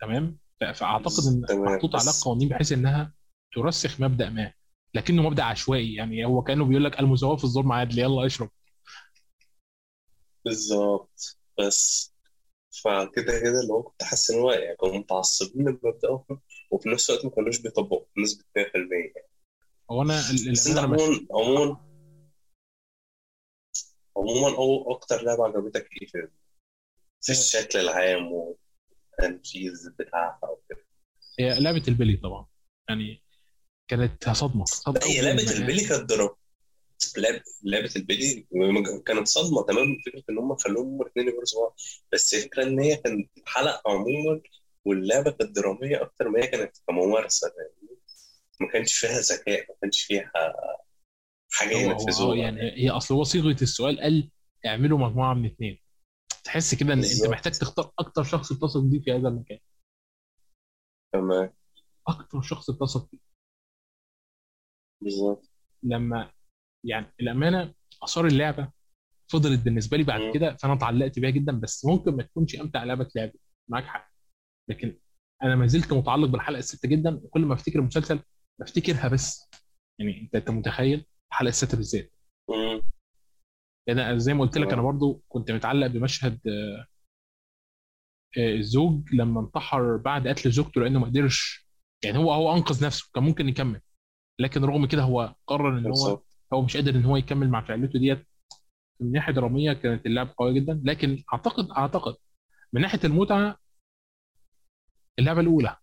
تمام؟ 0.00 0.38
فأعتقد 0.74 1.22
إن 1.50 1.60
محطوط 1.64 1.96
على 1.96 2.10
قوانين 2.24 2.48
بحيث 2.48 2.72
إنها 2.72 3.14
ترسخ 3.54 4.00
مبدأ 4.00 4.30
ما. 4.30 4.52
لكنه 4.94 5.22
مبدأ 5.22 5.42
عشوائي. 5.42 5.94
يعني 5.94 6.24
هو 6.24 6.42
كأنه 6.42 6.64
بيقول 6.64 6.84
لك 6.84 7.00
المساواه 7.00 7.36
في 7.36 7.44
الظلم 7.44 7.72
عادل. 7.72 7.98
يلا 7.98 8.26
اشرب. 8.26 8.50
بالظبط. 10.44 11.38
بس 11.58 12.14
فكده 12.84 13.40
كده 13.40 13.60
اللي 13.60 13.72
هو 13.72 13.82
كنت 13.82 14.02
حاسس 14.02 14.30
إن 14.30 14.40
هو 14.40 14.50
يعني 14.52 14.76
كانوا 14.76 14.98
متعصبين 14.98 15.68
لمبدأهم 15.68 16.40
وفي 16.70 16.88
نفس 16.88 17.10
الوقت 17.10 17.24
ما 17.24 17.30
كانوش 17.30 17.58
بيطبقوا 17.58 18.04
بنسبة 18.16 18.44
100% 18.56 19.12
يعني. 19.16 19.28
هو 19.90 20.02
أنا 20.02 20.18
بس 20.52 20.66
انت 20.66 20.78
عموما 20.78 21.26
عموما 21.30 21.76
عموما 24.16 24.56
أو 24.56 24.92
أكتر 24.92 25.22
لعبة 25.22 25.44
عجبتك 25.44 25.88
إيه 25.92 26.08
في 26.08 26.28
في 27.20 27.32
الشكل 27.32 27.78
العام 27.78 28.32
والتنفيذ 28.32 29.90
بتاعها 29.98 30.40
وكده؟ 30.50 30.84
هي 31.38 31.60
لعبة 31.60 31.82
البلي 31.88 32.16
طبعا. 32.16 32.46
يعني 32.88 33.22
كانت 33.90 34.28
صدمة 34.30 34.64
صدمة 34.64 35.00
هي 35.06 35.20
لعبة 35.20 35.42
ما- 35.44 35.50
البيلي 35.52 35.84
كانت 35.88 36.02
ضرب 36.02 36.36
لعبة 37.62 37.90
البيلي 37.96 38.46
كانت 39.06 39.28
صدمة 39.28 39.62
تمام 39.62 39.96
فكرة 40.06 40.22
إن 40.30 40.38
هم 40.38 40.56
خلوهم 40.56 40.86
هم 40.94 41.02
الاثنين 41.02 41.28
يبرزوا 41.28 41.60
بعض 41.62 41.76
بس 42.12 42.34
الفكرة 42.34 42.62
إن 42.62 42.80
هي 42.80 42.96
كانت 42.96 43.30
حلقة 43.46 43.82
عموما 43.86 44.40
واللعبة 44.84 45.30
كانت 45.30 45.56
درامية 45.56 46.02
أكتر 46.02 46.28
ما 46.28 46.42
هي 46.42 46.46
كانت 46.46 46.76
كممارسة 46.88 47.52
ما 48.60 48.68
كانش 48.72 48.92
فيها 48.98 49.20
ذكاء 49.20 49.60
ما 49.68 49.74
كانش 49.82 50.02
فيها 50.04 50.32
حاجة 51.52 51.76
ينفذوها. 51.76 52.36
يعني 52.36 52.60
هي 52.84 52.90
أصل 52.90 53.14
هو 53.14 53.24
صيغة 53.24 53.56
السؤال 53.62 54.00
قال 54.00 54.30
اعملوا 54.66 54.98
مجموعة 54.98 55.34
من 55.34 55.46
اثنين 55.46 55.78
تحس 56.44 56.74
كده 56.74 56.92
إن 56.92 57.04
أنت 57.04 57.26
محتاج 57.26 57.52
تختار 57.52 57.92
أكتر 57.98 58.22
شخص 58.24 58.52
بتثق 58.52 58.80
بيه 58.80 59.00
في 59.00 59.12
هذا 59.12 59.28
المكان. 59.28 59.58
تمام. 61.12 61.52
أكتر 62.08 62.40
شخص 62.42 62.70
بتثق 62.70 63.08
فيه 63.10 63.29
بالظبط. 65.02 65.50
لما 65.82 66.30
يعني 66.84 67.06
الأمانة 67.20 67.74
آثار 68.02 68.26
اللعبة 68.26 68.70
فضلت 69.32 69.60
بالنسبة 69.60 69.96
لي 69.96 70.04
بعد. 70.04 70.34
كده 70.34 70.56
فأنا 70.56 70.74
اتعلقت 70.74 71.18
بيها 71.18 71.30
جدا 71.30 71.52
بس 71.60 71.84
ممكن 71.84 72.16
ما 72.16 72.22
تكونش 72.22 72.60
أمتع 72.60 72.84
لعبة 72.84 73.08
لعبة. 73.16 73.32
معاك 73.70 73.84
حق. 73.84 74.10
لكن 74.68 74.98
أنا 75.42 75.56
ما 75.56 75.66
زلت 75.66 75.92
متعلق 75.92 76.28
بالحلقة 76.28 76.58
السادسه 76.58 76.88
جدا 76.88 77.14
وكل 77.14 77.40
ما 77.40 77.54
أفتكر 77.54 77.78
المسلسل 77.78 78.20
بفتكرها 78.60 79.08
بس. 79.08 79.50
يعني 79.98 80.20
أنت 80.20 80.34
أنت 80.34 80.50
متخيل 80.50 81.04
الحلقة 81.32 81.48
السادسه 81.48 81.76
بالذات؟ 81.76 82.12
أنا 83.88 84.18
زي 84.18 84.34
ما 84.34 84.40
قلت 84.40 84.58
لك 84.58 84.72
أنا 84.72 84.82
برضو 84.82 85.22
كنت 85.28 85.50
متعلق 85.50 85.86
بمشهد 85.86 86.40
آه، 86.48 86.86
الزوج 88.38 89.14
لما 89.14 89.40
انتحر 89.40 89.96
بعد 89.96 90.28
قتل 90.28 90.50
زوجته 90.50 90.80
لأنه 90.80 90.98
ما 90.98 91.06
قدرش. 91.06 91.68
يعني 92.04 92.18
هو 92.18 92.32
هو 92.32 92.56
أنقذ 92.56 92.84
نفسه 92.86 93.10
كان 93.14 93.24
ممكن 93.24 93.48
يكمل. 93.48 93.80
لكن 94.40 94.64
رغم 94.64 94.86
كده 94.86 95.02
هو 95.02 95.34
قرر 95.46 95.78
إن 95.78 95.84
هو 95.84 95.90
بالظبط. 95.90 96.26
هو 96.52 96.62
مش 96.62 96.76
قادر 96.76 96.94
إن 96.94 97.04
هو 97.04 97.16
يكمل 97.16 97.48
مع 97.50 97.64
فعلته 97.64 97.98
ديت 97.98 98.26
من 99.00 99.12
ناحية 99.12 99.32
درامية 99.32 99.72
كانت 99.72 100.06
اللعبه 100.06 100.34
قوية 100.38 100.52
جدا. 100.52 100.82
لكن 100.84 101.22
أعتقد 101.32 101.70
أعتقد 101.70 102.16
من 102.72 102.80
ناحية 102.80 103.00
المتعة 103.04 103.56
اللعبة 105.18 105.40
الأولى. 105.40 105.76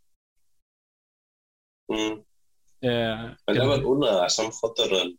مم. 1.89 2.23
آه 2.83 3.37
اللعبة 3.49 3.75
الأولى 3.75 4.09
عشان 4.09 4.49
خاطر 4.51 5.15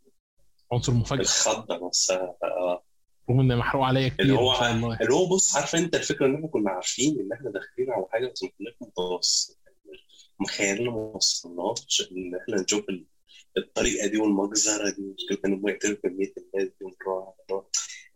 عنصر 0.73 0.93
مفاجأة. 0.93 1.23
الخضة 1.23 1.87
نفسها. 1.87 2.37
آه. 2.45 2.83
رغم 3.31 3.41
إن 3.41 3.59
محروق 3.59 3.85
عليا 3.85 4.01
اللي 4.07 4.11
كتير 4.11 4.39
هو 4.39 4.55
شاء 4.55 4.73
الله. 4.73 5.01
اللي 5.01 5.15
هو 5.15 5.29
بص 5.29 5.57
عارف 5.57 5.75
أنت 5.75 5.95
الفكرة 5.95 6.27
إن 6.27 6.35
إحنا 6.35 6.49
كنا 6.49 6.71
عارفين 6.71 7.21
إن 7.21 7.33
إحنا 7.33 7.51
داخلين 7.51 7.91
على 7.91 8.07
حاجة 8.13 8.27
بس 8.33 8.43
ما 8.43 8.51
كناش 8.59 8.75
متوسط 8.81 9.59
مخيلنا 10.41 10.91
ما 10.91 10.97
وصلناش 10.97 12.09
إن 12.13 12.35
إحنا 12.43 12.63
نشوف 12.63 12.85
الطريقة 13.57 14.07
دي 14.07 14.19
والمجزره 14.19 14.91
دي 14.91 15.03
وكيف 15.03 15.41
كانوا 15.43 15.71
يقتلوا 15.71 15.97
كميه 16.03 16.33
الناس 16.39 16.69
دي. 16.81 16.87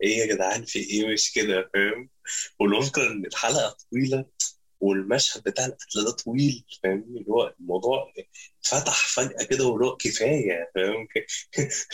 إيه 0.03 0.17
يا 0.17 0.25
جدعان 0.35 0.65
في 0.65 0.79
إيه؟ 0.79 1.07
مش 1.13 1.33
كده 1.33 1.69
فاهم؟ 1.73 2.09
والفكرة 2.59 3.07
إن 3.11 3.25
الحلقة 3.25 3.77
طويلة 3.91 4.25
والمشهد 4.83 5.43
بتاع 5.43 5.65
القتل 5.65 6.05
ده 6.05 6.11
طويل 6.11 6.65
فاهمني 6.83 7.19
اللي 7.19 7.31
هو 7.31 7.53
الموضوع 7.59 8.13
فتح 8.61 9.07
فجأة 9.07 9.43
كده 9.43 9.65
واللي 9.65 9.95
كفاية 9.99 10.71
فاهم؟ 10.75 11.07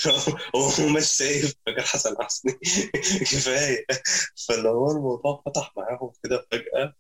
هو 0.56 0.90
مش 0.98 1.12
شايف 1.18 1.56
فاكر 1.66 1.82
حسن 1.82 2.16
حسني. 2.22 2.52
كفاية. 3.32 3.86
فاللي 4.48 4.70
هو 4.70 4.92
الموضوع 4.92 5.44
فتح 5.46 5.74
معاهم 5.78 6.12
كده 6.24 6.48
فجأة 6.52 6.94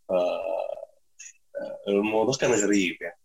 فالموضوع 1.87 2.35
كان 2.41 2.51
غريب 2.51 2.97
يعني. 3.01 3.19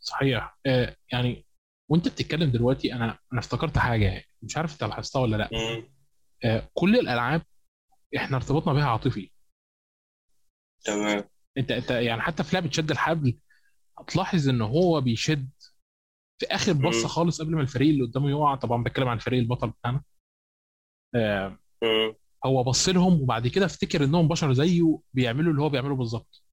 صحيح. 0.00 0.58
آه 0.66 0.96
يعني 1.12 1.47
وانت 1.88 2.08
بتتكلم 2.08 2.50
دلوقتي 2.50 2.94
أنا 2.94 3.18
أنا 3.32 3.40
افتكرت 3.40 3.78
حاجة 3.78 4.24
مش 4.42 4.56
عارف 4.56 4.72
انت 4.72 4.84
لاحظتها 4.84 5.22
ولا 5.22 5.36
لا. 5.36 5.50
آه 6.44 6.68
كل 6.74 6.96
الألعاب 6.98 7.42
إحنا 8.16 8.36
ارتبطنا 8.36 8.72
بيها 8.72 8.84
عاطفي 8.84 9.30
تمام 10.84 11.24
انت 11.58 11.70
انت 11.70 11.90
يعني 11.90 12.20
حتى 12.20 12.44
في 12.44 12.56
لعبة 12.56 12.70
شد 12.70 12.90
الحبل 12.90 13.38
هتلاحظ 13.98 14.48
ان 14.48 14.60
هو 14.62 15.00
بيشد 15.00 15.50
في 16.38 16.46
آخر 16.46 16.72
بصة. 16.72 17.08
خالص 17.08 17.42
قبل 17.42 17.54
ما 17.54 17.60
الفريق 17.62 17.88
اللي 17.88 18.04
قدامه 18.04 18.30
يقع 18.30 18.54
طبعا 18.54 18.82
بتكلم 18.82 19.08
عن 19.08 19.16
الفريق 19.16 19.38
البطل 19.40 19.70
بتاعنا 19.70 20.02
آه. 21.14 21.58
هو 22.46 22.64
بص 22.64 22.88
لهم 22.88 23.22
وبعد 23.22 23.48
كده 23.48 23.66
افتكر 23.66 24.04
انهم 24.04 24.28
بشر 24.28 24.52
زيه 24.52 24.98
بيعملوا 25.12 25.50
اللي 25.52 25.62
هو 25.62 25.68
بيعمله 25.68 25.96
بالظبط. 25.96 26.44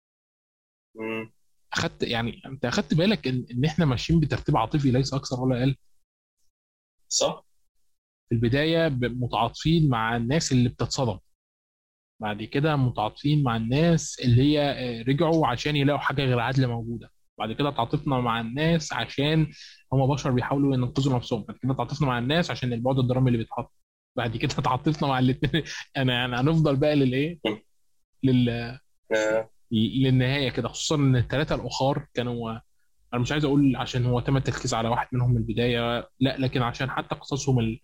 اخدت 1.76 2.04
يعني 2.04 2.42
أنت 2.46 2.66
أخدت 2.66 2.94
بالك 2.94 3.28
ان 3.28 3.46
إن 3.52 3.66
إحنا 3.66 3.86
ماشيين 3.86 4.20
بترتيب 4.20 4.58
عاطفي 4.58 4.92
ليس 4.92 5.14
أكثر 5.14 5.42
ولا 5.42 5.60
أقل؟ 5.60 5.76
صح. 7.10 7.46
في 8.30 8.36
البداية 8.36 8.88
متعاطفين 9.02 9.90
مع 9.90 10.16
الناس 10.16 10.52
اللي 10.52 10.70
بتتصدم. 10.70 11.20
بعد 12.22 12.44
كده 12.44 12.76
متعاطفين 12.76 13.44
مع 13.44 13.56
الناس 13.56 14.20
اللي 14.24 14.42
هي 14.42 14.62
آه، 14.62 15.04
رجعوا 15.04 15.48
عشان 15.48 15.76
يلاقوا 15.76 16.00
حاجة 16.02 16.22
غير 16.22 16.40
عادله 16.40 16.68
موجودة. 16.68 17.12
بعد 17.40 17.52
كده 17.52 17.72
تعاطفنا 17.72 18.20
مع 18.20 18.42
الناس 18.42 18.94
عشان 18.94 19.52
هم 19.94 20.08
بشر 20.08 20.32
بيحاولوا 20.32 20.74
ينقذوا 20.76 21.16
نفسهم. 21.16 21.44
بعد 21.44 21.58
كده 21.58 21.74
تعاطفنا 21.74 22.08
مع 22.08 22.20
الناس 22.20 22.52
عشان 22.52 22.74
البعد 22.74 23.00
الدرامي 23.00 23.28
اللي 23.28 23.38
بيتحط. 23.38 23.74
بعد 24.18 24.38
كده 24.38 24.54
تعاطفنا 24.64 25.08
مع 25.08 25.20
الاثنين 25.20 25.64
أنا 25.98 26.14
يعني 26.14 26.36
هنفضل 26.36 26.76
بقى 26.76 26.96
للإيه. 26.96 27.40
لل... 28.24 28.80
للنهاية 29.72 30.50
كده 30.50 30.68
خصوصا 30.68 30.96
إن 30.96 31.16
الثلاثه 31.16 31.56
الأخر 31.56 32.06
كانوا 32.14 32.60
أنا 33.14 33.22
مش 33.22 33.32
عايز 33.32 33.46
أقول 33.46 33.76
عشان 33.76 34.06
هو 34.06 34.20
تم 34.20 34.38
التركيز 34.38 34.74
على 34.74 34.90
واحد 34.90 35.08
منهم 35.12 35.32
من 35.32 35.38
البداية 35.38 36.10
لا 36.20 36.38
لكن 36.38 36.62
عشان 36.62 36.90
حتى 36.90 37.16
قصصهم. 37.16 37.78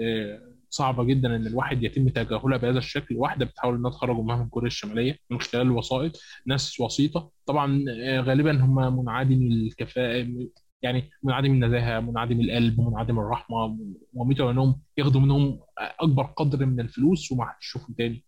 آه، 0.00 0.54
صعبة 0.70 1.04
جدا 1.04 1.36
إن 1.36 1.46
الواحد 1.46 1.82
يتم 1.82 2.08
تجاهلها 2.08 2.58
بهذا 2.58 2.78
الشكل. 2.78 3.16
واحدة 3.16 3.44
بتحاول 3.44 3.74
إنها 3.76 3.90
تخرج 3.90 4.18
امها 4.18 4.36
من 4.36 4.48
كوريا 4.48 4.66
الشمالية 4.66 5.18
من 5.30 5.40
خلال 5.40 5.62
الوسائط 5.62 6.20
ناس 6.46 6.80
وسيطة. 6.80 7.30
طبعا 7.46 7.84
آه، 7.90 8.20
غالبا 8.20 8.64
هم 8.64 8.98
منعدمي 8.98 9.46
الكفاءة 9.66 10.48
يعني 10.82 11.10
منعدم 11.22 11.50
النزاهة 11.52 12.00
منعدم 12.00 12.40
القلب 12.40 12.80
منعدم 12.80 13.18
الرحمة 13.18 13.78
وميتوا 14.14 14.50
انهم 14.50 14.80
ياخدوا 14.98 15.20
منهم 15.20 15.60
أكبر 15.78 16.22
قدر 16.22 16.66
من 16.66 16.80
الفلوس 16.80 17.32
وما 17.32 17.44
حدش 17.44 17.66
يشوفهم 17.66 17.94
تاني. 17.98 18.24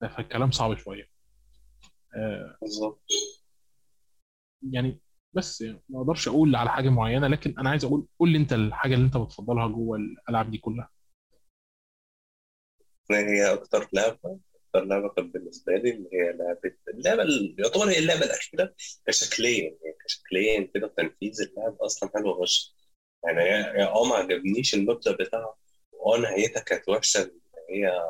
فالكلام 0.00 0.50
صعب 0.50 0.76
شوية. 0.76 1.17
بالظبط. 2.60 3.00
يعني 4.72 5.00
بس 5.32 5.60
يعني 5.60 5.80
ما 5.88 6.00
أقدرش 6.00 6.28
أقول 6.28 6.56
على 6.56 6.70
حاجة 6.70 6.88
معينة 6.88 7.26
لكن 7.28 7.54
أنا 7.58 7.70
عايز 7.70 7.84
أقول 7.84 8.06
قول 8.18 8.28
لي 8.32 8.38
أنت 8.38 8.52
الحاجة 8.52 8.94
اللي 8.94 9.06
أنت 9.06 9.16
بتفضلها 9.16 9.66
جوه 9.68 9.96
الألعاب 9.98 10.50
دي 10.50 10.58
كلها. 10.58 10.88
هي 13.10 13.52
أكتر 13.52 13.88
لعبة 13.92 14.38
أكتر 14.66 14.84
لعبة 14.84 15.08
كانت 15.08 15.34
بالنسبة 15.34 15.72
لي 15.72 15.90
اللي 15.90 16.08
هي 16.12 16.32
لعبة 16.32 16.72
اللعبة 16.88 17.22
اللي 17.22 17.54
يعتبر 17.58 17.88
هي 17.90 17.98
اللعبة 17.98 18.24
الأخيرة 18.26 18.74
كشكليا. 19.06 19.62
يعني 19.82 19.96
كشكليا 20.06 20.70
كده 20.74 20.88
تنفيذ 20.96 21.42
اللعب 21.42 21.76
أصلا 21.80 22.10
حلو 22.14 22.42
فشخ. 22.44 22.74
يعني 23.24 23.40
هي 23.42 23.84
آه 23.84 24.04
ما 24.04 24.14
عجبنيش 24.14 24.74
المبدأ 24.74 25.12
بتاعها 25.12 25.54
وآه 25.92 26.18
نهايتها 26.20 26.60
كانت 26.60 26.88
وحشة. 26.88 27.22
إن 27.22 27.30
هي 27.70 28.02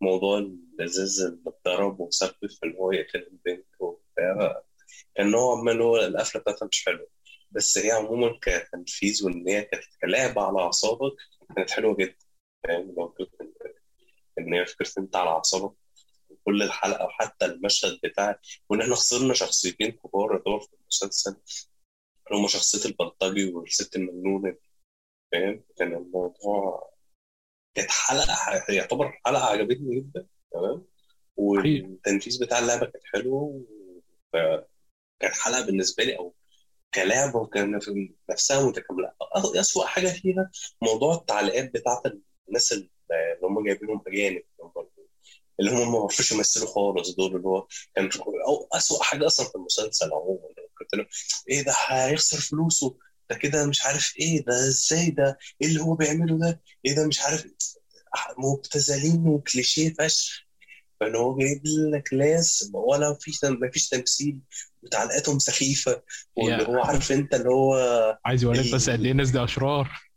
موضوع 0.00 0.38
الإزاز 0.80 1.20
اللي 1.20 1.42
اتضرب 1.46 2.00
وسبب 2.00 2.34
في 2.50 2.66
إن 2.66 2.76
هو 2.76 2.92
يقتل 2.92 3.18
البنت 3.18 3.66
وبتاع. 3.80 4.62
كان 5.14 5.30
نوعا 5.30 5.62
ما 5.62 5.72
اللي 5.72 5.84
هو 5.84 5.96
القفلة 5.96 6.40
بتاعتها 6.40 6.66
مش 6.66 6.84
حلوة. 6.86 7.08
بس 7.50 7.78
هي 7.78 7.90
عموما 7.90 8.38
كتنفيذ 8.42 9.24
وإن 9.26 9.48
هي 9.48 9.62
كانت 9.62 9.84
كلعبة 10.02 10.42
على 10.42 10.58
أعصابك 10.60 11.12
كانت 11.56 11.70
حلوة 11.70 11.96
جدا. 11.96 12.16
فاهم؟ 12.64 12.94
لو 12.98 13.14
ان 14.38 14.54
هي 14.54 14.66
فكرة 14.66 14.92
أنت 14.98 15.16
على 15.16 15.30
أعصابك 15.30 15.74
كل 16.44 16.62
الحلقة 16.62 17.04
وحتى 17.06 17.44
المشهد 17.44 17.98
بتاع 18.04 18.40
وإن 18.68 18.80
إحنا 18.82 18.94
خسرنا 18.94 19.34
شخصيتين 19.34 19.90
كبار 19.90 20.32
يعتبر 20.32 20.60
في 20.60 20.68
المسلسل. 20.82 21.30
اللي 22.28 22.38
هما 22.40 22.48
شخصية 22.48 22.88
البلطجي 22.90 23.52
والست 23.52 23.96
المجنونة 23.96 24.56
فاهم؟ 25.32 25.64
كان 25.76 25.92
الموضوع 25.94 26.92
كانت 27.74 27.90
حلقه 27.90 28.72
يعتبر 28.72 29.20
حلقة 29.26 29.44
عجبتني 29.44 30.00
جدا. 30.00 30.26
تمام؟ 30.52 30.86
والتنفيذ 31.36 32.40
بتاع 32.44 32.58
اللعبة 32.58 32.86
كان 32.86 33.02
حلو 33.04 33.66
كانت 35.20 35.34
حلقة 35.34 35.66
بالنسبة 35.66 36.04
لي 36.04 36.18
أو 36.18 36.34
كلعبة 36.94 37.38
وكان 37.38 37.80
في 37.80 38.14
نفسها 38.30 38.66
متكاملة. 38.66 39.12
أسوأ 39.60 39.86
حاجة 39.86 40.08
فيها 40.08 40.50
موضوع 40.82 41.14
التعليقات 41.14 41.74
بتاعت 41.74 42.02
الناس 42.48 42.72
اللي 42.72 42.90
هم 43.42 43.64
جايبينهم 43.64 44.02
أجانب 44.06 44.42
اللي 45.60 45.70
هم 45.70 45.92
ما 45.92 45.98
عرفوش 45.98 46.32
يمثلوا 46.32 46.66
خالص 46.66 47.10
دول 47.14 47.36
اللي 47.36 47.48
هو 47.48 47.66
كان 47.94 48.10
أو 48.48 48.68
اسوء 48.72 49.02
حاجة 49.02 49.26
أصلا 49.26 49.46
في 49.48 49.54
المسلسل 49.54 50.12
عموما. 50.12 50.48
كنت 50.78 50.94
له 50.94 51.06
إيه 51.48 51.62
ده 51.64 51.72
هيخسر 51.86 52.40
فلوسه؟ 52.40 52.98
ده 53.30 53.36
كده 53.36 53.66
مش 53.66 53.82
عارف 53.82 54.14
إيه 54.20 54.44
ده 54.44 54.52
إزاي 54.52 55.10
ده؟ 55.10 55.38
إيه 55.62 55.68
اللي 55.68 55.80
هو 55.80 55.94
بيعمله 55.94 56.38
ده؟ 56.38 56.60
إيه 56.84 56.94
ده 56.96 57.06
مش 57.08 57.20
عارف 57.20 57.46
مبتذلين 58.38 59.28
وكليشيه 59.28 59.94
فشخ. 59.98 60.48
فإن 61.00 61.16
هو 61.16 61.36
جايب 61.36 61.62
لك 61.94 62.14
ناس 62.14 62.70
ولا 62.74 63.16
في 63.20 63.32
ما 63.44 63.70
فيش 63.70 63.88
تمثيل 63.88 64.38
وتعليقاتهم 64.82 65.38
سخيفة 65.38 66.02
واللي. 66.36 66.68
هو 66.68 66.78
عارف 66.80 67.12
أنت 67.12 67.34
اللي 67.34 67.48
هو 67.48 67.74
عايز 68.24 68.42
يوريك 68.42 68.74
بس 68.74 68.90
قد 68.90 69.04
إيه 69.04 69.12
الناس 69.12 69.30
دي 69.30 69.44
أشرار. 69.44 70.08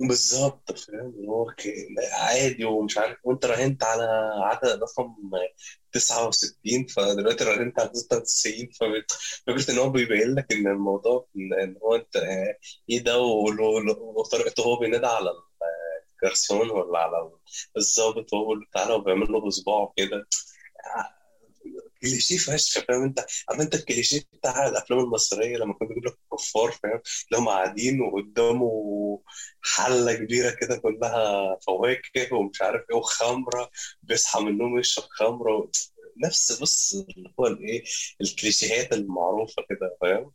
بالظبط 0.00 0.78
فاهم؟ 0.78 1.14
هو 1.28 1.44
ك- 1.44 1.74
عادي 2.12 2.64
ومش 2.64 2.98
عارف 2.98 3.18
وأنت 3.24 3.44
راهنت 3.46 3.84
على 3.84 4.02
عدد 4.42 4.82
رقم 4.82 5.14
69 5.92 6.86
فدلوقتي 6.86 7.44
راهنت 7.44 7.80
على 7.80 7.90
96 7.94 8.68
ففكرة 8.80 9.72
إن 9.74 9.78
هو 9.78 9.90
بيبين 9.90 10.34
لك 10.34 10.52
إن 10.52 10.66
الموضوع 10.66 11.26
ان 11.36 11.76
هو 11.82 11.94
أنت 11.96 12.16
آه، 12.16 12.56
إيه 12.90 12.98
ده 13.04 13.18
وطريقته 14.16 14.62
هو 14.64 14.76
بينادى 14.78 15.06
على 15.06 15.30
الجرسون 16.22 16.70
ولا 16.70 16.98
على 16.98 17.30
الضابط 17.76 18.32
وهو 18.32 18.54
له 18.54 18.66
تعالى 18.74 18.92
وبيعمل 18.94 19.32
له 19.32 19.40
بصباعه 19.46 19.92
كده 19.96 20.26
كليشيه 22.02 22.36
فشخ 22.38 22.84
فاهم 22.88 23.02
انت 23.02 23.26
عارف 23.50 23.60
انت 23.60 23.74
الكليشيه 23.74 24.22
بتاع 24.32 24.68
الأفلام 24.68 25.00
المصرية 25.00 25.56
لما 25.56 25.74
كانوا 25.74 25.94
بيجيب 25.94 26.06
لك 26.06 26.18
الكفار 26.32 26.70
فاهم 26.72 27.00
اللي 27.32 27.42
هم 27.42 27.48
قاعدين 27.48 28.00
وقدامه 28.00 28.70
حلة 29.62 30.14
كبيرة 30.14 30.50
كده 30.60 30.76
كلها 30.76 31.58
فواكه 31.66 32.34
ومش 32.36 32.62
عارف 32.62 32.82
إيه 32.90 32.96
وخمرة 32.96 33.70
بيصحى 34.02 34.40
من 34.40 34.48
النوم 34.48 34.78
يشرب 34.78 35.04
خمرة. 35.10 35.70
نفس 36.24 36.62
بص 36.62 36.94
اللي 37.16 37.34
هو 37.40 37.46
الايه 37.46 37.84
الكليشيهات 38.20 38.92
المعروفة 38.92 39.62
كده 39.70 39.96
فاهم. 40.00 40.32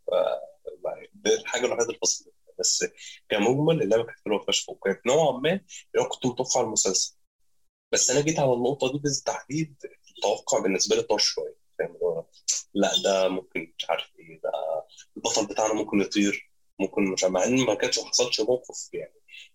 دي 1.13 1.33
الحاجة 1.35 1.65
الوحيدة 1.65 1.85
اللي 1.87 1.99
فصلت 2.01 2.27
بس 2.59 2.85
كمجمل 3.29 3.81
اللعبه 3.83 4.03
كانت 4.03 4.17
حلوة 4.25 4.45
فشخ 4.47 4.69
وكانت 4.69 5.05
نوعا 5.07 5.39
ما 5.39 5.61
أنا 5.97 6.07
كنت 6.09 6.25
متوقع 6.25 6.61
المسلسل. 6.61 7.15
بس 7.91 8.11
أنا 8.11 8.21
جيت 8.21 8.39
على 8.39 8.53
النقطة 8.53 8.91
دي 8.93 8.99
بالتحديد 8.99 9.75
التوقع 10.17 10.59
بالنسبة 10.59 10.95
لي 10.95 11.01
طار 11.01 11.17
شوية 11.17 11.55
فاهم؟ 11.79 12.23
لا 12.73 12.91
ده 13.03 13.29
ممكن 13.29 13.73
مش 13.79 13.89
عارف 13.89 14.11
إيه 14.19 14.41
ده 14.43 14.51
البطل 15.17 15.45
بتاعنا 15.47 15.73
ممكن 15.73 16.01
يطير 16.01 16.51
ممكن 16.79 17.03
مش 17.11 17.23
مع 17.23 17.43
إن 17.43 17.65
ما 17.65 17.75
كانش 17.75 17.99
ما 17.99 18.05
حصلش 18.05 18.41
موقف 18.41 18.89
يعني 18.93 19.13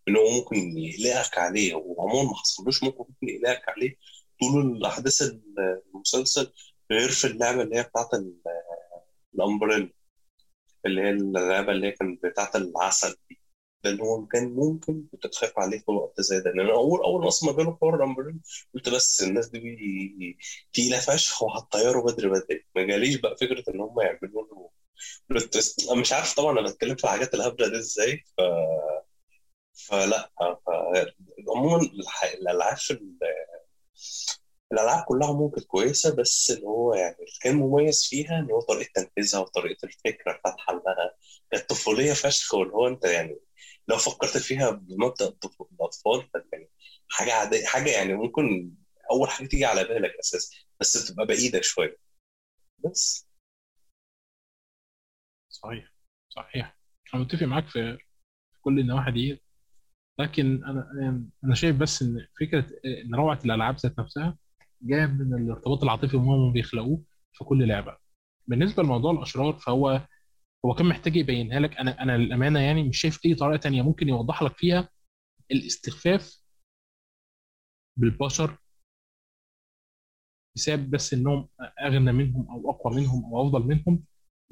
إن 0.08 0.16
هو 0.16 0.30
ممكن 0.30 0.56
يقلقك 0.78 1.38
عليه 1.38 1.74
وعموما 1.74 2.30
ما 2.30 2.36
حصلوش 2.36 2.82
موقف 2.82 3.06
ممكن 3.08 3.28
يقلقك 3.28 3.68
عليه 3.68 3.96
طول 4.40 4.76
الأحداث 4.76 5.22
المسلسل 5.94 6.52
غير 6.92 7.08
في 7.10 7.26
اللعبة 7.26 7.62
اللي 7.62 7.76
هي 7.76 7.82
بتاعت 7.82 8.14
ال- 8.14 8.36
الأمبريلا. 9.34 9.92
اللي 10.86 11.02
هي 11.02 11.10
اللعبه 11.10 11.72
اللي 11.72 11.86
هي 11.86 11.92
كانت 11.92 12.26
بتاعت 12.26 12.56
العسل 12.56 13.14
دي 13.30 13.40
ده 13.84 13.90
اللي 13.90 14.02
هو 14.02 14.26
كان 14.26 14.54
ممكن 14.54 15.06
كنت 15.12 15.26
تخاف 15.26 15.58
عليه 15.58 15.78
في 15.78 15.90
وقت 15.90 16.20
زي 16.20 16.40
ده 16.40 16.50
لأن 16.50 16.70
اول 16.70 17.00
أول 17.04 17.24
ما 17.24 17.30
ما 17.44 17.56
جاله 17.56 17.76
حوار 17.80 17.96
الامبريلا 17.96 18.40
قلت 18.74 18.88
بس 18.88 19.22
الناس 19.22 19.48
دي 19.48 20.36
تقيلة 20.72 20.98
فشخ 21.00 21.42
وهتطيروا 21.42 22.12
بدري 22.12 22.28
بدري 22.28 22.64
ما 22.76 22.82
جاليش 22.82 23.16
بقى 23.16 23.36
فكرة 23.36 23.64
إن 23.74 23.80
هم 23.80 24.00
يعملوا 24.00 24.44
له 24.46 24.70
مش 25.96 26.12
عارف 26.12 26.34
طبعا 26.34 26.60
أنا 26.60 26.68
بتكلم 26.70 26.96
في 26.96 27.04
الحاجات 27.04 27.34
الهبله 27.34 27.68
دي 27.68 27.76
إزاي 27.78 28.24
ف... 28.38 28.40
فلا 29.74 30.30
ف... 30.38 30.42
عموما. 31.56 31.90
الالعاب 32.40 32.76
في. 32.76 32.98
الألعاب 34.72 35.04
كلها 35.04 35.32
ممكن 35.32 35.62
كويسة 35.62 36.16
بس 36.16 36.50
اللي 36.56 36.66
هو 36.66 36.94
يعني 36.94 37.14
اللي 37.16 37.26
كان 37.42 37.56
مميز 37.56 38.04
فيها 38.10 38.38
إن 38.38 38.50
هو 38.50 38.60
طريقة 38.60 38.90
تنفيذها 38.94 39.40
وطريقة 39.40 39.86
الفكرة 39.86 40.32
بتاعت 40.32 40.54
حلها. 40.60 41.14
كانت 41.50 41.70
طفوليه 41.70 42.12
فشخ 42.12 42.54
واللي 42.54 42.74
هو 42.74 42.88
أنت 42.88 43.04
يعني 43.04 43.38
لو 43.88 43.96
فكرت 43.96 44.36
فيها 44.38 44.70
بمبدأ 44.70 45.26
الطفو- 45.28 45.66
الأطفال 45.72 46.28
يعني 46.52 46.70
حاجة 47.10 47.32
عادية 47.34 47.66
حاجة 47.66 47.90
يعني 47.90 48.14
ممكن 48.14 48.72
أول 49.10 49.28
حاجة 49.30 49.46
تيجي 49.46 49.64
على 49.64 49.84
بالك 49.84 50.12
أساسا 50.20 50.56
بس 50.80 50.96
بتبقى 51.10 51.26
بعيدة 51.26 51.60
شوية. 51.60 51.98
بس. 52.84 53.26
صحيح 55.48 55.92
صحيح. 56.28 56.76
أنا 57.14 57.22
متفق 57.22 57.42
معاك 57.46 57.66
في 57.68 57.98
كل 58.62 58.78
النواحي 58.80 59.12
دي 59.12 59.42
لكن 60.20 60.64
أنا 60.64 60.90
أنا 60.92 61.24
أنا 61.44 61.54
شايف 61.54 61.76
بس 61.76 62.02
إن 62.02 62.26
فكرة 62.40 62.66
إن 63.04 63.14
روعة 63.14 63.40
الألعاب 63.44 63.76
ذات 63.78 63.98
نفسها 64.00 64.38
جاية 64.82 65.06
من 65.06 65.34
الارتباط 65.34 65.82
العاطفي 65.82 66.14
اللي 66.16 66.26
هم 66.26 66.52
بيخلقوه 66.52 67.02
في 67.32 67.44
كل 67.44 67.68
لعبة. 67.68 67.96
بالنسبة 68.46 68.82
لموضوع 68.82 69.12
الأشرار 69.12 69.52
فهو 69.52 70.06
هو 70.64 70.74
كان 70.74 70.86
محتاج 70.86 71.16
يبينها 71.16 71.60
لك. 71.60 71.76
أنا 71.76 72.02
أنا 72.02 72.18
للأمانة 72.18 72.60
يعني 72.60 72.82
مش 72.88 73.00
شايف 73.00 73.20
أي 73.26 73.34
طريقة 73.34 73.60
تانية 73.60 73.82
ممكن 73.82 74.08
يوضح 74.08 74.42
لك 74.42 74.56
فيها 74.56 74.88
الاستخفاف 75.52 76.42
بالبشر 77.96 78.58
بسبب 80.56 80.90
بس 80.90 81.14
إنهم 81.14 81.48
أغنى 81.84 82.12
منهم 82.12 82.48
أو 82.50 82.70
أقوى 82.70 82.94
منهم 82.96 83.24
أو 83.24 83.42
أفضل 83.48 83.66
منهم 83.68 84.04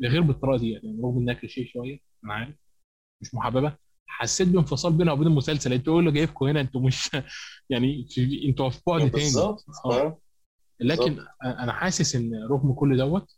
غير 0.05 0.23
بالطريقة 0.23 0.59
دي 0.61 0.71
يعني 0.71 1.01
رغم 1.03 1.19
إنها 1.19 1.35
كليشيه 1.35 1.67
شوية 1.67 1.99
أنا 2.25 2.35
عارف 2.35 2.57
مش 3.23 3.35
محببة 3.35 3.79
حسيت 4.11 4.49
بانفصال 4.49 4.93
بينها 4.93 5.13
وبين 5.13 5.27
المسلسل. 5.27 5.73
أنتوا 5.73 5.95
إيه 5.95 6.01
اللي 6.01 6.13
جايبكم 6.13 6.47
هنا 6.47 6.61
أنتوا 6.61 6.81
مش 6.81 7.11
يعني 7.71 8.07
أنتوا 8.49 8.71
في 8.71 8.81
بعد 8.87 8.99
تاني. 9.01 9.11
بالظبط. 9.11 9.65
آه. 9.85 10.01
آه. 10.01 10.21
لكن 10.81 11.15
بالظبط. 11.15 11.29
أنا 11.45 11.73
حاسس 11.73 12.15
إن 12.17 12.31
رغم 12.51 12.73
كل 12.73 12.97
دوت 12.97 13.33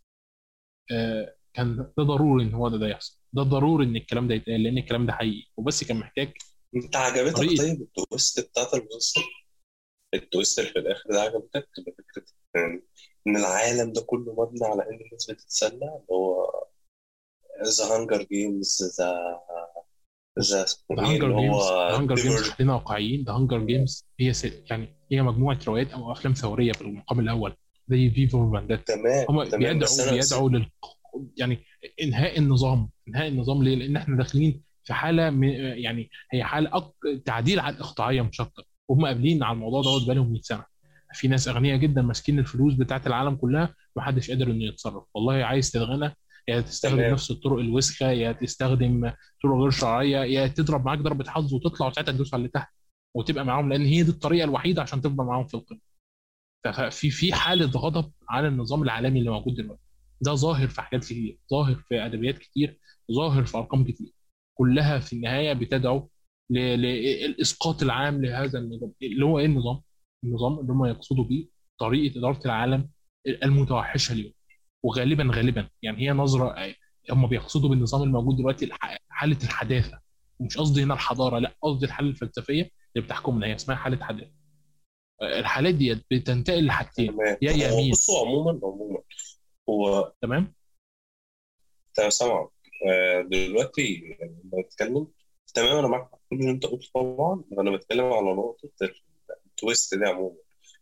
آه، 0.93 1.35
كان 1.55 1.77
ده 1.77 2.03
ضروري 2.05 2.45
إن 2.45 2.55
هو 2.55 2.69
ده, 2.69 2.77
ده 2.79 2.89
يحصل. 2.89 3.19
ده 3.33 3.43
ضروري 3.43 3.85
إن 3.87 3.97
الكلام 3.97 4.29
ده 4.29 4.35
يتقال 4.35 4.63
لأن 4.63 4.79
الكلام 4.79 5.07
ده 5.07 5.13
حقيقي. 5.13 5.51
وبس 5.57 5.85
كان 5.85 5.97
محتاج 5.97 6.33
انت 6.77 6.97
عجبتك 6.97 7.37
طريقة 7.37 7.63
طيب 7.63 7.83
ال 7.83 7.92
twist 7.92 8.41
بتاعت 8.51 8.75
المسلسل؟ 8.75 9.21
ال 10.15 10.22
twist 10.22 10.59
اللي 10.59 10.71
في 10.71 10.79
الآخر 10.79 11.11
ده 11.11 11.21
عجبتك؟ 11.21 11.69
فكرة 11.77 12.25
يعني 12.55 12.83
إن 13.27 13.37
العالم 13.37 13.93
ده 13.93 14.03
كله 14.03 14.35
مبني 14.39 14.67
على 14.67 14.83
إن 14.83 15.01
الناس 15.07 15.31
بتتسلى 15.31 15.69
اللي 15.75 16.07
هو 16.13 16.51
The 17.65 17.97
Hunger 17.97 18.23
Games 18.23 18.97
The 19.01 19.15
The 20.41 20.67
Hunger 20.91 21.41
Games 21.41 21.63
Hunger 21.65 22.15
Games 22.15 22.43
خلينا 22.43 22.75
واقعيين 22.75 23.25
The 23.25 23.33
Hunger 23.33 23.59
Games 23.65 24.07
هي 24.21 24.33
س... 24.33 24.45
يعني 24.71 24.89
هي 25.13 25.23
مجموعة 25.23 25.59
روايات 25.67 25.91
أو 25.91 26.13
أفلام 26.13 26.35
ثورية 26.35 26.73
في 26.73 26.81
المقام 26.83 27.21
الأول 27.21 27.53
زي 27.89 28.11
V 28.11 28.21
for 28.21 28.53
Vendetta 28.53 28.95
تمام 28.95 29.27
هم 29.29 29.45
تمام 29.45 29.79
بيدعوا 29.79 30.11
بيدعوا 30.11 30.51
لل 30.51 30.67
يعني 31.37 31.59
إنهاء 32.03 32.39
النظام 32.39 32.89
إنهاء 33.09 33.29
النظام 33.29 33.63
ليه؟ 33.63 33.75
لأن 33.75 33.97
إحنا 33.97 34.17
داخلين 34.17 34.63
في 34.85 34.93
حالة 34.95 35.31
م... 35.31 35.45
يعني 35.45 36.11
هي 36.33 36.45
حالة 36.45 36.71
أك... 36.77 36.93
تعديل 37.25 37.61
على 37.61 37.77
الإقطاعية 37.77 38.23
مش 38.23 38.41
أكتر 38.41 38.65
وهم 38.89 39.07
قابلين 39.07 39.43
على 39.43 39.55
الموضوع 39.55 39.83
دوت 39.83 40.05
بقالهم 40.07 40.33
100 40.33 40.41
سنة. 40.43 40.65
في 41.15 41.29
ناس 41.29 41.49
أغنياء 41.49 41.77
جدا 41.77 42.03
ماسكين 42.03 42.39
الفلوس 42.39 42.75
بتاعت 42.75 43.07
العالم 43.07 43.35
كلها 43.37 43.75
ومحدش 43.97 44.31
قادر 44.31 44.47
إنه 44.51 44.65
يتصرف. 44.65 45.05
ولو 45.15 45.35
عايز 45.35 45.71
تتغنى 45.71 46.17
يا 46.49 46.61
تستخدم 46.61 46.97
تمام. 46.97 47.13
نفس 47.13 47.31
الطرق 47.31 47.59
الوسخة 47.59 48.11
يا 48.11 48.33
تستخدم 48.33 49.13
طرق 49.43 49.55
غير 49.55 49.71
شرعية 49.71 50.19
يا 50.19 50.47
تضرب 50.47 50.85
معاك 50.85 50.99
ضربة 50.99 51.31
حظ 51.31 51.55
وتطلع 51.55 51.87
وساعتها 51.87 52.13
تدوس 52.13 52.35
على 52.35 52.41
اللي 52.41 52.49
تحت 52.51 52.75
وتبقى 53.17 53.45
معاهم 53.45 53.73
لأن 53.73 53.85
هي 53.87 54.03
دي 54.03 54.11
الطريقة 54.11 54.45
الوحيدة 54.45 54.83
عشان 54.83 55.01
تفضل 55.01 55.25
معاهم 55.25 55.47
في 55.47 55.55
القمه 55.55 55.81
ففي 56.65 57.11
في 57.11 57.33
حالة 57.33 57.67
غضب 57.67 58.13
على 58.29 58.49
النظام 58.49 58.83
العالمي 58.83 59.19
اللي 59.19 59.31
موجود 59.31 59.55
دلوقتي. 59.55 59.83
ده 60.21 60.35
ظاهر 60.35 60.69
في 60.69 60.83
حاجات 60.83 61.05
كتير 61.05 61.39
ظاهر 61.51 61.75
في 61.75 62.07
أدبيات 62.07 62.39
كتير 62.39 62.79
ظاهر 63.13 63.45
في 63.45 63.57
أرقام 63.59 63.85
كتير. 63.85 64.13
كلها 64.59 64.99
في 64.99 65.13
النهاية 65.13 65.53
بتدعو 65.53 66.09
للاسقاط 66.51 67.83
العام 67.83 68.25
لهذا 68.25 68.59
النظام. 68.59 68.93
اللي 69.03 69.25
هو 69.25 69.39
إيه 69.39 69.47
النظام؟ 69.47 69.81
النظام 70.25 70.59
اللي 70.59 70.73
هم 70.73 70.85
يقصدوا 70.87 71.25
بيه 71.25 71.47
طريقة 71.81 72.19
إدارة 72.19 72.41
العالم 72.45 72.89
المتوحشة 73.27 74.13
اليوم. 74.13 74.33
وغالبا 74.83 75.31
غالبا 75.35 75.69
يعني 75.83 75.99
هي 75.99 76.11
نظرة 76.11 76.75
هم 77.11 77.27
بيقصدوا 77.27 77.71
بالنظام 77.71 78.03
الموجود 78.03 78.37
دلوقتي 78.37 78.71
حالة 79.09 79.39
الحداثة. 79.45 80.01
ومش 80.41 80.59
قصدي 80.59 80.83
هنا 80.83 80.95
الحضارة 80.95 81.39
لا 81.39 81.57
قصدي 81.63 81.87
الحالة 81.87 82.09
الفلسفية 82.09 82.71
اللي 82.97 83.07
بتحكمنا. 83.07 83.47
هي 83.47 83.55
اسمها 83.55 83.77
حالة 83.77 84.05
حداثة. 84.05 84.33
الحالات 85.23 85.75
دي 85.75 85.95
بتنتقل 86.11 86.67
لحاجتين 86.67 87.17
يا 87.43 87.53
يمين. 87.53 87.91
بصوا 87.91 88.27
عموما 88.27 88.61
عموما 88.63 88.99
هو 89.69 90.13
تمام؟ 90.23 90.55
تمام 91.95 92.11
سامعك. 92.11 92.49
آه، 92.89 93.23
دلوقتي 93.23 94.17
لما 94.23 94.63
بتكلم 94.63 95.07
تمام 95.55 95.77
أنا 95.77 95.89
معاك 95.89 96.11
كل 96.11 96.37
اللي 96.37 96.51
أنت 96.51 96.67
قلته 96.67 96.89
طبعا 96.95 97.45
أنا 97.59 97.77
بتكلم 97.77 98.05
على 98.05 98.33
نقطة 98.33 98.71
ال 99.47 99.55
twist 99.55 99.95
دي 99.95 100.05
عموما. 100.05 100.37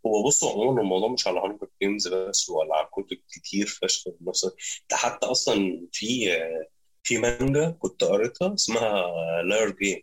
هو 0.07 0.23
بصوا 0.27 0.53
عموما 0.53 0.83
الموضوع 0.83 1.09
مش 1.09 1.27
على 1.27 1.41
Hunger 1.41 1.69
Games 1.83 2.09
بس 2.09 2.51
ولا 2.51 2.75
على 2.77 2.89
كتب 2.93 3.19
كتير 3.33 3.67
فشخ 3.67 4.05
بنفس 4.21 4.45
ده 4.91 4.97
حتى 4.97 5.27
أصلا 5.27 5.87
في 5.93 6.31
في 7.03 7.19
مانجا 7.19 7.71
كنت 7.79 8.05
قريتها 8.05 8.55
اسمها 8.55 9.07
Liar 9.43 9.71
Game 9.71 10.03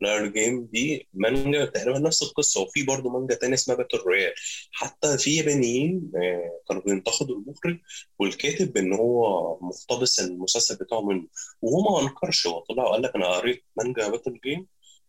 Liar 0.00 0.26
Game 0.26 0.64
دي 0.72 1.08
مانجا 1.14 1.64
تقريبا 1.64 1.98
نفس 1.98 2.22
القصة 2.22 2.60
وفي 2.62 2.82
برضه 2.84 3.10
مانجا 3.10 3.34
تانية 3.34 3.54
اسمها 3.54 3.76
Battle 3.76 3.98
Royale 3.98 4.32
حتى 4.72 5.18
في 5.18 5.36
يابانيين 5.36 6.12
آه، 6.16 6.60
كانوا 6.68 6.82
بينتقدوا 6.82 7.36
المخرج 7.36 7.78
والكاتب 8.18 8.76
إن 8.76 8.92
هو 8.92 9.58
مقتبس 9.62 10.20
المسلسل 10.20 10.76
بتاعه 10.76 11.00
منه. 11.02 11.26
وهو 11.62 11.82
ما 12.00 12.02
أنكرش 12.08 12.46
هو 12.46 12.60
طلع 12.60 12.84
وقال 12.84 13.02
لك 13.02 13.14
أنا 13.16 13.26
قريت 13.36 13.64
مانجا 13.76 14.08
Battle 14.08 14.40
Game 14.44 14.66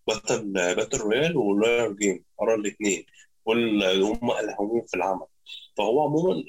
Battle 0.08 0.54
Battle 0.54 0.98
Royale 0.98 1.38
و 1.38 1.49
Liar 1.49 1.92
Game 1.94 2.26
قرأ 2.38 2.56
الاثنين 2.56 3.06
وهم 3.46 4.32
الهموه 4.32 4.86
في 4.88 4.98
العمل. 4.98 5.26
فهو 5.78 6.04
عموما 6.04 6.44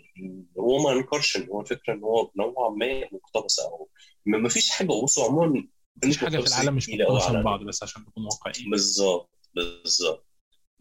هو 0.58 0.78
ما 0.78 0.92
انكرش 0.92 1.36
إن 1.36 1.48
هو 1.48 1.60
الفكرة 1.60 1.94
إن 1.94 2.04
هو 2.04 2.30
نوعا 2.36 2.70
ما 2.70 3.08
مقتبسة 3.12 3.64
أو 3.64 3.88
ما 4.26 4.48
فيش 4.48 4.70
حاجة 4.70 4.88
بصوا 5.02 5.24
عموما 5.24 5.68
مفيش 5.96 6.18
حاجة 6.18 6.38
في 6.38 6.46
العالم 6.46 6.74
مش 6.74 6.88
مقتبسة 6.88 7.32
من 7.32 7.42
بعض 7.42 7.62
بس 7.62 7.82
عشان 7.82 8.02
نكون 8.02 8.24
واقعيين. 8.24 8.70
بالظبط 8.70 9.30
بالظبط 9.54 10.26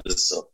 بالظبط. 0.06 0.54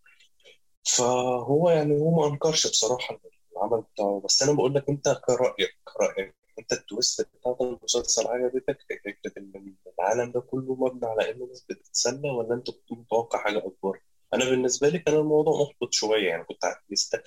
فهو 0.83 1.69
يعني 1.69 2.01
هو 2.01 2.11
ما 2.21 2.27
أنكرش 2.27 2.67
بصراحة 2.67 3.19
العمل 3.51 3.81
بتاعه. 3.93 4.21
بس 4.25 4.43
أنا 4.43 4.53
بقول 4.53 4.75
لك 4.75 4.89
أنت 4.89 5.21
كرأيك 5.27 5.77
كرأيك 5.83 6.35
أنت 6.59 6.73
التويست 6.73 7.29
بتاعت 7.35 7.61
المسلسل 7.61 8.27
عجبتك؟ 8.27 8.77
فكرة 8.89 9.31
إن 9.37 9.75
العالم 9.99 10.31
ده 10.31 10.39
كله 10.39 10.75
مبني 10.75 11.05
على 11.09 11.31
إنه 11.31 11.43
الناس 11.43 11.65
بتتسلى 11.69 12.29
ولا 12.29 12.53
أنت 12.55 12.71
كنت 12.71 12.91
متوقع 12.91 13.39
حاجة 13.39 13.57
أكبر؟ 13.57 13.99
أنا 14.33 14.45
بالنسبة 14.49 14.89
لي 14.89 14.99
كان 14.99 15.15
الموضوع 15.15 15.53
محبط 15.63 15.93
شوية 15.93 16.27
يعني 16.27 16.43
كنت 16.43 16.59
مست... 16.89 17.23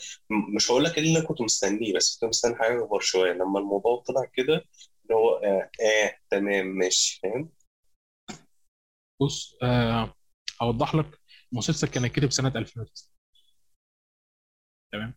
مش 0.57 0.70
هقول 0.70 0.84
لك 0.84 0.99
اللي 0.99 1.18
أنا 1.18 1.26
كنت 1.28 1.40
مستنيه 1.40 1.96
بس 1.96 2.14
كنت 2.20 2.28
مستني 2.28 2.55
حاجة 2.57 2.84
أكبر 2.84 3.01
شوية. 3.01 3.32
لما 3.32 3.59
الموضوع 3.59 4.03
طلع 4.09 4.24
كده 4.32 4.55
اللي 5.03 5.14
هو 5.14 5.34
آه, 5.36 5.70
آه 5.84 6.16
تمام 6.30 6.66
ماشي 6.66 7.20
فاهم؟ 7.22 7.51
بص 9.22 9.57
آه 9.62 10.14
أوضح 10.62 10.94
لك 10.94 11.20
المسلسل 11.53 11.88
كان 11.88 12.07
كتب 12.07 12.30
سنة 12.32 12.53
2009 12.57 13.09
تمام؟ 14.92 15.14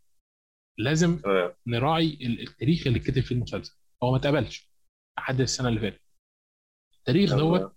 لازم 0.77 1.21
آه. 1.25 1.55
نراعي 1.67 2.05
ال- 2.21 2.41
التاريخ 2.47 2.87
اللي 2.87 2.99
كتب 2.99 3.21
فيه 3.21 3.35
المسلسل. 3.35 3.75
هو 4.03 4.11
ما 4.11 4.17
اتقبلش 4.17 4.71
لحد 5.17 5.41
السنة 5.41 5.67
اللي 5.67 5.79
فاتت. 5.79 6.01
التاريخ 6.97 7.35
دوت 7.35 7.75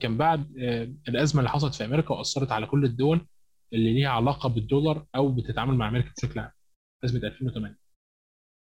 كان 0.00 0.16
بعد 0.16 0.58
آه، 0.58 0.84
الأزمة 1.08 1.40
اللي 1.40 1.50
حصلت 1.50 1.74
في 1.74 1.84
أمريكا 1.84 2.14
وأثرت 2.14 2.52
على 2.52 2.66
كل 2.66 2.84
الدول 2.84 3.26
اللي 3.72 3.94
ليها 3.94 4.08
علاقة 4.08 4.48
بالدولار 4.48 5.06
أو 5.14 5.32
بتتعامل 5.32 5.74
مع 5.74 5.88
أمريكا 5.88 6.12
بشكل 6.18 6.40
عام. 6.40 6.50
أزمة 7.04 7.20
2008 7.26 7.78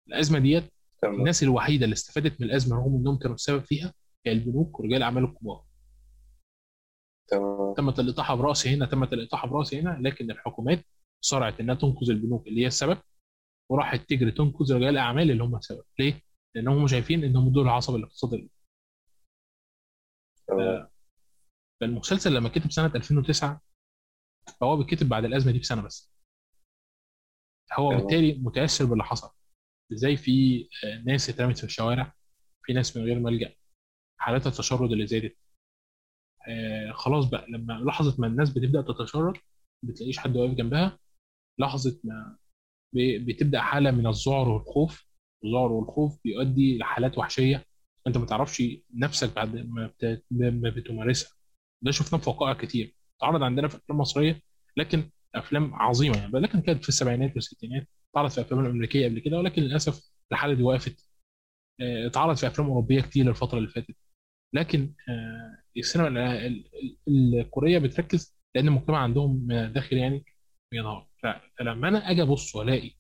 الأزمة 0.08 0.39
ديت 0.39 0.64
الناس 1.04 1.43
الوحيدة 1.43 1.86
اللي 1.86 1.93
استفادت 1.93 2.41
من 2.41 2.47
الأزمة 2.47 2.78
رغم 2.78 2.95
إنهم 2.95 3.18
كانوا 3.18 3.36
السبب 3.36 3.64
فيها 3.66 3.93
هي 4.26 4.32
البنوك 4.32 4.80
ورجال 4.80 4.97
الاعمال 4.97 5.24
الكبار. 5.24 5.66
تمام. 7.28 7.74
تمت 7.74 7.99
الإطاحة 7.99 8.36
برأس 8.36 8.68
هنا 8.68 8.86
تمت 8.86 9.14
الإطاحة 9.14 9.47
برأس 9.47 9.74
هنا 9.74 9.99
لكن 10.01 10.32
الحكومات 10.32 10.86
صرعت 11.22 11.60
إنها 11.60 11.76
تنقذ 11.76 12.10
البنوك 12.10 12.47
اللي 12.47 12.62
هي 12.62 12.68
السبب 12.68 12.97
وراحت 13.70 14.10
تجري 14.10 14.32
تنقذ 14.32 14.74
رجال 14.74 14.89
الاعمال 14.89 15.32
اللي 15.32 15.43
هم 15.43 15.56
السبب. 15.56 15.84
ليه؟ 15.99 16.22
لأنهم 16.56 16.88
شايفين 16.88 17.24
إنهم 17.24 17.49
دول 17.54 17.64
العصب 17.64 17.95
الاقتصادي. 17.95 18.51
تمام. 20.47 20.88
فالمسلسل 21.82 22.34
لما 22.36 22.49
كتب 22.49 22.72
سنة 22.72 22.91
2009 22.95 23.62
فهو 24.62 24.78
بيتكتب 24.78 25.10
بعد 25.10 25.26
الأزمة 25.26 25.52
دي 25.52 25.60
بسنة 25.60 25.82
بس. 25.82 26.14
هو. 27.74 27.89
بالتالي 27.89 28.34
متأثر 28.34 28.86
باللي 28.86 29.04
حصل. 29.04 29.30
إزاي 29.94 30.18
في 30.18 30.68
ناس 31.06 31.30
اترمت 31.30 31.58
في 31.58 31.64
الشوارع 31.64 32.14
في 32.66 32.74
ناس 32.74 32.98
من 32.98 33.04
غير 33.04 33.20
ملجأ. 33.20 33.56
حالات 34.20 34.48
التشرد 34.48 34.91
اللي 34.91 35.08
زادت. 35.08 35.38
آه 36.48 36.91
خلاص 36.91 37.26
بقى 37.26 37.46
لما 37.50 37.74
لحظة 37.74 38.22
ما 38.22 38.28
الناس 38.28 38.50
بتبدأ 38.50 38.82
تتشرد 38.82 39.38
ما 39.84 39.91
بتلاقيش 39.91 40.18
حد 40.18 40.38
واقف 40.38 40.54
جنبها. 40.54 41.00
لحظة 41.60 42.00
ما 42.04 42.38
بتبدأ 42.96 43.62
حالة 43.62 43.91
من 43.91 44.08
الذعر 44.08 44.50
والخوف. 44.50 45.08
الذعر 45.46 45.72
والخوف 45.72 46.20
بيؤدي 46.24 46.78
لحالات 46.78 47.18
وحشية. 47.18 47.66
أنت 48.08 48.18
ما 48.18 48.26
تعرفش 48.26 48.64
نفسك 48.94 49.36
بعد 49.36 49.56
ما 50.32 50.70
بتمارسها. 50.70 51.38
ده 51.82 51.91
شفناه 51.91 52.20
في 52.22 52.30
وقائع 52.30 52.54
كتير. 52.54 52.96
اتعرض 53.24 53.43
عندنا 53.43 53.67
في 53.67 53.78
افلام 53.78 53.99
مصريه 53.99 54.41
لكن 54.78 55.09
أفلام 55.36 55.76
عظيمة 55.76 56.17
يعني 56.17 56.32
لكن 56.39 56.61
كانت 56.61 56.84
في 56.84 56.89
السبعينات 56.89 57.34
والستينات 57.36 57.88
اتعرض 58.11 58.30
في 58.30 58.41
أفلام 58.41 58.65
الأمريكية 58.65 59.07
قبل 59.07 59.19
كده 59.19 59.38
ولكن 59.38 59.61
للأسف 59.61 60.11
الحاله 60.32 60.53
دي 60.53 60.63
وقفت 60.63 61.09
آه، 61.82 62.07
اتعرض 62.07 62.36
في 62.38 62.47
أفلام 62.47 62.67
أوروبية 62.67 63.01
كتير 63.01 63.30
الفترة 63.30 63.57
اللي 63.57 63.69
فاتت. 63.69 63.95
لكن 64.53 64.93
آه، 65.09 65.57
السينما 65.78 66.07
ال- 66.07 66.17
ال- 66.17 66.69
ال- 67.07 67.39
الكورية 67.39 67.80
بتركز 67.80 68.38
لأن 68.55 68.67
المجتمع 68.67 68.97
عندهم 68.97 69.47
من 69.47 69.55
الداخل 69.55 69.97
يعني 69.97 70.26
بينهار. 70.71 71.07
فلما 71.59 71.88
أنا 71.88 72.11
أجي 72.11 72.21
أبص 72.21 72.55
وألاقي 72.55 72.91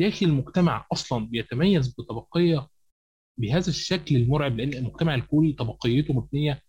داخل 0.00 0.26
المجتمع 0.26 0.86
أصلا 0.92 1.26
بيتميز 1.26 1.94
بطبقية 1.98 2.68
بهذا 3.40 3.68
الشكل 3.68 4.16
المرعب 4.16 4.56
لأن 4.56 4.74
المجتمع 4.74 5.14
الكوري 5.14 5.52
طبقيته 5.52 6.14
مبنية 6.14 6.62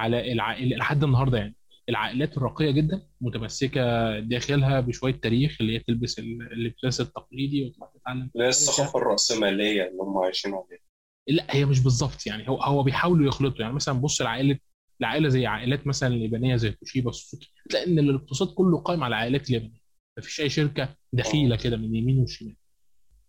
على 0.00 0.32
العائله 0.32 0.76
لحد 0.76 1.04
النهارده 1.04 1.38
يعني. 1.38 1.54
العائلات 1.88 2.36
الراقيه 2.36 2.70
جدا 2.70 3.02
متمسكة 3.20 3.80
داخلها 4.20 4.80
بشوية 4.80 5.12
تاريخ 5.12 5.56
اللي 5.60 5.74
هي 5.74 5.78
تلبس 5.78 6.18
ال- 6.18 6.52
اللباس 6.52 7.00
التقليدي 7.00 7.64
وتروح 7.64 7.90
تتعلم. 7.94 8.30
اللي 8.34 8.44
هي. 8.44 8.48
الثقافة 8.48 8.98
الرأسمالية 8.98 9.82
اللي 9.88 10.02
هم 10.02 10.18
عايشين 10.18 10.50
عليها 10.54 10.80
لا 11.28 11.46
هي 11.56 11.64
مش 11.64 11.80
بالظبط 11.80 12.26
يعني. 12.26 12.48
هو 12.48 12.56
هو 12.62 12.82
بيحاولوا 12.82 13.26
يخلطوا 13.28 13.60
يعني. 13.60 13.74
مثلا 13.74 14.00
بص 14.00 14.22
لعائله 14.22 14.58
لعائله 15.00 15.28
زي 15.28 15.46
عائلات 15.46 15.86
مثلا 15.86 16.14
اليابانيه 16.14 16.56
زي 16.56 16.70
توشيبا 16.70 17.12
سوزوكي 17.12 17.52
تلاقي 17.70 17.86
إن 17.86 17.98
الاقتصاد 17.98 18.48
كله 18.48 18.78
قائم 18.80 19.04
على 19.04 19.14
العائلات 19.14 19.48
اليابانيه 19.50 19.80
مفيش 20.18 20.40
أي 20.40 20.48
شركة 20.48 20.96
دخيلة 21.12 21.56
كده 21.56 21.76
من 21.76 21.84
اليمين 21.84 22.18
والشمال 22.18 22.56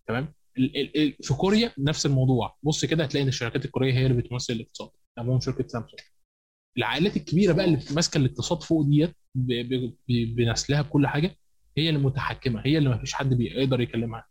تمام؟ 0.08 0.34
ال- 0.58 0.78
ال- 0.78 0.98
ال- 1.02 1.14
في 1.24 1.34
كوريا 1.34 1.72
نفس 1.78 2.06
الموضوع. 2.06 2.56
بص 2.64 2.86
كده 2.86 3.04
هتلاقي 3.04 3.24
إن 3.24 3.28
الشركات 3.28 3.66
الكورية 3.66 3.94
هي 3.94 4.06
اللي 4.06 4.22
بتمثل 4.22 4.54
الاقتصاد. 4.54 4.90
اهمهم 5.18 5.40
شركة 5.40 5.68
سامسونج. 5.68 6.00
العائلات 6.78 7.18
الكبيرة 7.18 7.54
بقى 7.54 7.66
اللي 7.66 7.80
ماسكة 7.96 8.18
الاقتصاد 8.18 8.64
فوق 8.64 8.86
ديت 8.86 9.16
بنسلها 10.08 10.82
بكل 10.82 11.08
حاجة 11.08 11.38
هي 11.78 11.90
اللي 11.90 12.00
متحكمة 12.00 12.62
هي 12.66 12.78
اللي 12.78 12.90
ما 12.90 12.98
فيش 12.98 13.14
حد 13.14 13.34
بيقدر 13.34 13.82
يكلمها. 13.82 14.26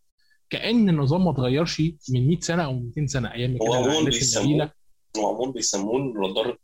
كأن 0.50 0.88
النظام 0.88 1.24
ما 1.24 1.30
اتغيرش 1.30 1.80
من 2.10 2.28
100 2.28 2.40
سنة 2.40 2.64
أو 2.64 2.78
200 2.78 3.06
سنة 3.06 3.32
أيام 3.32 3.50
ما 3.50 3.58
هو 3.62 3.72
كان 3.72 3.84
العائلات 3.84 4.36
النبيله 4.36 4.72
عموما 5.16 5.52
بيسموه 5.52 5.96
الرادار 6.12 6.58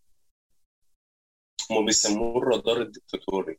هم 1.71 1.87
بيسموه 1.87 2.39
الرادار 2.43 2.83
الدكتاتوري 2.83 3.57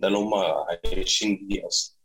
ده 0.00 0.08
اللي 0.08 0.18
هم 0.18 0.34
عايشين 0.34 1.46
بيه 1.48 1.66
أصلا. 1.66 1.98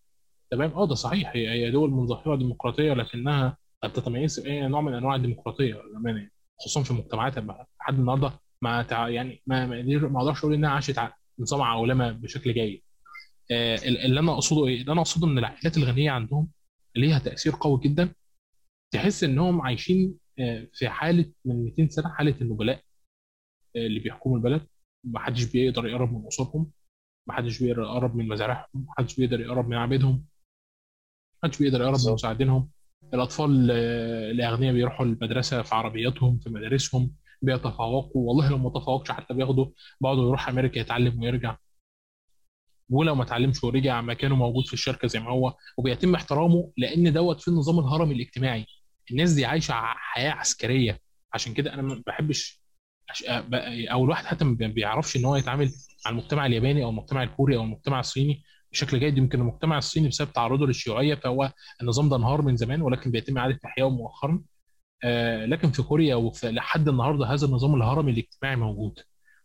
تمام؟ 0.52 0.72
آه 0.72 0.88
ده 0.88 0.96
صحيح. 0.96 1.32
هي 1.36 1.50
هي 1.50 1.72
دول 1.72 1.90
من 1.92 2.08
ظاهره 2.08 2.36
ديمقراطية 2.36 2.94
لكنها 2.94 3.58
قد 3.84 3.94
تتميز 3.94 4.40
بأي 4.40 4.68
نوع 4.68 4.82
من 4.82 4.94
أنواع 4.94 5.16
الديمقراطية 5.16 5.74
للأمانة 5.74 6.30
خصوصا 6.60 6.84
في 6.84 6.94
مجتمعاتها 6.94 7.66
لحد 7.80 7.94
النهارده 8.00 8.40
ما 8.64 8.84
تع... 8.84 9.10
يعني 9.10 9.42
ما 9.48 9.66
ما 9.68 9.78
قدر- 9.80 10.10
ما 10.10 10.20
أقدرش 10.20 10.40
أقول 10.40 10.54
انها 10.54 10.70
عاشت 10.70 11.00
نظام 11.40 11.62
عولمة 11.62 12.12
بشكل 12.12 12.54
جيد. 12.54 12.84
آه 13.52 13.76
ال- 13.76 13.98
اللي 13.98 14.20
أنا 14.20 14.34
اقصده 14.34 14.68
إيه؟ 14.68 14.82
اللي 14.82 14.92
أنا 14.92 15.02
اقصده 15.02 15.28
ان 15.28 15.38
العائلات 15.38 15.78
الغنية 15.78 16.12
عندهم 16.12 16.50
ليها 16.96 17.20
تأثير 17.20 17.54
قوي 17.62 17.80
جدا. 17.84 18.14
تحس 18.92 19.24
انهم 19.24 19.62
عايشين 19.62 20.16
آه 20.40 20.68
في 20.74 20.90
حالة 20.90 21.32
من 21.46 21.64
200 21.66 21.88
سنة 21.90 22.10
حالة 22.10 22.36
النبلاء 22.42 22.82
آه 23.76 23.88
اللي 23.88 24.00
بيحكموا 24.00 24.38
البلد. 24.38 24.68
ما 25.04 25.20
حدش 25.20 25.44
بيقدر 25.44 25.88
يقرب 25.88 26.14
من 26.14 26.26
قصورهم 26.26 26.72
ما 27.28 27.34
حدش 27.34 27.60
بيقدر 27.64 27.82
يقرب 27.82 28.16
من 28.16 28.28
مزارعهم. 28.28 28.68
ما 28.76 28.94
حدش 28.98 29.16
بيقدر 29.16 29.42
يقرب 29.42 29.68
من 29.70 29.78
عبيدهم. 29.78 30.26
محدش 31.44 31.58
بيقدر 31.60 31.82
يقرب 31.82 32.00
من. 32.08 32.14
مساعدينهم. 32.14 32.70
الأطفال 33.14 33.70
آه، 33.72 34.32
الأغنياء 34.32 34.74
بيروحوا 34.74 35.06
المدرسة 35.06 35.62
في 35.62 35.76
عربياتهم 35.76 36.40
في 36.40 36.50
مدارسهم. 36.50 37.12
بيتفوقوا. 37.44 38.28
والله 38.28 38.50
لو 38.50 38.58
ما 38.58 38.70
تفوقش 38.70 39.12
حتى 39.12 39.34
بياخدوا 39.34 39.66
بعضه 40.02 40.28
يروح 40.28 40.50
أمريكا 40.50 40.80
يتعلم 40.80 41.22
ويرجع. 41.22 41.56
ولو 42.90 43.16
ما 43.16 43.24
اتعلمش 43.24 43.64
ورجع 43.64 44.02
مكانه 44.02 44.36
موجود 44.36 44.68
في 44.68 44.74
الشركة 44.74 45.08
زي 45.08 45.20
ما 45.20 45.30
هو 45.30 45.56
وبيتم 45.78 46.16
احترامه 46.16 46.72
لأن 46.78 47.14
دوت 47.14 47.42
في 47.42 47.48
النظام 47.48 47.80
الهرمي 47.80 48.14
الاجتماعي. 48.16 48.66
الناس 49.12 49.32
دي 49.34 49.46
عايشة 49.46 49.74
حياة 49.74 50.32
عسكرية. 50.32 51.00
عشان 51.34 51.54
كده 51.54 51.74
أنا 51.74 51.82
ما 51.82 52.04
بحبش 52.08 52.64
أو 53.92 54.04
الواحد 54.06 54.26
حتى 54.26 54.46
ما 54.46 54.54
بيعرفش 54.68 55.16
إن 55.18 55.26
هو 55.26 55.36
يتعامل 55.36 55.70
مع 56.06 56.12
المجتمع 56.12 56.46
الياباني 56.46 56.84
أو 56.84 56.90
المجتمع 56.90 57.24
الكوري 57.24 57.58
أو 57.58 57.64
المجتمع 57.64 58.00
الصيني 58.00 58.44
بشكل 58.72 59.00
جيد. 59.00 59.18
يمكن 59.18 59.40
المجتمع 59.42 59.78
الصيني 59.78 60.08
بسبب 60.08 60.34
تعرضه 60.34 60.68
للشيوعية 60.68 61.16
فهو 61.16 61.52
النظام 61.82 62.10
ده 62.10 62.16
انهار 62.16 62.42
من 62.42 62.56
زمان 62.58 62.82
ولكن 62.82 63.12
بيتم 63.12 63.38
إعادة 63.38 63.60
احيائه 63.66 63.90
مؤخرا. 63.90 64.42
لكن 65.46 65.72
في 65.72 65.84
كوريا 65.84 66.32
لحد 66.44 66.88
النهارده 66.90 67.26
هذا 67.26 67.46
النظام 67.48 67.76
الهرمي 67.76 68.12
الاجتماعي 68.12 68.56
موجود 68.56 69.00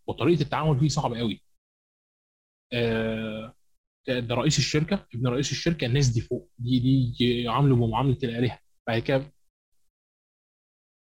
وطريقة 0.07 0.41
التعامل 0.43 0.81
فيه 0.81 0.89
صعبة 0.89 1.19
قوي. 1.19 1.43
آه 2.73 3.55
ده 4.09 4.35
رئيس 4.35 4.59
الشركة 4.59 5.07
ابن 5.15 5.27
رئيس 5.29 5.53
الشركة 5.53 5.87
الناس 5.87 6.09
دي 6.09 6.21
فوق 6.21 6.51
دي 6.59 6.79
دي 6.81 7.43
يعاملوا 7.43 7.77
بمعاملة 7.77 8.19
الآلهة. 8.25 8.59
بعد 8.89 8.99
كده 9.03 9.33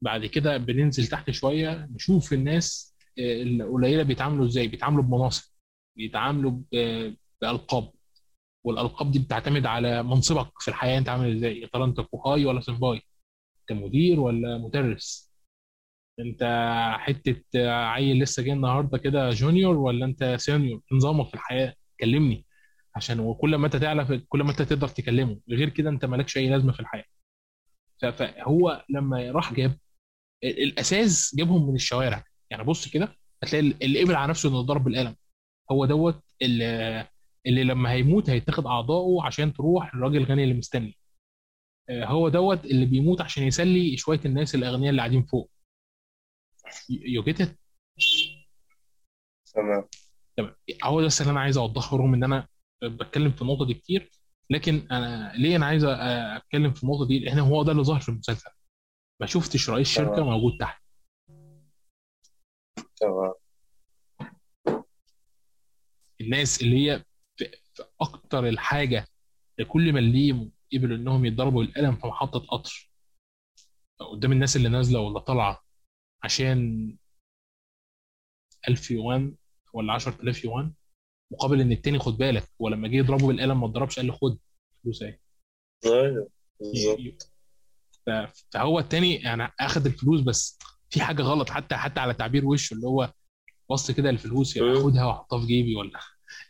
بعد 0.03 0.25
كده 0.25 0.57
بننزل 0.57 1.07
تحت 1.07 1.31
شوية 1.31 1.85
نشوف 1.95 2.33
الناس 2.33 2.95
آه، 3.19 3.43
القليلة 3.43 4.03
بيتعاملوا 4.03 4.45
إزاي؟ 4.45 4.67
بيتعاملوا 4.67 5.03
بمناصب 5.03 5.51
بيتعاملوا 5.97 6.59
بألقاب. 7.41 7.91
والألقاب 8.65 9.11
دي 9.11 9.19
بتعتمد 9.19 9.65
على 9.65 10.03
منصبك 10.03 10.51
في 10.61 10.67
الحياة 10.67 10.97
أنت 10.99 11.09
عامل 11.09 11.35
إزاي؟ 11.37 11.61
يا 11.61 11.67
ترى 11.67 11.83
أنت 11.83 12.01
كوهاي 12.01 12.45
ولا 12.45 12.61
سنباي 12.61 13.01
انت 13.71 13.79
مدير 13.79 14.19
ولا 14.19 14.57
مدرس؟ 14.57 15.33
انت 16.19 16.43
حتة 16.99 17.43
عيل 17.71 18.19
لسه 18.23 18.43
جاي 18.43 18.53
النهارده 18.53 18.97
كده 18.97 19.29
junior 19.29 19.77
ولا 19.77 20.05
انت 20.05 20.35
senior 20.39 20.81
نظامك 20.91 21.27
في 21.27 21.33
الحياة؟ 21.33 21.73
كلمني. 21.99 22.45
عشان 22.95 23.19
وكل 23.19 23.55
ما 23.55 23.65
انت 23.65 23.75
تعرف 23.75 24.11
كل 24.29 24.43
ما 24.43 24.51
انت 24.51 24.61
تقدر 24.61 24.87
تكلمه. 24.87 25.39
غير 25.49 25.69
كده 25.69 25.89
انت 25.89 26.05
مالكش 26.05 26.37
أي 26.37 26.49
لازمة 26.49 26.73
في 26.73 26.79
الحياة. 26.79 27.05
فهو 28.01 28.85
لما 28.89 29.31
راح 29.31 29.53
جاب 29.53 29.77
ال- 30.43 30.63
الأساس 30.63 31.35
جابهم 31.37 31.69
من 31.69 31.75
الشوارع. 31.75 32.23
يعني 32.49 32.63
بص 32.63 32.87
كده 32.87 33.15
هتلاقي 33.43 33.67
ال- 33.67 33.83
اللي 33.83 34.03
قبل 34.03 34.15
على 34.15 34.29
نفسه 34.29 34.49
إنه 34.49 34.59
يتضرب 34.59 34.83
بالقلم 34.83 35.15
هو 35.71 35.85
دوت 35.85 36.23
اللي, 36.41 37.07
اللي 37.45 37.63
لما 37.63 37.91
هيموت 37.91 38.29
هيتاخد 38.29 38.65
أعضائه 38.67 39.23
عشان 39.25 39.53
تروح 39.53 39.95
للراجل 39.95 40.17
الغني 40.17 40.43
اللي 40.43 40.53
مستني. 40.53 40.97
هو 41.91 42.29
دوت 42.29 42.65
اللي 42.65 42.85
بيموت 42.85 43.21
عشان 43.21 43.43
يسلي 43.43 43.97
شوية 43.97 44.19
الناس 44.25 44.55
الأغنياء 44.55 44.89
اللي 44.89 45.01
قاعدين 45.01 45.23
فوق. 45.23 45.51
يو 46.89 47.23
جيت 47.23 47.37
تمام. 49.53 49.87
تمام. 50.37 50.55
هو 50.83 51.01
ده 51.01 51.09
اللي 51.21 51.31
أنا 51.31 51.39
عايز 51.39 51.57
أوضحه 51.57 51.97
رغم 51.97 52.13
إن 52.13 52.23
أنا 52.23 52.47
بتكلم 52.83 53.31
في 53.31 53.41
النقطة 53.41 53.65
دي 53.65 53.73
كتير 53.73 54.11
لكن 54.49 54.87
أنا 54.91 55.33
ليه 55.35 55.55
أنا 55.55 55.65
عايز 55.65 55.83
أتكلم 55.83 56.73
في 56.73 56.83
النقطة 56.83 57.07
دي؟ 57.07 57.19
لأن 57.19 57.39
هو 57.39 57.63
ده 57.63 57.71
اللي 57.71 57.83
ظهر 57.83 57.99
في 57.99 58.09
المسلسل. 58.09 58.49
ما 59.21 59.27
شفتش 59.27 59.69
رئيس 59.69 59.87
شركة 59.87 60.15
تمام. 60.15 60.29
موجود 60.29 60.57
تحت. 60.59 60.83
تمام. 62.95 63.33
الناس 66.21 66.61
اللي 66.61 66.75
هي 66.91 67.03
في, 67.37 67.45
في 67.73 67.83
أكتر 68.01 68.47
الحاجة 68.47 69.07
لكل 69.59 69.93
مليم 69.93 70.51
قبلوا 70.73 70.97
إنهم 70.97 71.25
يتضربوا 71.25 71.63
بالقلم 71.63 71.95
في 71.95 72.07
محطة 72.07 72.39
قطر. 72.39 72.91
قدام 73.99 74.31
الناس 74.31 74.55
اللي 74.55 74.69
نازلة 74.69 74.99
ولا 74.99 75.19
طالعة 75.19 75.59
عشان 76.23 76.95
1000 78.69 78.91
يوان 78.91 79.35
ولا 79.73 79.93
10000 79.93 80.45
يوان 80.45 80.73
مقابل 81.31 81.61
إن 81.61 81.71
التاني 81.71 81.99
خد 81.99 82.17
بالك 82.17 82.43
هو 82.61 82.67
لما 82.69 82.87
جه 82.87 82.95
يضربه 82.95 83.27
بالقلم 83.27 83.59
ما 83.59 83.65
اتضربش 83.65 83.95
قال 83.95 84.07
له 84.07 84.13
خد 84.13 84.37
فلوس 84.83 85.01
أهي. 85.03 85.19
أيوه 85.85 86.29
بالظبط. 86.59 87.33
فهو 88.51 88.79
التاني 88.79 89.15
يعني 89.15 89.51
أخد 89.59 89.85
الفلوس 89.85 90.21
بس 90.21 90.59
في 90.89 91.01
حاجة 91.01 91.21
غلط 91.21 91.49
حتى 91.49 91.75
حتى 91.75 91.99
على 91.99 92.13
تعبير 92.13 92.45
وشه 92.45 92.73
اللي 92.73 92.87
هو 92.87 93.13
بص 93.69 93.91
كده 93.91 94.09
الفلوس 94.09 94.55
يعني 94.57 94.69
مم. 94.69 94.77
اخدها 94.77 95.05
واحطها 95.05 95.39
في 95.39 95.45
جيبي 95.47 95.75
ولا 95.75 95.99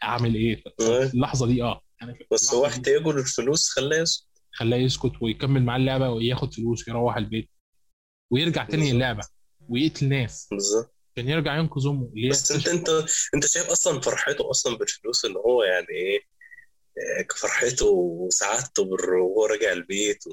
أعمل 0.04 0.36
إيه؟ 0.36 0.64
أيوة. 0.82 1.08
في 1.08 1.14
اللحظة 1.14 1.48
دي 1.48 1.64
آه. 1.64 1.82
يعني 2.02 2.28
بس 2.32 2.54
هو 2.54 2.66
احتياجه 2.66 3.12
للفلوس 3.12 3.70
خلاه 3.70 3.98
يسكت. 3.98 4.28
خلاه 4.52 4.78
يسكت 4.78 5.12
ويكمل 5.22 5.64
معاه 5.64 5.78
اللعبة 5.78 6.10
وياخد 6.10 6.54
فلوس 6.54 6.88
ويروح 6.88 7.18
البيت 7.18 7.50
ويرجع 8.32 8.66
تاني. 8.66 8.92
اللعبة 8.92 9.24
ويقتل 9.70 10.10
ناس. 10.10 10.48
بالظبط. 10.52 10.94
عشان 11.18 11.30
يرجع 11.30 11.58
ينقذ 11.58 11.88
أمه. 11.88 12.12
بس 12.30 12.52
انت 12.52 12.68
انت 12.68 12.90
أنت 13.36 13.46
شايف 13.46 13.70
أصلا 13.70 14.02
فرحته 14.02 14.50
أصلا 14.50 14.78
بالفلوس 14.78 15.26
إن 15.26 15.36
هو 15.36 15.64
يعني 15.64 15.88
إيه؟ 15.90 16.20
آه، 16.98 17.26
فرحته 17.36 17.86
وسعادته 17.90 18.84
وهو 18.84 19.46
راجع 19.46 19.72
البيت 19.72 20.24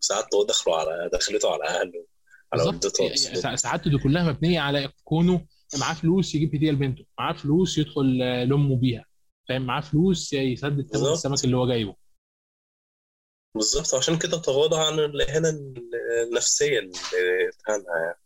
وسعادته 0.00 0.36
وهو 0.38 0.46
دخله 0.46 0.76
على 0.76 1.10
دخلته 1.12 1.52
على 1.52 1.64
أهله 1.64 2.06
على 2.52 2.62
والدته 2.62 3.04
يعني 3.04 3.56
سعادته 3.56 3.90
دي 3.90 3.98
كلها 3.98 4.32
مبنية 4.32 4.60
على 4.60 4.92
كونه 5.04 5.46
معاه 5.80 5.94
فلوس 5.94 6.34
يجيب 6.34 6.54
هدية 6.54 6.70
لبنته 6.70 7.04
معاه 7.18 7.32
فلوس 7.32 7.78
يدخل 7.78 8.20
آه، 8.22 8.44
لأمه 8.44 8.76
بيها. 8.76 9.04
فاهم 9.48 9.62
معاه 9.62 9.80
فلوس 9.80 10.32
يسدد 10.32 10.86
ثمن. 10.86 11.12
السمك 11.12 11.44
اللي 11.44 11.56
هو 11.56 11.68
جايبه. 11.68 11.96
بالظبط 13.54 13.94
عشان 13.94 14.18
كده 14.18 14.38
تغاضى 14.38 14.76
عن 14.76 14.98
الاهانه 14.98 15.48
النفسية 16.28 16.78
اللي 16.78 16.92
اتهانها 17.48 17.96
يعني. 18.06 18.20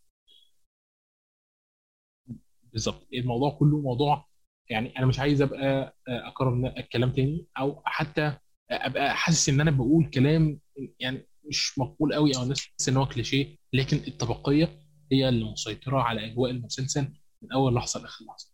بالظبط. 2.73 3.07
الموضوع 3.13 3.49
كله 3.59 3.79
موضوع 3.81 4.27
يعني 4.69 4.97
أنا 4.97 5.05
مش 5.05 5.19
عايز 5.19 5.41
أبقى 5.41 5.95
آه، 6.07 6.27
اكرر 6.27 6.73
الكلام 6.77 7.11
تاني 7.11 7.47
أو 7.57 7.81
حتى 7.85 8.37
أبقى 8.71 9.15
حاسس 9.15 9.49
إن 9.49 9.61
أنا 9.61 9.71
بقول 9.71 10.09
كلام 10.09 10.59
يعني 10.99 11.27
مش 11.43 11.79
مقبول 11.79 12.13
قوي 12.13 12.35
أو 12.37 12.43
الناس 12.43 12.57
تحس 12.57 12.89
إن 12.89 12.97
هو 12.97 13.05
كليشيه. 13.05 13.57
لكن 13.73 13.97
الطبقية 14.07 14.79
هي 15.11 15.29
اللي 15.29 15.45
مسيطرة 15.51 16.01
على 16.01 16.25
أجواء 16.31 16.51
المسلسل 16.51 17.13
من 17.41 17.51
أول 17.51 17.75
لحظة 17.75 17.99
لآخر 18.01 18.25
لحظة. 18.25 18.50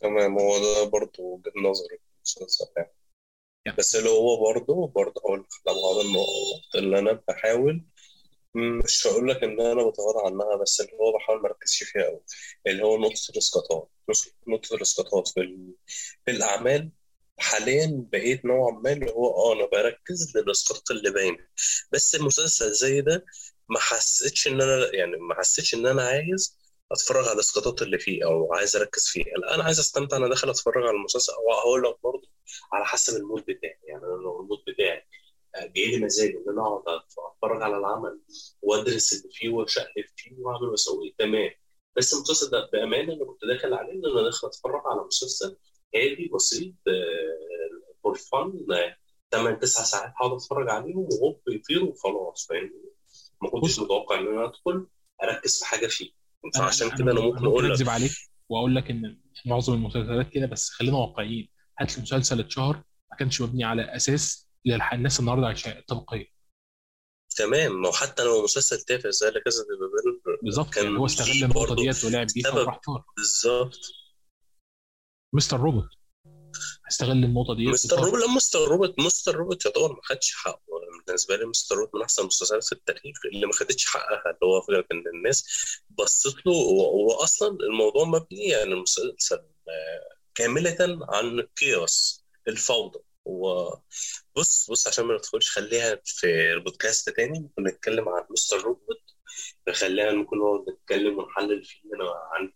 تمام 0.00 0.38
هو 0.38 0.58
ده 0.58 0.90
برضه 0.90 1.22
وجهة 1.22 1.52
نظري 1.70 1.98
في 1.98 2.36
المسلسل 2.36 2.66
يعني. 2.76 2.92
بس 3.78 3.96
اللي 3.96 4.10
هو 4.10 4.44
برضه 4.44 4.88
برضه 4.88 5.20
هقول 5.20 5.40
لك 5.40 5.46
على 5.68 5.82
بعض 5.82 5.96
النقط 6.06 6.76
اللي 6.76 6.98
أنا 6.98 7.12
بحاول 7.28 7.84
مش 8.56 9.06
هقول 9.06 9.30
لك 9.30 9.44
إن 9.44 9.60
أنا 9.60 9.90
بتغاضى 9.90 10.26
عنها 10.26 10.56
بس 10.62 10.80
اللي 10.80 10.92
هو 10.92 11.18
بحاول 11.18 11.42
ما 11.42 11.48
أركزش 11.48 11.82
فيها 11.84 12.04
قوي 12.04 12.22
اللي 12.66 12.84
هو 12.84 12.98
نقطة 12.98 13.20
الإسقاطات. 13.30 13.90
نقطة 14.48 14.74
الإسقاطات 14.76 15.28
في 15.28 15.40
ال... 15.40 15.74
في 16.26 16.30
الأعمال. 16.30 16.90
حاليا 17.38 18.06
بقيت 18.12 18.44
نوعا 18.44 18.72
ما 18.80 18.92
اللي 18.92 19.10
هو 19.12 19.26
آه 19.36 19.52
أنا 19.56 19.66
بركز 19.72 20.36
للاسقاطات 20.36 20.90
اللي 20.90 21.10
باينه 21.10 21.46
بس 21.92 22.14
المسلسل 22.14 22.72
زي 22.72 23.00
ده 23.00 23.24
ما 23.68 23.78
حسيتش 23.80 24.48
إن 24.48 24.62
أنا 24.62 24.94
يعني 24.96 25.16
ما 25.16 25.34
حسيتش 25.38 25.74
إن 25.74 25.86
أنا 25.86 26.02
عايز 26.02 26.59
أتفرج 26.92 27.24
على 27.24 27.32
الاسقاطات 27.32 27.82
اللي 27.82 27.98
فيه 27.98 28.24
أو 28.24 28.54
عايز 28.54 28.76
أركز 28.76 29.06
فيها 29.06 29.34
لا 29.38 29.54
أنا 29.54 29.64
عايز 29.64 29.78
أستمتع 29.80 30.16
أنا 30.16 30.28
داخل 30.28 30.50
أتفرج 30.50 30.82
على 30.86 30.96
المسلسل 30.96 31.32
أو 31.32 31.52
هقول 31.52 31.82
لك 31.82 31.96
برضه 32.04 32.28
على 32.72 32.84
حسب 32.84 33.16
ال 33.16 33.21
mood 33.21 33.42
بتاعي. 33.42 33.78
يعني 33.84 34.02
أنا 34.04 34.22
لو 34.22 34.40
ال 34.40 34.44
mood 34.44 34.58
بتاعي 34.68 35.06
جاي 35.76 35.86
لي 35.86 36.04
مزاج 36.04 36.30
إن 36.30 36.44
أنا 36.52 36.62
أقعد 36.62 37.00
أتفرج 37.36 37.62
على 37.62 37.76
العمل 37.76 38.20
وأدرس 38.62 39.12
اللي 39.12 39.32
فيه 39.34 39.48
وأشقلب 39.48 40.04
فيه 40.16 40.36
وأعمل 40.38 40.68
وأسوي. 40.68 41.14
تمام. 41.18 41.50
بس 41.96 42.14
المسلسل 42.14 42.50
ده 42.50 42.68
بأمانة 42.72 43.12
أنا 43.14 43.24
كنت 43.24 43.44
داخل 43.44 43.74
عليه 43.74 43.92
إن 43.92 44.06
أنا 44.06 44.22
داخل 44.22 44.48
أتفرج 44.48 44.82
على 44.86 45.00
مسلسل 45.06 45.56
هادي 45.94 46.30
بسيط 46.34 46.74
فور 48.02 48.14
فن 48.14 48.66
8 49.32 49.56
9 49.58 49.84
ساعات 49.84 50.12
هقعد 50.16 50.32
أتفرج 50.32 50.68
عليهم 50.70 51.08
وهوب 51.12 51.40
يطير 51.48 51.84
وخلاص 51.84 52.46
فاهمني؟ 52.48 52.90
ما 53.42 53.50
كنتش. 53.50 53.80
متوقع 53.80 54.18
إن 54.18 54.26
أنا 54.26 54.44
أدخل 54.44 54.86
أركز 55.22 55.58
في 55.58 55.64
حاجة 55.66 55.86
فيه. 55.86 56.19
فعشان 56.54 56.90
كده 56.90 57.12
أنا 57.12 57.20
ممكن 57.20 57.44
أقول 57.46 57.64
لك 57.64 57.70
أكذب 57.70 57.88
عليك 57.88 58.12
وأقول 58.48 58.76
لك 58.76 58.90
إن 58.90 59.20
معظم 59.46 59.74
المسلسلات 59.74 60.28
كده 60.30 60.46
بس 60.46 60.70
خلينا 60.70 60.96
واقعيين. 60.96 61.48
هات 61.80 61.96
لي 61.96 62.02
مسلسل 62.02 62.40
اتشهر 62.40 62.76
ما 63.10 63.16
كانش 63.18 63.40
مبني 63.40 63.64
على 63.64 63.96
أساس 63.96 64.50
الناس 64.92 65.20
النهارده 65.20 65.46
عايشاه 65.46 65.78
الطبقيه 65.78 66.26
تمام. 67.36 67.82
ما 67.82 67.88
هو 67.88 67.92
حتى 67.92 68.24
لو 68.24 68.44
مسلسل 68.44 68.80
تافه 68.80 69.10
زي 69.10 69.26
لا 69.26 69.40
كذا 69.44 69.64
بالظبط. 70.42 70.74
كان 70.74 70.84
يعني 70.84 70.98
هو 70.98 71.06
استغل 71.06 71.44
النقطة 71.44 71.74
ديت 71.74 72.04
ولعب 72.04 72.26
بيها. 72.34 72.50
وراح 72.54 72.80
بالظبط. 73.16 73.78
Mr. 75.34 75.60
Robot. 75.60 75.88
استغل 76.90 77.24
النقطة 77.24 77.54
ديت 77.54 77.68
Mr. 77.68 77.96
Robot 77.96 78.20
لا 78.20 78.26
Mr. 78.26 78.58
Robot 78.68 78.98
Mr. 78.98 79.34
Robot 79.36 79.64
يعتبر 79.64 79.92
ما 79.92 80.00
خدش 80.02 80.34
حقه. 80.34 80.60
بالنسبة 81.06 81.36
لي 81.36 81.44
Mr. 81.46 81.76
Robot 81.76 81.94
من 81.94 82.02
أحسن 82.02 82.22
المسلسلات 82.22 82.64
في 82.64 82.72
التاريخ 82.72 83.16
اللي 83.32 83.46
ما 83.46 83.52
خدتش 83.52 83.86
حقها 83.86 84.22
اللي 84.26 84.38
هو 84.44 84.60
فكرة 84.60 84.86
إن 84.92 85.04
الناس 85.14 85.46
بصت 85.90 86.46
له. 86.46 86.52
واصلا 86.52 87.48
الموضوع 87.48 88.04
مبني 88.04 88.44
يعني 88.44 88.72
المسلسل 88.72 89.36
آه، 89.68 90.16
كاملة 90.34 90.76
عن 91.08 91.38
ال 91.38 91.52
chaos 91.52 92.24
الفوضى. 92.48 92.98
وبص 93.24 94.70
بص 94.70 94.86
عشان 94.86 95.04
ما 95.04 95.14
ندخلش 95.14 95.50
خليها 95.50 96.00
في 96.04 96.52
البودكاست 96.52 97.10
تاني. 97.10 97.40
ممكن 97.40 97.64
نتكلم 97.64 98.08
عن 98.08 98.24
مستر 98.30 98.60
روبوت 98.60 99.00
فخلينا 99.66 100.12
ممكن 100.12 100.38
نقعد 100.38 100.64
نتكلم 100.74 101.18
ونحلل 101.18 101.64
فيه 101.64 101.80
أنا 101.94 102.10
عن 102.32 102.52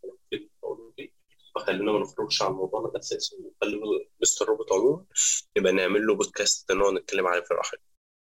فخلينا 1.55 1.93
ما 1.93 1.99
نخرجش 1.99 2.43
عن 2.43 2.53
موضوعنا 2.53 2.89
الاساسي 2.89 3.37
ونخلي 3.37 3.81
مستر 4.23 4.47
روبوت 4.47 4.73
عموما 4.73 5.05
يبقى 5.57 5.73
نعمل 5.73 6.07
له 6.07 6.15
بودكاست 6.15 6.73
نقعد 6.73 6.93
نتكلم 6.95 7.27
عليه 7.27 7.41
في 7.43 7.55
راحه 7.55 7.77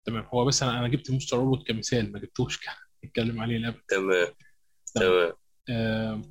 تمام. 0.06 0.24
هو 0.34 0.44
بس 0.44 0.62
أنا 0.62 0.78
أنا 0.78 0.88
جبت 0.88 1.10
مستر 1.10 1.36
روبوت 1.38 1.66
كمثال 1.68 2.12
ما 2.12 2.18
جبتوش 2.18 2.60
نتكلم 3.04 3.40
عليه 3.40 3.58
لا 3.58 3.74
تمام. 3.88 4.26
تمام. 4.94 5.32
آه 5.70 6.22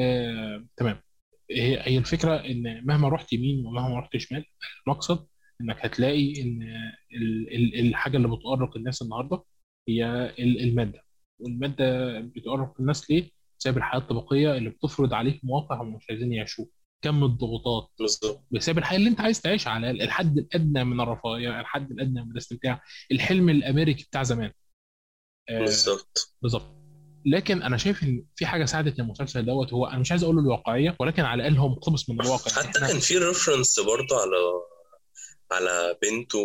آه 0.00 0.66
تمام. 0.76 1.02
هي 1.50 1.80
هي 1.80 1.98
الفكرة 1.98 2.36
إن 2.36 2.86
مهما 2.86 3.08
رحت 3.08 3.32
يمين 3.32 3.66
ومهما 3.66 3.98
رحت 4.00 4.16
شمال 4.16 4.44
المقصد 4.86 5.26
إنك 5.60 5.76
هتلاقي 5.86 6.42
إن 6.42 6.62
ال- 7.12 7.54
ال- 7.54 7.88
الحاجة 7.88 8.16
اللي 8.16 8.28
بتؤرق 8.36 8.76
الناس 8.76 9.02
النهارده 9.02 9.42
هي 9.88 10.04
ال- 10.38 10.60
المادة. 10.60 11.02
والمادة 11.38 12.20
بتؤرق 12.20 12.80
الناس 12.80 13.10
ليه؟ 13.10 13.30
بسبب 13.62 13.76
الحياة 13.76 14.00
الطبقية 14.00 14.56
اللي 14.56 14.70
بتفرض 14.70 15.14
عليك 15.14 15.40
مواقع 15.44 15.82
هم 15.82 15.94
مش 15.94 16.06
عايزين 16.10 16.32
يعيشوها. 16.32 16.68
كم 17.04 17.24
الضغوطات. 17.24 17.90
بسبب 18.50 18.78
الحياة 18.78 18.98
اللي 18.98 19.08
انت 19.08 19.20
عايز 19.20 19.40
تعيشها 19.40 19.70
على 19.70 19.90
الحد 19.90 20.38
الأدنى 20.38 20.84
من 20.84 21.00
الرفاهية 21.00 21.60
الحد 21.60 21.90
الأدنى 21.90 22.24
من 22.24 22.30
الاستمتاع. 22.30 22.82
الحلم 23.12 23.48
الأمريكي 23.48 24.04
بتاع 24.04 24.22
زمان. 24.22 24.52
آه، 25.48 25.58
بالظبط. 25.58 26.34
بالظبط. 26.42 26.62
لكن 27.26 27.62
أنا 27.62 27.76
شايف 27.76 28.02
إن 28.02 28.24
في 28.36 28.46
حاجة 28.46 28.64
ساعدت 28.64 28.98
المسلسل 28.98 29.46
دوت 29.46 29.72
هو 29.72 29.86
أنا 29.86 29.98
مش 29.98 30.10
عايز 30.10 30.22
أقول 30.24 30.36
له 30.36 30.42
الواقعية 30.42 30.96
ولكن 31.00 31.22
على 31.22 31.40
الأقل 31.42 31.58
هو 31.58 31.68
مقتبس 31.68 32.10
من 32.10 32.20
الواقع. 32.20 32.50
حتى 32.50 32.80
كان 32.80 32.98
في 32.98 33.18
ريفرنس 33.18 33.80
برضه 33.80 34.16
على 34.20 34.36
على 35.52 35.96
بنته 36.02 36.38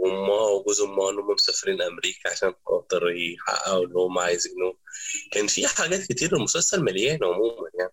وامها 0.00 0.48
وجوز 0.60 0.80
امها 0.80 1.10
ان 1.10 1.18
هم 1.18 1.30
مسافرين 1.34 1.82
أمريكا 1.82 2.30
عشان 2.32 2.52
خاطر 2.66 3.02
يحققوا 3.10 3.84
اللي 3.84 3.94
هم 3.98 4.18
عايزينه. 4.18 4.74
كان 5.32 5.46
في 5.46 5.66
حاجات 5.66 6.00
كتير 6.06 6.36
المسلسل 6.36 6.84
مليان 6.84 7.18
عموما 7.24 7.68
يعني. 7.78 7.92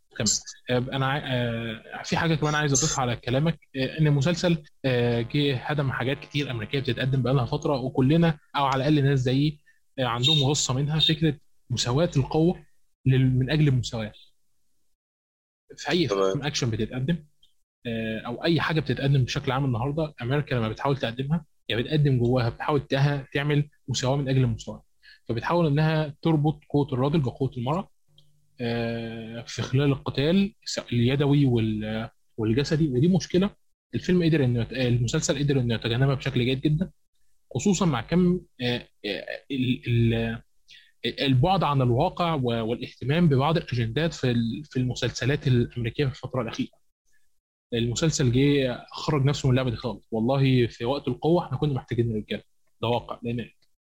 تمام. 0.67 0.89
أنا 0.93 1.05
ع- 1.07 1.21
آه، 1.25 2.03
في 2.03 2.17
حاجة 2.17 2.35
كمان 2.35 2.55
عايز 2.55 2.73
أضيفها 2.83 3.01
على 3.01 3.15
كلامك 3.15 3.59
آه، 3.75 3.99
إن 3.99 4.07
المسلسل 4.07 4.63
آه، 4.85 5.21
جه 5.21 5.55
هدم 5.57 5.91
حاجات 5.91 6.19
كتير 6.19 6.51
أمريكية 6.51 6.79
بتتقدم 6.79 7.21
بقالها 7.23 7.45
فترة 7.45 7.73
وكلنا 7.81 8.39
أو 8.55 8.65
على 8.65 8.87
الأقل 8.87 9.03
ناس 9.09 9.19
زيي 9.19 9.59
آه، 9.99 10.05
عندهم 10.05 10.43
غصة 10.43 10.73
منها 10.73 10.99
فكرة 10.99 11.37
مساواة 11.69 12.11
القوة 12.17 12.65
من 13.05 13.49
أجل 13.51 13.67
المساواة. 13.67 14.13
في 15.77 15.89
أي. 15.91 16.07
فيلم 16.07 16.43
اكشن 16.43 16.69
بتتقدم 16.69 17.25
آه، 17.85 18.19
أو 18.25 18.43
أي 18.43 18.61
حاجة 18.61 18.79
بتتقدم 18.79 19.23
بشكل 19.23 19.51
عام 19.51 19.65
النهارده 19.65 20.13
أمريكا 20.21 20.55
لما 20.55 20.69
بتحاول 20.69 20.97
تقدمها 20.97 21.45
يا 21.69 21.77
بتقدم 21.77 22.17
جواها 22.19 22.49
بتحاول 22.49 22.81
تعمل 23.33 23.69
مساواة 23.87 24.15
من 24.17 24.29
أجل 24.29 24.41
المساواة. 24.43 24.83
فبتحاول 25.25 25.67
إنها 25.67 26.15
تربط 26.21 26.63
قوة 26.69 26.87
الراجل 26.93 27.19
بقوة 27.19 27.51
المرأة 27.57 27.89
آه، 28.61 29.41
في 29.47 29.61
خلال 29.61 29.85
القتال 29.91 30.53
اليدوي 30.93 31.45
وال- 31.45 32.09
والجسدي. 32.37 32.87
ودي 32.87 33.07
مشكلة. 33.07 33.49
الفيلم 33.95 34.23
قدر 34.23 34.43
إنه 34.45 34.67
المسلسل 34.71 35.39
قدر 35.39 35.59
إنه 35.59 35.75
يتجنبها 35.75 36.15
بشكل 36.15 36.45
جيد 36.45 36.61
جدا 36.61 36.91
خصوصا 37.55 37.85
مع 37.85 38.01
كم 38.01 38.39
آه، 38.61 38.87
آه، 39.05 39.25
ال- 39.51 39.81
ال- 39.87 40.41
البعد 41.05 41.63
عن 41.63 41.81
الواقع 41.81 42.33
والاهتمام 42.33 43.29
ببعض 43.29 43.57
الأجندات 43.57 44.13
في 44.13 44.31
ال- 44.31 44.63
في 44.65 44.77
المسلسلات 44.79 45.47
الأمريكية 45.47 46.05
في 46.05 46.11
الفترة 46.11 46.41
الأخيرة. 46.41 46.76
المسلسل 47.73 48.31
جه 48.31 48.85
خرج 48.91 49.25
نفسه 49.25 49.47
من 49.47 49.51
اللعبة 49.51 49.69
دي 49.69 49.75
خالص. 49.75 50.07
والله 50.11 50.67
في 50.67 50.85
وقت 50.85 51.07
القوة 51.07 51.45
إحنا 51.45 51.57
كنا 51.57 51.73
محتاجين 51.73 52.11
الرجاله 52.11 52.43
ده 52.81 52.87
واقع 52.87 53.19
لأن 53.23 53.39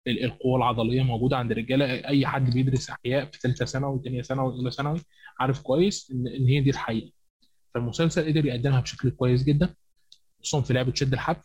ال- 0.07 0.23
القوة 0.23 0.57
العضلية 0.57 1.01
موجودة 1.03 1.37
عند 1.37 1.51
الرجالة. 1.51 1.85
أي 2.07 2.27
حد 2.27 2.53
بيدرس 2.53 2.89
أحياء 2.89 3.25
في 3.25 3.39
ثالثه 3.39 3.65
ثانوي 3.65 3.95
وثانيه 3.95 4.21
ثانوي 4.21 4.47
واولى 4.53 4.71
ثانوي 4.71 4.99
عارف 5.39 5.61
كويس 5.61 6.11
ان 6.11 6.27
إن 6.27 6.45
هي 6.47 6.61
دي 6.61 6.69
الحقيقة. 6.69 7.11
فالمسلسل 7.73 8.27
قدر 8.27 8.45
يقدمها 8.45 8.79
بشكل 8.81 9.09
كويس 9.09 9.43
جدا 9.43 9.75
خصوصا 10.41 10.61
في 10.61 10.73
لعبة 10.73 10.93
شد 10.93 11.13
الحبل. 11.13 11.39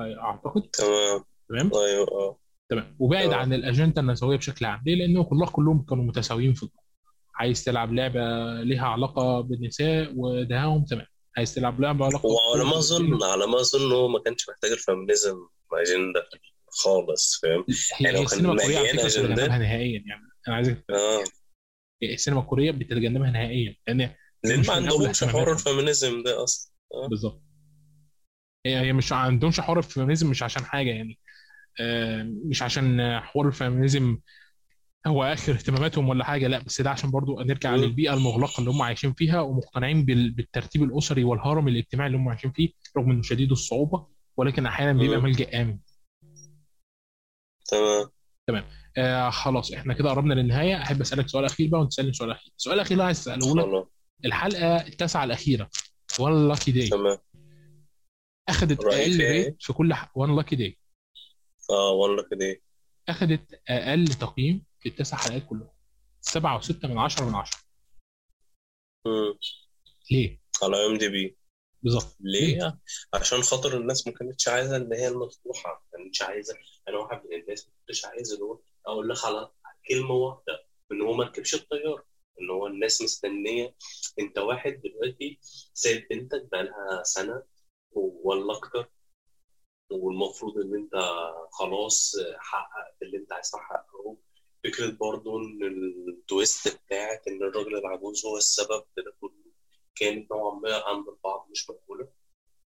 أعتقد. 0.00 0.62
تمام. 0.62 1.24
تمام؟ 1.48 1.70
أيوه 1.74 2.08
آه. 2.12 2.36
تمام. 2.68 2.96
وبعد 2.98 3.28
آه. 3.28 3.34
عن 3.36 3.52
الأجندة 3.52 4.00
النسوية 4.02 4.36
بشكل 4.36 4.64
عام. 4.64 4.82
ليه؟ 4.86 4.94
لأنه 4.94 5.24
كلهم 5.24 5.46
كلهم 5.48 5.82
كانوا 5.82 6.04
متساويين 6.04 6.54
في 6.54 6.62
الدور 6.62 6.80
عايز 7.34 7.64
تلعب 7.64 7.92
لعبة 7.92 8.20
ليها 8.62 8.86
علاقة 8.86 9.40
بالنساء 9.40 10.12
ودهاهم 10.16 10.84
تمام. 10.84 11.06
عايز 11.36 11.54
تلعب 11.54 11.80
لعبة 11.80 12.06
علاقة 12.06 12.26
وعلى 12.26 12.64
ما 12.64 12.78
أظن 12.78 13.22
على 13.22 13.46
ما 13.46 13.60
أظن 13.60 13.92
هو 13.92 14.08
ما 14.08 14.18
كانش 14.18 14.48
محتاج 14.48 14.70
الفيمينيزم 14.70 15.36
أجندة 15.72 16.28
خالص 16.68 17.40
فاهم 17.42 17.64
يعني 18.00 18.18
هي 18.18 18.22
لو 18.22 18.28
كان 18.28 18.38
السينما 18.38 18.52
الكورية 18.52 18.78
على 18.78 18.92
مليان. 18.92 19.06
بتتجنبها 19.06 19.58
نهائيا 19.58 20.02
يعني 20.06 20.22
أنا 20.48 20.56
عايزك 20.56 20.84
آه 20.90 21.24
السينما 22.02 22.40
الكورية 22.40 22.70
بتتجنبها 22.70 23.30
نهائيا 23.30 23.76
لأن 23.88 24.10
لأن 24.44 24.66
ما 24.66 24.72
عندهمش 24.72 25.24
حوار. 25.24 25.52
ال 25.52 25.60
feminism 25.60 26.22
ده 26.22 26.44
أصلا 26.44 26.72
آه. 26.94 27.08
بالظبط 27.08 27.42
هي 28.66 28.80
هي 28.80 28.92
مش 28.92 29.12
عندهمش 29.12 29.60
حوار 29.60 29.78
ال 29.78 29.84
feminism 29.84 30.30
مش 30.30 30.42
عشان 30.42 30.64
حاجة 30.64 30.90
يعني 30.90 31.18
آه، 31.80 32.22
مش 32.44 32.62
عشان 32.62 33.18
حوار 33.20 33.46
ال 33.48 33.56
feminism 33.56 34.18
هو 35.06 35.24
آخر 35.24 35.52
اهتماماتهم 35.52 36.08
ولا 36.08 36.24
حاجة؟ 36.24 36.46
لا 36.46 36.58
بس 36.62 36.80
ده 36.80 36.90
عشان 36.90 37.10
برضو 37.10 37.40
نرجع. 37.40 37.74
للبيئة 37.74 38.14
المغلقة 38.14 38.58
اللي 38.60 38.70
هم 38.70 38.82
عايشين 38.82 39.12
فيها 39.12 39.40
ومقتنعين 39.40 40.04
بال- 40.04 40.30
بالترتيب 40.30 40.82
الأسري 40.82 41.24
والهرم 41.24 41.68
الاجتماعي 41.68 42.06
اللي 42.06 42.18
هم 42.18 42.28
عايشين 42.28 42.52
فيه 42.52 42.68
رغم 42.96 43.10
إنه 43.10 43.22
شديد 43.22 43.50
الصعوبة 43.50 44.06
ولكن 44.36 44.66
أحيانا 44.66 44.92
بيبقى. 44.98 45.20
ملجأ 45.20 45.62
آمن. 45.62 45.78
تمام. 48.46 48.64
آه 48.96 49.30
خلاص 49.30 49.72
إحنا 49.72 49.94
كده 49.94 50.10
قربنا 50.10 50.34
للنهاية. 50.34 50.82
أحب 50.82 51.00
أسألك 51.00 51.28
سؤال 51.28 51.44
أخير 51.44 51.68
بقى 51.70 51.80
وأنت 51.80 51.92
تسألني 51.92 52.12
سؤال 52.12 52.30
أخير. 52.30 52.52
السؤال 52.58 52.74
الاخير 52.74 52.92
اللي 52.92 53.04
عايز 53.04 53.18
اساله 53.18 53.78
لك. 53.80 53.86
الحلقة 54.24 54.76
التاسعة 54.86 55.24
الأخيرة. 55.24 55.70
One 56.20 56.48
Lucky 56.48 56.72
Day 56.72 56.88
تمام. 56.88 57.18
أخذت 58.48 58.80
أقل 58.84 59.20
إيه؟ 59.20 59.44
rate 59.44 59.56
في 59.60 59.72
كل 59.72 59.94
One 60.14 60.36
Lucky 60.36 60.56
Day 60.56 60.78
آه 61.70 61.90
والله 61.90 62.24
كده 62.30 62.60
أخذت 63.08 63.60
أقل 63.68 64.06
تقييم 64.08 64.64
التسع 64.86 65.16
حلقات 65.16 65.46
كلهم. 65.46 65.70
سبعة 66.20 66.56
وستة 66.58 66.88
من 66.88 66.98
عشرة 66.98 67.24
من 67.24 67.34
عشرة. 67.34 67.58
مم. 69.06 69.38
ليه؟ 70.10 70.40
على 70.62 70.86
IMDb. 70.86 71.36
بالظبط. 71.82 72.16
ليه؟ 72.20 72.78
عشان 73.14 73.42
خاطر 73.42 73.76
الناس 73.76 74.06
ما 74.06 74.12
كانتش 74.12 74.48
عايزة 74.48 74.76
اللي 74.76 74.96
هي 74.96 75.08
المفتوحه 75.08 75.70
ما 75.72 75.98
كانتش 75.98 76.22
عايزة. 76.22 76.54
أنا 76.88 76.98
واحد 76.98 77.22
من 77.26 77.40
الناس 77.40 77.66
ما 77.68 77.72
كنتش 77.80 78.04
عايز 78.04 78.32
اللي 78.32 78.44
هو 78.44 78.60
أقول 78.86 79.08
لك 79.08 79.24
على 79.24 79.50
كلمة 79.88 80.14
واحدة. 80.14 80.66
إن 80.92 81.02
هو 81.02 81.12
ما 81.12 81.24
ركبش 81.24 81.54
الطيارة. 81.54 82.04
إن 82.40 82.50
هو 82.50 82.66
الناس 82.66 83.02
مستنية. 83.02 83.74
أنت 84.18 84.38
واحد 84.38 84.82
دلوقتي 84.84 85.38
سايب 85.74 86.06
بنتك 86.10 86.48
بقالها 86.52 87.02
سنة 87.02 87.42
ولا 88.24 88.56
أكتر. 88.56 88.90
والمفروض 89.90 90.58
إن 90.58 90.74
أنت 90.74 90.92
خلاص 91.52 92.16
حققت 92.38 93.02
اللي 93.02 93.18
أنت 93.18 93.32
عايز 93.32 93.50
تحققه. 93.50 94.16
فكرة 94.64 94.90
برضو 94.90 95.38
إن 95.38 95.62
التويست 96.08 96.80
بتاعت 96.86 97.28
إن 97.28 97.42
الراجل 97.42 97.76
العجوز 97.78 98.26
هو 98.26 98.36
السبب 98.36 98.84
في 98.94 99.02
ده 99.02 99.12
كله 99.20 99.52
كانت 99.94 100.30
نوعا 100.32 100.54
ما 100.60 100.82
عند 100.86 101.08
البعض 101.08 101.48
مش 101.50 101.70
مقبولة. 101.70 102.08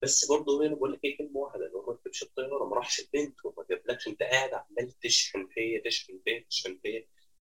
بس 0.03 0.28
برضه 0.30 0.66
أنا 0.66 0.74
بقول 0.74 0.93
لك 0.93 1.01
إيه 1.05 1.18
كلمة 1.18 1.36
واحدة 1.41 1.66
إن 1.66 1.72
هو 1.72 1.86
ما 1.86 1.93
ركبش 1.93 2.22
الطيارة 2.22 2.64
ما 2.68 2.76
راحش 2.76 3.01
البنت 3.01 3.45
وما 3.45 3.64
جابلكش 3.70 4.09
أنت 4.09 4.22
قاعد 4.22 4.51
عمال 4.55 4.93
تشحن 5.01 5.49
فيا 5.55 5.82
تشحن 5.84 6.20
فيا 6.24 6.45
تشحن 6.51 6.78
فيا 6.82 7.07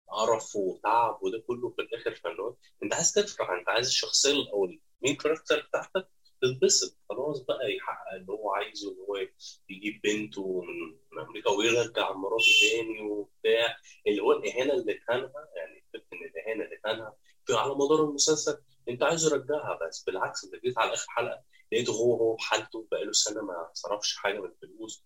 قرف 0.08 0.56
وتعب 0.56 1.18
وده 1.22 1.38
كله 1.46 1.70
في 1.70 1.82
الآخر 1.82 2.14
فاللي 2.14 2.54
أنت 2.82 2.94
عايز 2.94 3.12
تفرح 3.12 3.50
أنت 3.50 3.68
عايز 3.68 3.86
الشخصية 3.86 4.50
أو 4.52 4.64
المين 4.64 5.16
كاركتر 5.16 5.66
بتاعتك 5.68 6.08
تتبسط 6.42 6.98
خلاص 7.08 7.40
بقى 7.40 7.72
يحقق 7.76 8.12
اللي 8.14 8.32
هو 8.32 8.50
عايزه 8.50 8.90
إن 8.92 8.96
هو 9.08 9.16
يجيب 9.68 10.00
بنته 10.04 10.60
من 10.62 10.98
أمريكا 11.22 11.50
ويرجع 11.50 12.12
مراته 12.12 12.44
تاني 12.60 13.00
وبتاع. 13.00 13.76
اللي 14.06 14.22
هو 14.22 14.32
الاهانه 14.32 14.72
اللي 14.74 14.94
كانها 14.94 15.48
يعني 15.56 15.84
فكرة 15.94 16.06
إن 16.12 16.24
الاهانه 16.24 16.64
اللي 16.64 16.76
في 17.46 17.54
على 17.54 17.74
مدار 17.74 18.04
المسلسل 18.04 18.62
أنت 18.88 19.02
عايز 19.02 19.24
يرجعها 19.24 19.78
بس 19.88 20.04
بالعكس 20.04 20.44
انت 20.44 20.54
جيت 20.64 20.78
على 20.78 20.92
آخر 20.94 21.06
حلقة 21.08 21.42
لقيته 21.72 21.92
هو 21.92 22.14
هو 22.16 22.34
بحالته 22.34 22.86
بقاله 22.92 23.12
سنة 23.12 23.42
ما 23.42 23.70
صرفش 23.72 24.16
حاجة 24.16 24.40
من 24.40 24.48
الفلوس. 24.48 25.04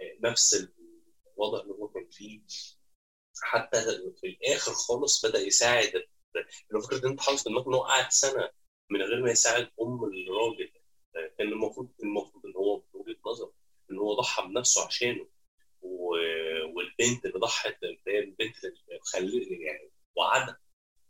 آه، 0.00 0.28
نفس 0.28 0.68
الوضع 1.36 1.60
اللي 1.60 1.72
هو 1.74 1.88
كان 1.88 2.08
فيه. 2.10 2.40
حتى 3.42 3.82
في 4.20 4.26
الآخر 4.26 4.72
خالص 4.72 5.26
بدأ 5.26 5.38
يساعد 5.40 5.92
لو 6.70 6.80
فكرة 6.80 6.98
إن 7.06 7.10
أنت 7.10 7.20
حاطط 7.20 7.48
دماغك 7.48 7.66
إن 7.66 7.74
هو 7.74 7.82
قعد 7.82 8.10
سنة 8.10 8.50
من 8.90 9.02
غير 9.02 9.22
ما 9.22 9.30
يساعد 9.30 9.70
أم 9.80 10.04
الراجل. 10.04 10.72
آه، 11.16 11.30
كان 11.38 11.48
المفروض 11.48 11.88
المفروض 12.02 12.46
إن 12.46 12.56
هو 12.56 12.76
من 12.76 13.00
وجهة 13.00 13.16
نظر 13.26 13.50
إن 13.90 13.98
هو 13.98 14.14
ضحى 14.14 14.42
بنفسه 14.42 14.86
عشانه. 14.86 15.26
والبنت 15.82 17.26
اللي 17.26 17.38
ضحت 17.38 17.82
اللي 17.82 17.98
هي 18.08 18.18
البنت 18.18 18.64
اللي 18.64 18.98
خلي 19.02 19.38
يعني 19.60 19.90
وعدها 20.16 20.58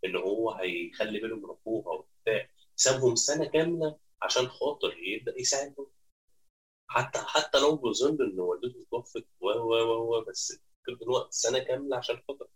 إن 0.04 0.16
هو 0.16 0.50
هيخلي 0.52 1.20
باله 1.20 1.36
من 1.36 1.44
أبوها 1.50 1.88
وبتاع. 1.94 2.48
سابهم 2.76 3.14
سنة 3.14 3.46
كاملة 3.46 3.98
عشان 4.22 4.48
خاطر 4.48 4.96
يبدأ 4.98 5.34
يساعدهم. 5.40 5.86
حتى 6.88 7.18
حتى 7.18 7.58
لو 7.58 7.76
بظن 7.76 8.16
إن 8.22 8.40
والدته 8.40 8.86
توفت 8.90 9.24
و 9.40 9.46
و 9.48 9.74
و 10.18 10.24
بس 10.24 10.58
كان 10.86 10.96
الوقت 11.02 11.32
سنة 11.32 11.58
كاملة 11.58 11.96
عشان 11.96 12.20
خاطر 12.28 12.46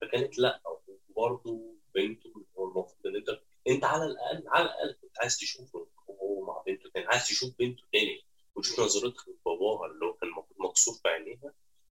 فكانت 0.00 0.38
لأ 0.38 0.62
وبرضه 1.08 1.74
بنته 1.94 2.26
اللي 2.36 2.46
هو 2.58 2.64
المفروض 2.64 3.06
إن 3.06 3.16
انت 3.16 3.28
انت 3.68 3.84
على 3.84 4.04
الأقل 4.04 4.44
على 4.48 4.64
الأقل 4.64 4.92
كنت 5.02 5.18
عايز 5.20 5.36
تشوفه 5.38 5.86
وهو 6.06 6.44
مع 6.46 6.62
بنته 6.66 6.90
تاني 6.94 7.06
عايز 7.06 7.26
تشوف 7.28 7.54
بنته 7.58 7.82
تاني. 7.92 8.24
وتشوف 8.60 8.80
نظرتها 8.80 9.24
لباباها 9.32 9.86
اللي 9.86 10.06
هو 10.06 10.12
كان 10.12 10.30
مكسور 10.58 10.94
في 10.94 11.08
عينيها 11.08 11.52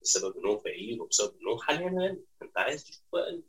بسبب 0.02 0.36
إن 0.36 0.46
هو 0.46 0.58
فقير 0.58 1.02
وبسبب 1.02 1.34
إن 1.42 1.46
هو 1.48 1.58
حاليا 1.58 1.88
غني. 1.88 2.24
أنت 2.42 2.58
عايز 2.58 2.84
تشوف 2.84 3.02
بقى 3.12 3.42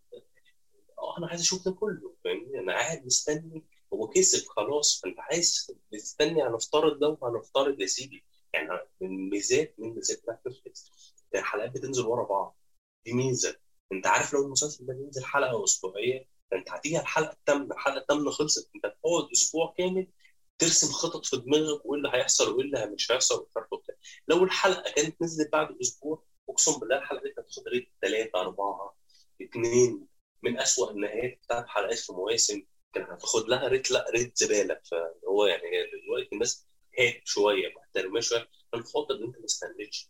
آه 1.00 1.18
أنا 1.18 1.28
عايز 1.28 1.42
أشوف 1.42 1.66
ده 1.66 1.72
كله 1.72 2.16
فاهمني؟ 2.24 2.60
أنا 2.60 2.74
قاعد 2.74 3.06
مستني. 3.06 3.64
هو 3.94 4.08
كسب 4.08 4.48
خلاص 4.48 5.02
فأنت 5.04 5.20
عايز 5.20 5.72
مستني 5.94 6.44
هنفترض 6.44 7.00
ده 7.00 7.18
وهنفترض 7.22 7.82
يا 7.82 7.86
سيدي. 7.86 8.24
يعني 8.54 8.70
من 9.02 9.30
ميزات 9.30 9.76
من 9.78 9.90
ميزات 9.96 10.22
بتاعت 10.24 10.42
الحلقات 11.36 11.72
بتنزل 11.72 12.06
ورا 12.06 12.26
بعض. 12.28 12.56
دي 13.06 13.14
ميزة. 13.14 13.56
أنت 13.92 14.08
عارف 14.08 14.34
لو 14.34 14.46
المسلسل 14.46 14.86
ده 14.86 14.94
بينزل 14.94 15.24
حلقة 15.26 15.64
أسبوعية 15.64 16.28
فأنت 16.52 16.70
هتيجي 16.72 16.96
على 16.98 17.04
الحلقة 17.04 17.32
الثامنه 17.34 17.74
الحلقة 17.76 17.98
الثامنه 18.02 18.32
خلصت. 18.32 18.70
أنت 18.76 18.86
هتقعد 18.86 19.32
أسبوع 19.34 19.74
كامل 19.78 20.08
ترسم 20.62 20.88
خطط 20.92 21.26
في 21.26 21.38
دماغك 21.38 21.86
وإيه 21.86 21.98
اللي 21.98 22.10
هيحصل 22.14 22.56
وإيه 22.56 22.66
اللي 22.66 22.86
مش 22.86 23.12
هيحصل 23.12 23.48
وبتاع 23.72 23.96
لو 24.28 24.44
الحلقة 24.44 24.92
كانت 24.92 25.22
نزلت 25.22 25.52
بعد 25.52 25.78
أسبوع 25.82 26.24
أقسم 26.50 26.80
بالله 26.80 26.98
الحلقة 26.98 27.24
دي 27.24 27.30
كانت 27.30 27.48
هتاخد 27.48 27.68
ريت 27.68 27.92
ثلاثة 28.02 28.40
أربعة 28.42 28.96
اثنين 29.42 30.08
من 30.44 30.60
أسوأ 30.60 30.92
النهايات 30.92 31.40
بتاعت 31.44 31.68
حلقات 31.68 31.98
في 32.00 32.14
مواسم. 32.14 32.64
كان 32.94 33.04
هتاخد 33.04 33.50
لها 33.50 33.68
ريت 33.68 33.92
لا 33.92 34.06
ريت 34.10 34.38
زبالة. 34.38 34.80
فهو 34.92 35.46
يعني 35.46 35.62
دلوقتي 36.04 36.30
الناس 36.34 36.68
هات 37.00 37.22
شوية 37.26 37.74
محترمة 37.76 38.20
شوية. 38.20 38.48
عشان 38.74 38.84
خاطر 38.86 39.16
إن 39.16 39.24
أنت 39.24 39.38
ما 39.40 39.46
استنيتش. 39.46 40.10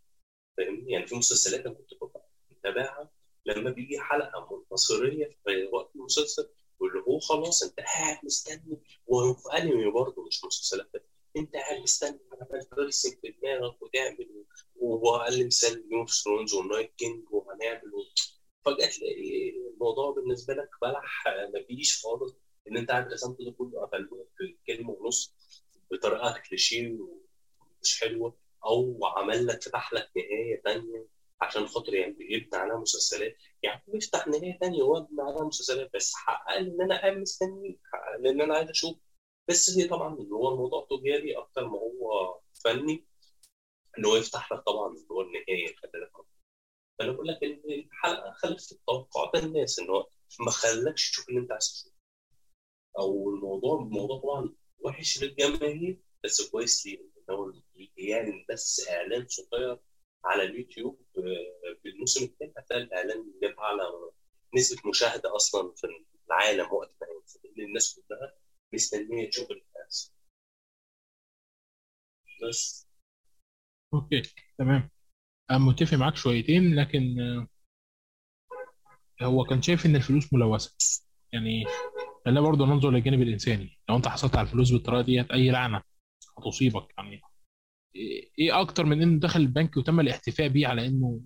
فاهمني؟ 0.58 0.91
يعني 0.91 1.08
في 1.08 1.16
مسلسلات 1.16 1.66
أنا 1.66 1.74
كنت 1.76 1.93
ببقى 2.02 2.30
متابعها. 2.52 3.10
لما 3.45 3.70
بيجي 3.72 3.99
حلقة 3.99 4.66
مصيريه 4.72 5.38
في 5.45 5.70
وقت 5.74 5.95
المسلسل 5.95 6.49
واللي 6.82 7.00
هو 7.08 7.20
خلاص 7.20 7.64
انت 7.64 7.80
قاعد 7.80 8.18
مستني 8.24 8.78
وفي 9.08 9.58
انمي 9.58 9.92
برضه 9.92 10.24
مش 10.28 10.46
مسلسلات. 10.46 10.92
انت 11.38 11.54
قاعد 11.56 11.82
مستني 11.82 12.20
على 12.32 12.62
ترسم 12.76 13.10
في 13.22 13.34
دماغك 13.42 13.82
وتعمل 13.82 14.46
واقل 14.76 15.46
مثال 15.48 15.90
Game 15.89 15.99
of 15.99 16.10
Thrones 16.12 16.54
وال 16.54 16.64
Night 16.64 16.91
King 16.97 17.24
وهنعمل. 17.32 17.92
فجأة 18.66 18.88
تلاقي 18.90 19.50
الموضوع 19.50 20.12
بالنسبة 20.12 20.54
لك 20.54 20.70
بلح 20.82 21.24
مفيش 21.56 22.02
خالص 22.06 22.36
إن 22.68 22.78
أنت 22.78 22.92
قاعد 22.92 23.14
رسمت 23.14 23.38
ده 23.42 23.52
كله 23.52 23.82
قفلوه 23.86 24.28
في 24.38 24.56
كلمة 24.68 24.92
ونص 24.92 25.34
بطريقة 25.92 26.36
كليشيه 26.50 26.98
ومش 27.00 28.00
حلوة 28.02 28.36
أو 28.66 29.06
عمل 29.06 29.48
لك 29.48 29.64
فتح 29.64 29.94
لك 29.94 30.10
نهاية 30.16 30.62
ثانية 30.66 31.06
عشان 31.42 31.68
خاطر 31.68 31.94
يعني 31.94 32.16
يبني 32.20 32.50
عليها 32.62 32.78
مسلسلات. 32.78 33.38
يعني 33.64 33.84
بيفتح 33.88 34.28
نهاية 34.28 34.58
ثانية 34.60 34.84
وابني 34.84 35.22
عليها 35.22 35.44
مسلسلات 35.44 35.89
بس 35.96 36.14
حقق 36.16 36.58
لي 36.60 36.72
ان 36.72 36.82
أنا 36.82 37.02
قاعد 37.02 37.18
مستني 37.18 37.80
حقق 37.94 38.20
لي 38.22 38.30
ان 38.30 38.42
أنا 38.42 38.56
عايز 38.56 38.70
أشوف. 38.70 38.98
بس 39.50 39.70
هي 39.78 39.88
طبعا 39.88 40.14
اللي 40.16 40.36
هو 40.36 40.50
الموضوع 40.54 40.88
تجاري 40.89 41.38
أكتر 41.38 41.68
ما 41.68 41.78
هو 41.80 42.39
فني 42.64 43.06
إن 44.00 44.06
هو 44.06 44.16
يفتح 44.16 44.52
لك 44.54 44.60
طبعا 44.60 44.88
اللي 44.94 45.08
هو 45.12 45.22
النهاية 45.22 45.76
خلي 45.76 45.92
لك 46.02 46.12
فأنا 47.00 47.12
بقول 47.12 47.28
لك 47.28 47.44
الحلقة 47.44 48.32
خلت 48.32 48.80
توقعات 48.88 49.44
الناس 49.44 49.80
إن 49.80 49.89
هو 49.89 50.08
ما 50.39 50.52
خلاكش 50.52 51.12
تشوف 51.12 51.30
اللي 51.30 51.39
أنت 51.39 51.52
عايز 51.52 51.72
تشوفه. 51.74 51.96
أو 53.00 53.30
الموضوع 53.30 53.82
الموضوع 53.82 54.20
طبعا 54.20 54.56
وحش 54.80 55.24
للجماهير 55.24 56.00
بس 56.24 56.50
كويس 56.52 56.86
ليه؟ 56.86 57.12
هو 57.30 57.54
يعني 57.98 58.46
بس 58.50 58.88
إعلان 58.89 59.28
صغير 59.28 59.80
على 60.26 60.43
اليوتيوب 60.43 60.99
في 61.84 61.89
الموسم 61.89 62.26
الثاني 62.26 62.53
هتلاقي 62.57 62.84
الإعلان 62.84 63.34
جاب 63.41 63.59
على 63.59 63.84
نسبة 64.55 64.89
مشاهدة 64.89 65.36
أصلا 65.36 65.74
في 65.76 65.88
العالم 66.28 66.74
وقت 66.74 66.95
ما 67.01 67.07
هينزل 67.07 67.63
الناس 67.69 67.99
كلها 68.07 68.34
مستنية 68.74 69.30
تشوف 69.30 69.47
هيحصل 69.51 70.11
بس. 72.43 72.88
أوكي 73.93 74.22
تمام. 74.57 74.89
أنا 75.51 75.59
متفق 75.59 75.97
معاك 75.97 76.15
شويتين 76.15 76.76
لكن 76.76 77.15
هو 79.22 79.43
كان 79.43 79.61
شايف 79.61 79.86
إن 79.86 79.95
الفلوس 79.95 80.34
ملوثة. 80.34 80.76
يعني 81.34 81.65
خلينا 82.26 82.41
برضه 82.41 82.65
ننظر 82.65 82.89
للجانب 82.91 83.22
الإنساني. 83.22 83.80
لو 83.89 83.95
أنت 83.95 84.07
حصلت 84.07 84.36
على 84.36 84.47
الفلوس 84.47 84.72
بالطريقة 84.72 85.01
ديت 85.01 85.32
أي 85.32 85.51
لعنة 85.51 85.84
هتصيبك. 86.38 86.93
يعني 86.97 87.22
إيه 87.96 88.62
أكتر 88.62 88.86
من 88.86 89.02
انه 89.02 89.20
دخل 89.20 89.42
البنك 89.42 89.78
وتم 89.78 90.00
الاحتفاء 90.00 90.48
بيه 90.48 90.68
على 90.68 90.88
انه 90.88 91.22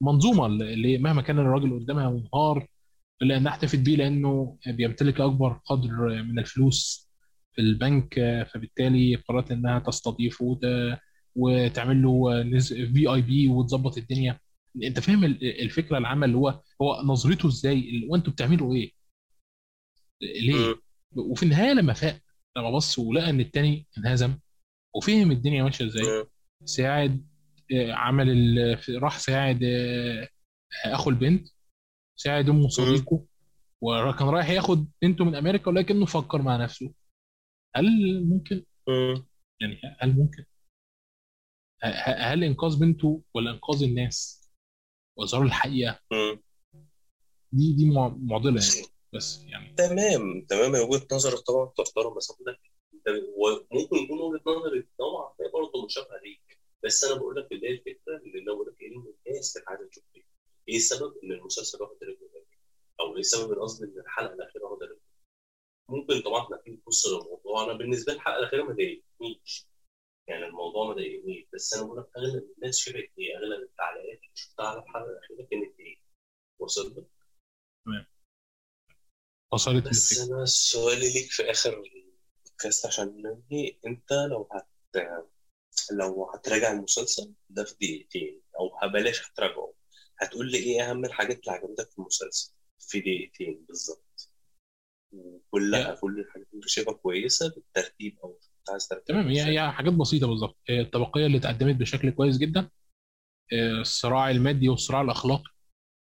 منظومة 0.00 0.46
اللي 0.46 0.98
مهما 0.98 1.22
كان 1.22 1.38
الراجل 1.38 1.78
قدامها 1.80 2.10
منهار 2.10 2.66
إلا 3.22 3.36
انها 3.36 3.52
أحتفت 3.52 3.78
بيه 3.78 3.96
لأنه 3.96 4.58
بيمتلك 4.66 5.20
أكبر 5.20 5.60
قدر 5.64 6.22
من 6.22 6.38
الفلوس 6.38 7.10
في 7.52 7.60
البنك 7.62 8.14
فبالتالي 8.54 9.14
قررت 9.16 9.50
إنها 9.50 9.78
تستضيفه 9.78 10.58
وتعمل 11.34 12.02
له 12.02 12.42
في 12.94 13.06
اي 13.14 13.22
بي 13.22 13.48
وتظبط 13.48 13.98
الدنيا 13.98 14.38
أنت 14.84 15.00
فاهم 15.00 15.24
الفكرة 15.42 15.98
العامه 15.98 16.26
اللي 16.26 16.36
هو 16.36 16.60
هو 16.82 17.02
نظرته 17.04 17.48
إزاي 17.48 18.06
وأنتوا 18.08 18.32
بتعملوا 18.32 18.74
إيه؟ 18.74 18.92
ليه؟ 20.22 20.74
وفي 21.16 21.42
النهاية 21.42 21.72
لما 21.72 21.92
فاق 21.92 22.20
لما 22.56 22.70
بص 22.70 22.98
ولقى 22.98 23.30
إن 23.30 23.40
التاني 23.40 23.86
انهزم 23.98 24.38
وفهم 24.96 25.30
الدنيا 25.30 25.62
ماشية 25.62 25.84
إزاي. 25.84 26.26
ساعد 26.64 27.26
عمل 27.72 28.78
راح 28.88 29.18
ساعد 29.18 29.60
أخو 30.84 31.10
البنت 31.10 31.48
ساعد 32.18 32.48
ام 32.48 32.68
صديقه 32.68 33.26
وكان 33.80 34.28
رايح 34.28 34.50
ياخد 34.50 34.88
بنته 35.02 35.24
من 35.24 35.34
أمريكا 35.34 35.70
ولكنه 35.70 36.06
فكر 36.06 36.42
مع 36.42 36.56
نفسه. 36.56 36.92
هل 37.76 37.86
ممكن؟ 38.24 38.64
يعني 39.60 39.80
هل 39.98 40.18
ممكن؟ 40.18 40.44
هل 42.04 42.44
إنقاذ 42.44 42.78
بنته 42.80 43.22
ولا 43.34 43.50
إنقاذ 43.50 43.82
الناس 43.82 44.50
وإظهار 45.18 45.42
الحقيقة؟ 45.42 46.00
دي 47.52 47.72
دي 47.72 47.90
معضلة 47.90 48.60
يعني 48.60 48.86
بس 49.14 49.44
يعني. 49.44 49.74
تمام 49.74 50.46
تمام 50.48 50.88
وجهة 50.88 51.06
نظرك 51.12 51.38
طبعا 51.38 51.72
تحترم 51.76 52.14
بس 52.16 52.32
وممكن 53.10 53.96
يكون 53.96 54.20
وجهة 54.20 54.42
نظري 54.46 54.86
نوعا 55.00 55.34
ما 55.40 55.48
برضه 55.48 55.84
مشابهة 55.84 56.18
ليك. 56.24 56.58
بس 56.84 57.04
أنا 57.04 57.14
بقول 57.14 57.36
لك 57.36 57.52
اللي 57.52 57.68
هي 57.68 57.72
الفكرة 57.72 58.16
اللي 58.16 58.38
أنا 58.42 58.52
بقول 58.52 58.68
لك 58.68 58.80
إيه 58.82 58.88
الناس 59.26 59.54
كانت 59.54 59.68
عايزه 59.68 59.88
تشوف 59.88 60.04
إيه؟ 60.16 60.24
إيه 60.68 60.76
السبب 60.76 61.14
إن 61.24 61.32
المسلسل 61.32 61.82
واخد 61.82 61.96
review 62.04 62.28
أو 63.00 63.14
إيه 63.14 63.20
السبب 63.20 63.58
قصدي 63.58 63.84
إن 63.84 63.98
الحلقة 64.00 64.34
الأخيرة 64.34 64.64
واخدة 64.64 64.86
review 64.86 65.02
ممكن 65.88 66.20
طبعا 66.20 66.42
إحنا 66.44 66.62
نيجي 66.66 66.80
نبص 66.86 67.06
للموضوع 67.06 67.64
أنا 67.64 67.72
بالنسبة 67.72 68.12
لي 68.12 68.16
الحلقة 68.16 68.38
الأخيرة 68.38 68.62
ما 68.62 68.74
ضايقتنيش 68.74 69.66
يعني 70.28 70.46
الموضوع 70.46 70.88
ما 70.88 70.94
ضايقنيش. 70.94 71.46
بس 71.54 71.74
أنا 71.74 71.86
بقول 71.86 71.98
لك 71.98 72.06
أغلب 72.16 72.50
الناس 72.56 72.78
شبهت 72.78 73.10
إيه؟ 73.18 73.36
أغلب 73.38 73.62
التعليقات 73.62 74.18
اللي 74.18 74.30
شفتها 74.34 74.66
على 74.66 74.82
الحلقة 74.82 75.10
الأخيرة 75.10 75.46
كانت 75.50 75.80
إيه؟ 75.80 75.96
وصلت 76.58 77.06
تمام. 77.84 78.06
وصلت 79.52 79.88
بس 79.88 80.18
أنا 80.30 80.44
سؤالي 80.44 81.12
ليك 81.12 81.30
في 81.30 81.50
آخر 81.50 81.82
البودكاست 82.56 82.86
عشان 82.86 83.22
ننهي 83.22 83.76
انت 83.86 84.12
لو 84.12 84.48
هت 84.52 84.66
لو 85.92 86.30
هتراجع 86.34 86.72
المسلسل 86.72 87.32
ده 87.50 87.64
في 87.64 87.74
دقيقتين 87.74 88.42
أو 88.60 88.76
هبلاش 88.82 89.30
هتراجعه. 89.30 89.72
هتقول 90.18 90.50
لي 90.50 90.58
إيه 90.58 90.90
أهم 90.90 91.04
الحاجات 91.04 91.38
اللي 91.40 91.52
عجبتك 91.52 91.90
في 91.90 91.98
المسلسل؟ 91.98 92.52
في 92.78 93.00
دقيقتين 93.00 93.64
بالظبط. 93.68 94.30
كلها 95.50 95.94
كل 95.94 96.20
الحاجات 96.20 96.46
اللي 96.52 96.68
شايفها 96.68 96.94
كويسة 96.94 97.54
بالترتيب 97.54 98.18
أو 98.24 98.38
انت 98.60 98.70
عايز 98.70 98.88
ترتيب 98.88 99.06
تمام 99.06 99.28
هي 99.28 99.42
هي 99.42 99.72
حاجات 99.72 99.92
بسيطة 99.92 100.26
بالظبط. 100.26 100.56
الطبقية 100.70 101.26
اللي 101.26 101.38
اتقدمت 101.38 101.76
بشكل 101.76 102.10
كويس 102.10 102.38
جدا. 102.38 102.70
الصراع 103.52 104.30
المادي 104.30 104.68
والصراع 104.68 105.00
الأخلاقي. 105.00 105.50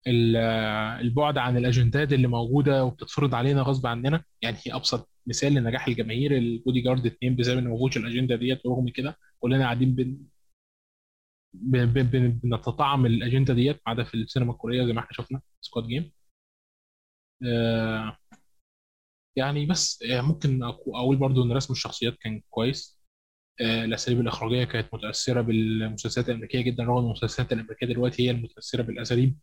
البعد 0.08 1.38
عن 1.38 1.58
الأجندات 1.58 2.14
اللي 2.14 2.28
موجودة 2.28 2.86
وبتتفرض 2.86 3.36
علينا 3.36 3.62
غصب 3.62 3.88
عننا. 3.88 4.24
يعني 4.42 4.58
أبسط 4.68 5.10
مثال 5.28 5.54
لنجاح 5.54 5.88
الجماهير 5.88 6.38
البودي 6.38 6.82
جارد 6.82 7.06
2 7.06 7.36
بسبب 7.36 7.58
إن 7.58 7.68
ما 7.68 7.98
الأجندة 7.98 8.36
ديت 8.36 8.66
ورغم 8.66 8.90
كده 8.90 9.18
كلنا 9.40 9.64
قاعدين 9.64 9.96
بن... 9.96 10.18
بن... 11.54 11.86
بن... 12.04 12.30
بنتطعم 12.44 13.06
الأجندة 13.06 13.54
ديت 13.54 13.76
ما 13.76 13.82
عدا 13.88 14.04
في 14.04 14.14
السينما 14.14 14.52
الكورية 14.52 14.86
زي 14.86 14.94
ما 14.94 15.00
إحنا 15.00 15.12
شفنا 15.14 15.42
Squid 15.62 15.88
Game 15.88 16.12
آه 17.44 18.18
يعني 19.36 19.66
بس 19.66 20.00
ممكن 20.10 20.64
أقول 20.64 21.16
برضو 21.18 21.44
إن 21.44 21.52
رسم 21.52 21.74
الشخصيات 21.74 22.14
كان 22.22 22.42
كويس. 22.50 23.00
آه 23.62 23.86
الأساليب 23.86 24.22
الإخراجية 24.22 24.64
كانت 24.64 24.94
متأثرة 24.94 25.42
بالمسلسلات 25.42 26.30
الأمريكية 26.30 26.62
جدا 26.62 26.84
رغم 26.84 27.06
المسلسلات 27.06 27.54
الأمريكية 27.54 27.88
دلوقتي 27.88 28.24
هي 28.28 28.32
المتأثرة 28.32 28.82
بالأساليب. 28.84 29.38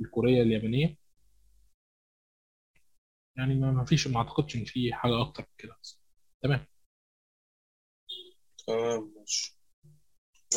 الكورية 0.00 0.42
اليابانية. 0.42 0.96
يعني 3.36 3.54
ما 3.54 3.84
فيش 3.84 4.06
ما 4.06 4.18
أعتقدش 4.18 4.56
إن 4.56 4.64
في 4.64 4.92
حاجة 4.92 5.20
أكتر 5.20 5.42
من 5.42 5.54
كده. 5.58 5.76
تمام. 6.42 6.66
تمام 8.66 9.14
ماشي. 9.16 9.58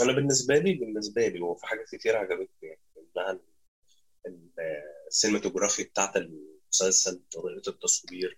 أنا 0.02 0.12
بالنسبة 0.12 0.58
لي 0.58 0.74
بالنسبة 0.74 1.28
لي 1.28 1.40
هو 1.40 1.56
في 1.56 1.66
حاجات 1.68 1.86
كتير 1.96 2.18
عجبتني 2.18 2.48
يعني 2.62 2.82
منها 2.98 3.40
ال 5.08 5.13
cinematography 5.13 5.84
بتاعت 5.84 6.18
المسلسل 6.18 7.24
طريقة 7.32 7.70
التصوير 7.70 8.38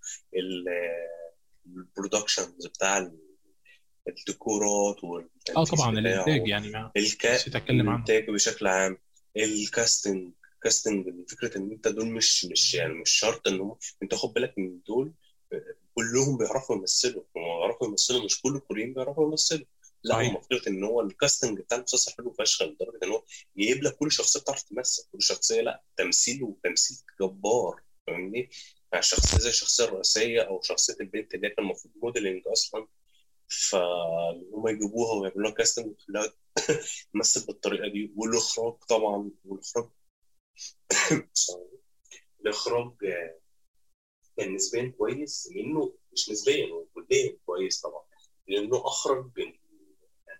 ال 1.65 1.74
productions 1.74 2.67
بتاع 2.67 3.11
الديكورات 4.07 5.03
آه 5.55 5.63
طبعا 5.63 5.99
الإنتاج 5.99 6.47
يعني 6.47 6.69
ما 6.69 6.91
الكا... 6.97 7.35
الإنتاج 7.57 8.29
بشكل 8.29 8.67
عام 8.67 8.97
ال 9.37 9.49
casting 9.49 10.33
casting 10.63 11.29
فكرة 11.31 11.57
إن 11.57 11.71
أنت 11.71 11.87
دول 11.87 12.07
مش 12.07 12.45
مش 12.45 12.73
يعني 12.73 12.93
مش 12.93 13.09
شرط 13.11 13.47
إن 13.47 13.75
أنت 14.03 14.15
خد 14.15 14.33
بالك 14.33 14.53
من 14.57 14.79
دول 14.87 15.13
كلهم 15.95 16.37
بيعرفوا 16.37 16.75
يمثلوا. 16.75 17.23
هم 17.35 17.43
بيعرفوا 17.59 17.87
يمثلوا 17.87 18.25
مش 18.25 18.41
كل 18.41 18.55
الكوريين 18.55 18.93
بيعرفوا 18.93 19.27
يمثلوا. 19.27 19.65
لا 20.03 20.15
هم 20.21 20.41
فكرة 20.41 20.69
إن 20.69 20.83
هو 20.83 21.01
ال 21.01 21.09
casting 21.09 21.59
بتاع 21.59 21.77
المسلسل 21.77 22.13
حلو 22.17 22.33
فشخ 22.33 22.61
لدرجة 22.63 22.99
إن 23.03 23.09
هو 23.09 23.23
جايب 23.57 23.83
لك 23.83 23.95
كل 23.97 24.11
شخصية 24.11 24.39
بتعرف 24.39 24.63
تمثل. 24.63 25.03
كل 25.11 25.21
شخصية 25.23 25.61
لا 25.61 25.83
تمثيل 25.97 26.43
وتمثيل 26.43 26.97
جبار 27.21 27.83
فاهمني؟ 28.07 28.49
يعني 28.91 29.03
شخصية 29.03 29.37
زي 29.37 29.49
الشخصية 29.49 29.83
الرئيسية 29.85 30.41
أو 30.41 30.61
شخصية 30.61 30.95
البنت 31.01 31.33
اللي 31.35 31.47
هي 31.47 31.51
كان 31.51 31.65
المفروض 31.65 31.93
modeling 32.03 32.43
أصلا. 32.47 32.87
فهم 33.47 34.67
يجيبوها 34.67 35.13
ويعملوا 35.21 35.43
لها 35.43 35.51
casting 35.51 35.87
ويخلوها 35.87 36.33
تمثل 37.13 37.45
بالطريقة 37.45 37.87
دي. 37.87 38.13
والإخراج 38.15 38.73
طبعا 38.89 39.31
والإخراج 39.45 39.89
الاخراج 42.41 42.91
كان 44.37 44.53
نسبيا 44.55 44.93
كويس 44.97 45.49
منه 45.55 45.93
مش 46.13 46.29
نسبيا 46.29 46.67
هو 46.73 46.85
كليا 46.85 47.37
كويس 47.45 47.81
طبعا 47.81 48.03
لأنه 48.47 48.87
أخرج 48.87 49.31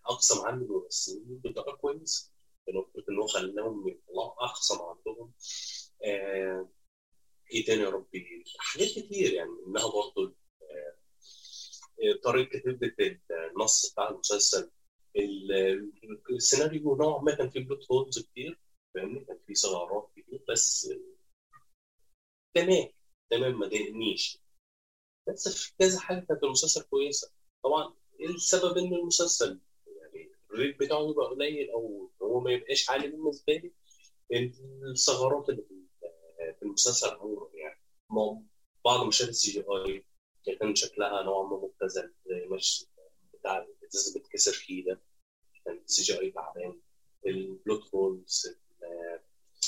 اقصى 0.06 0.40
معاه 0.42 0.52
من 0.52 0.62
الممثلين 0.64 1.42
بطريقة 1.44 1.76
كويسه 1.78 2.32
لأنه 2.68 2.86
ان 3.10 3.18
هو 3.20 3.28
خلاهم 3.28 3.88
يطلعوا 3.88 4.46
احسن 4.46 4.76
ما 4.78 4.84
عندهم 4.98 5.34
آه، 6.06 6.70
إيه 7.54 7.66
تاني 7.66 7.82
يا 7.82 7.90
ربي؟ 7.90 8.44
حاجات 8.60 8.88
كتير 8.90 9.34
يعني 9.34 9.50
منها 9.68 9.88
برضه 9.88 10.36
آه، 10.62 12.20
طريقة 12.24 12.60
كتابه 12.60 13.20
النص 13.52 13.92
بتاع 13.94 14.10
المسلسل. 14.10 14.72
ال- 15.16 15.92
السيناريو 16.32 16.96
نوعا 16.96 17.22
ما 17.24 17.36
كان 17.36 17.50
فيه 17.50 17.60
بلوت 17.66 17.92
هولز 17.92 18.20
كتير. 18.20 18.60
فاهمني؟ 18.96 19.26
كان 19.26 19.40
فيه 19.48 19.54
ثغرات 19.54 20.12
كتير 20.16 20.44
بس 20.50 20.90
تمام 22.54 22.88
تمام 23.30 23.60
ما 23.60 23.68
ضايقنيش. 23.68 24.38
بس 25.28 25.50
في 25.50 25.72
كذا 25.80 26.00
حاجة 26.00 26.20
كانت 26.20 26.44
المسلسل 26.44 26.82
كويسة. 26.82 27.32
طبعا 27.64 27.94
السبب 28.22 28.78
إن 28.78 28.94
المسلسل 28.94 29.60
يعني 29.88 30.32
ال 30.52 30.57
rate 30.57 30.80
بتاعه 30.80 31.10
يبقى 31.12 31.26
قليل 31.28 31.70
أو 31.72 32.12
هو 32.22 32.40
ما 32.40 32.52
يبقاش 32.52 32.90
عالي 32.90 33.08
بالنسبة 33.08 33.54
لي 33.54 33.72
الثغرات 34.92 35.50
اللي 35.50 35.62
في 35.62 35.80
في 36.60 36.66
المسلسل 36.66 37.10
عموما 37.10 37.50
يعني. 37.54 37.80
بعض 38.86 39.08
مشاهد 39.08 39.30
ال 39.30 39.52
CGI 39.52 40.06
كان 40.60 40.76
شكلها 40.76 41.24
نوعا 41.24 41.48
ما 41.50 41.58
مبتذل 41.58 42.14
زي 42.26 42.46
مش 42.46 42.86
بتاع 43.34 43.58
الإزاز 43.58 44.18
بتكسر 44.18 44.52
فيه 44.52 44.86
ده. 44.86 45.02
كان 45.66 45.78
ال 45.78 46.02
CGI 46.04 46.32
تعبان. 46.32 46.82
ال 47.26 47.40
plot 47.40 47.96
holes 47.96 48.58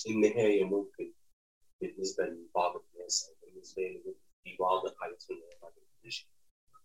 النهاية 0.08 0.64
ممكن 0.64 1.14
بالنسبة 1.82 2.24
لبعض 2.24 2.84
الناس 2.94 3.30
أو 3.30 3.36
بالنسبة 3.48 3.82
لي 3.82 3.98
ممكن 3.98 4.20
في 4.44 4.58
بعض 4.60 4.86
الحاجات 4.86 5.22
في 5.22 5.34
النهايه 5.34 5.58
ما 5.62 5.68
عجبتنيش 5.68 6.28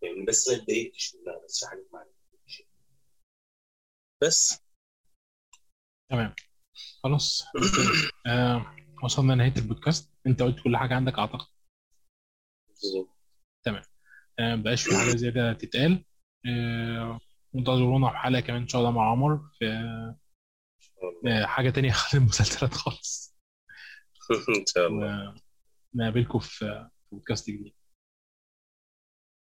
يعني 0.02 0.24
بس 0.24 0.48
ما 0.48 0.56
اتضايقتش 0.56 1.14
منها 1.16 1.44
بس 1.44 1.60
في 1.60 1.70
حاجات 1.70 1.86
ما 1.92 1.98
عجبتنيش. 1.98 2.62
بس. 4.22 4.62
تمام. 6.10 6.34
خلاص. 7.02 7.44
آه 8.26 8.76
وصلنا 9.04 9.32
لنهاية 9.32 9.56
البودكاست. 9.56 10.10
أنت 10.26 10.42
قلت 10.42 10.60
كل 10.64 10.76
حاجة 10.76 10.94
عندك 10.94 11.18
أعتقد؟ 11.18 11.46
آه 14.38 14.56
مبقاش 14.56 14.82
في 14.82 14.90
حاجة 14.96 15.16
زيادة 15.16 15.52
تتقال. 15.52 16.04
آه 16.46 17.20
انتظرونا 17.54 18.10
في 18.10 18.16
حلقة 18.16 18.40
كمان 18.40 18.62
إن 18.62 18.68
شاء 18.68 18.80
الله 18.80 18.90
مع 18.90 19.10
عمر. 19.10 19.50
في 19.58 19.66
آه 19.66 20.18
حاجة 21.44 21.70
تانية 21.70 21.92
خلال 21.92 22.22
المسلسلات 22.22 22.74
خالص. 22.74 23.36
إن 24.58 24.64
شاء 24.74 24.86
الله. 24.86 25.34
ونقابلكم 25.94 26.38
في 26.38 26.58
في 26.58 26.88
بودكاست 27.12 27.50
جديد. 27.50 27.74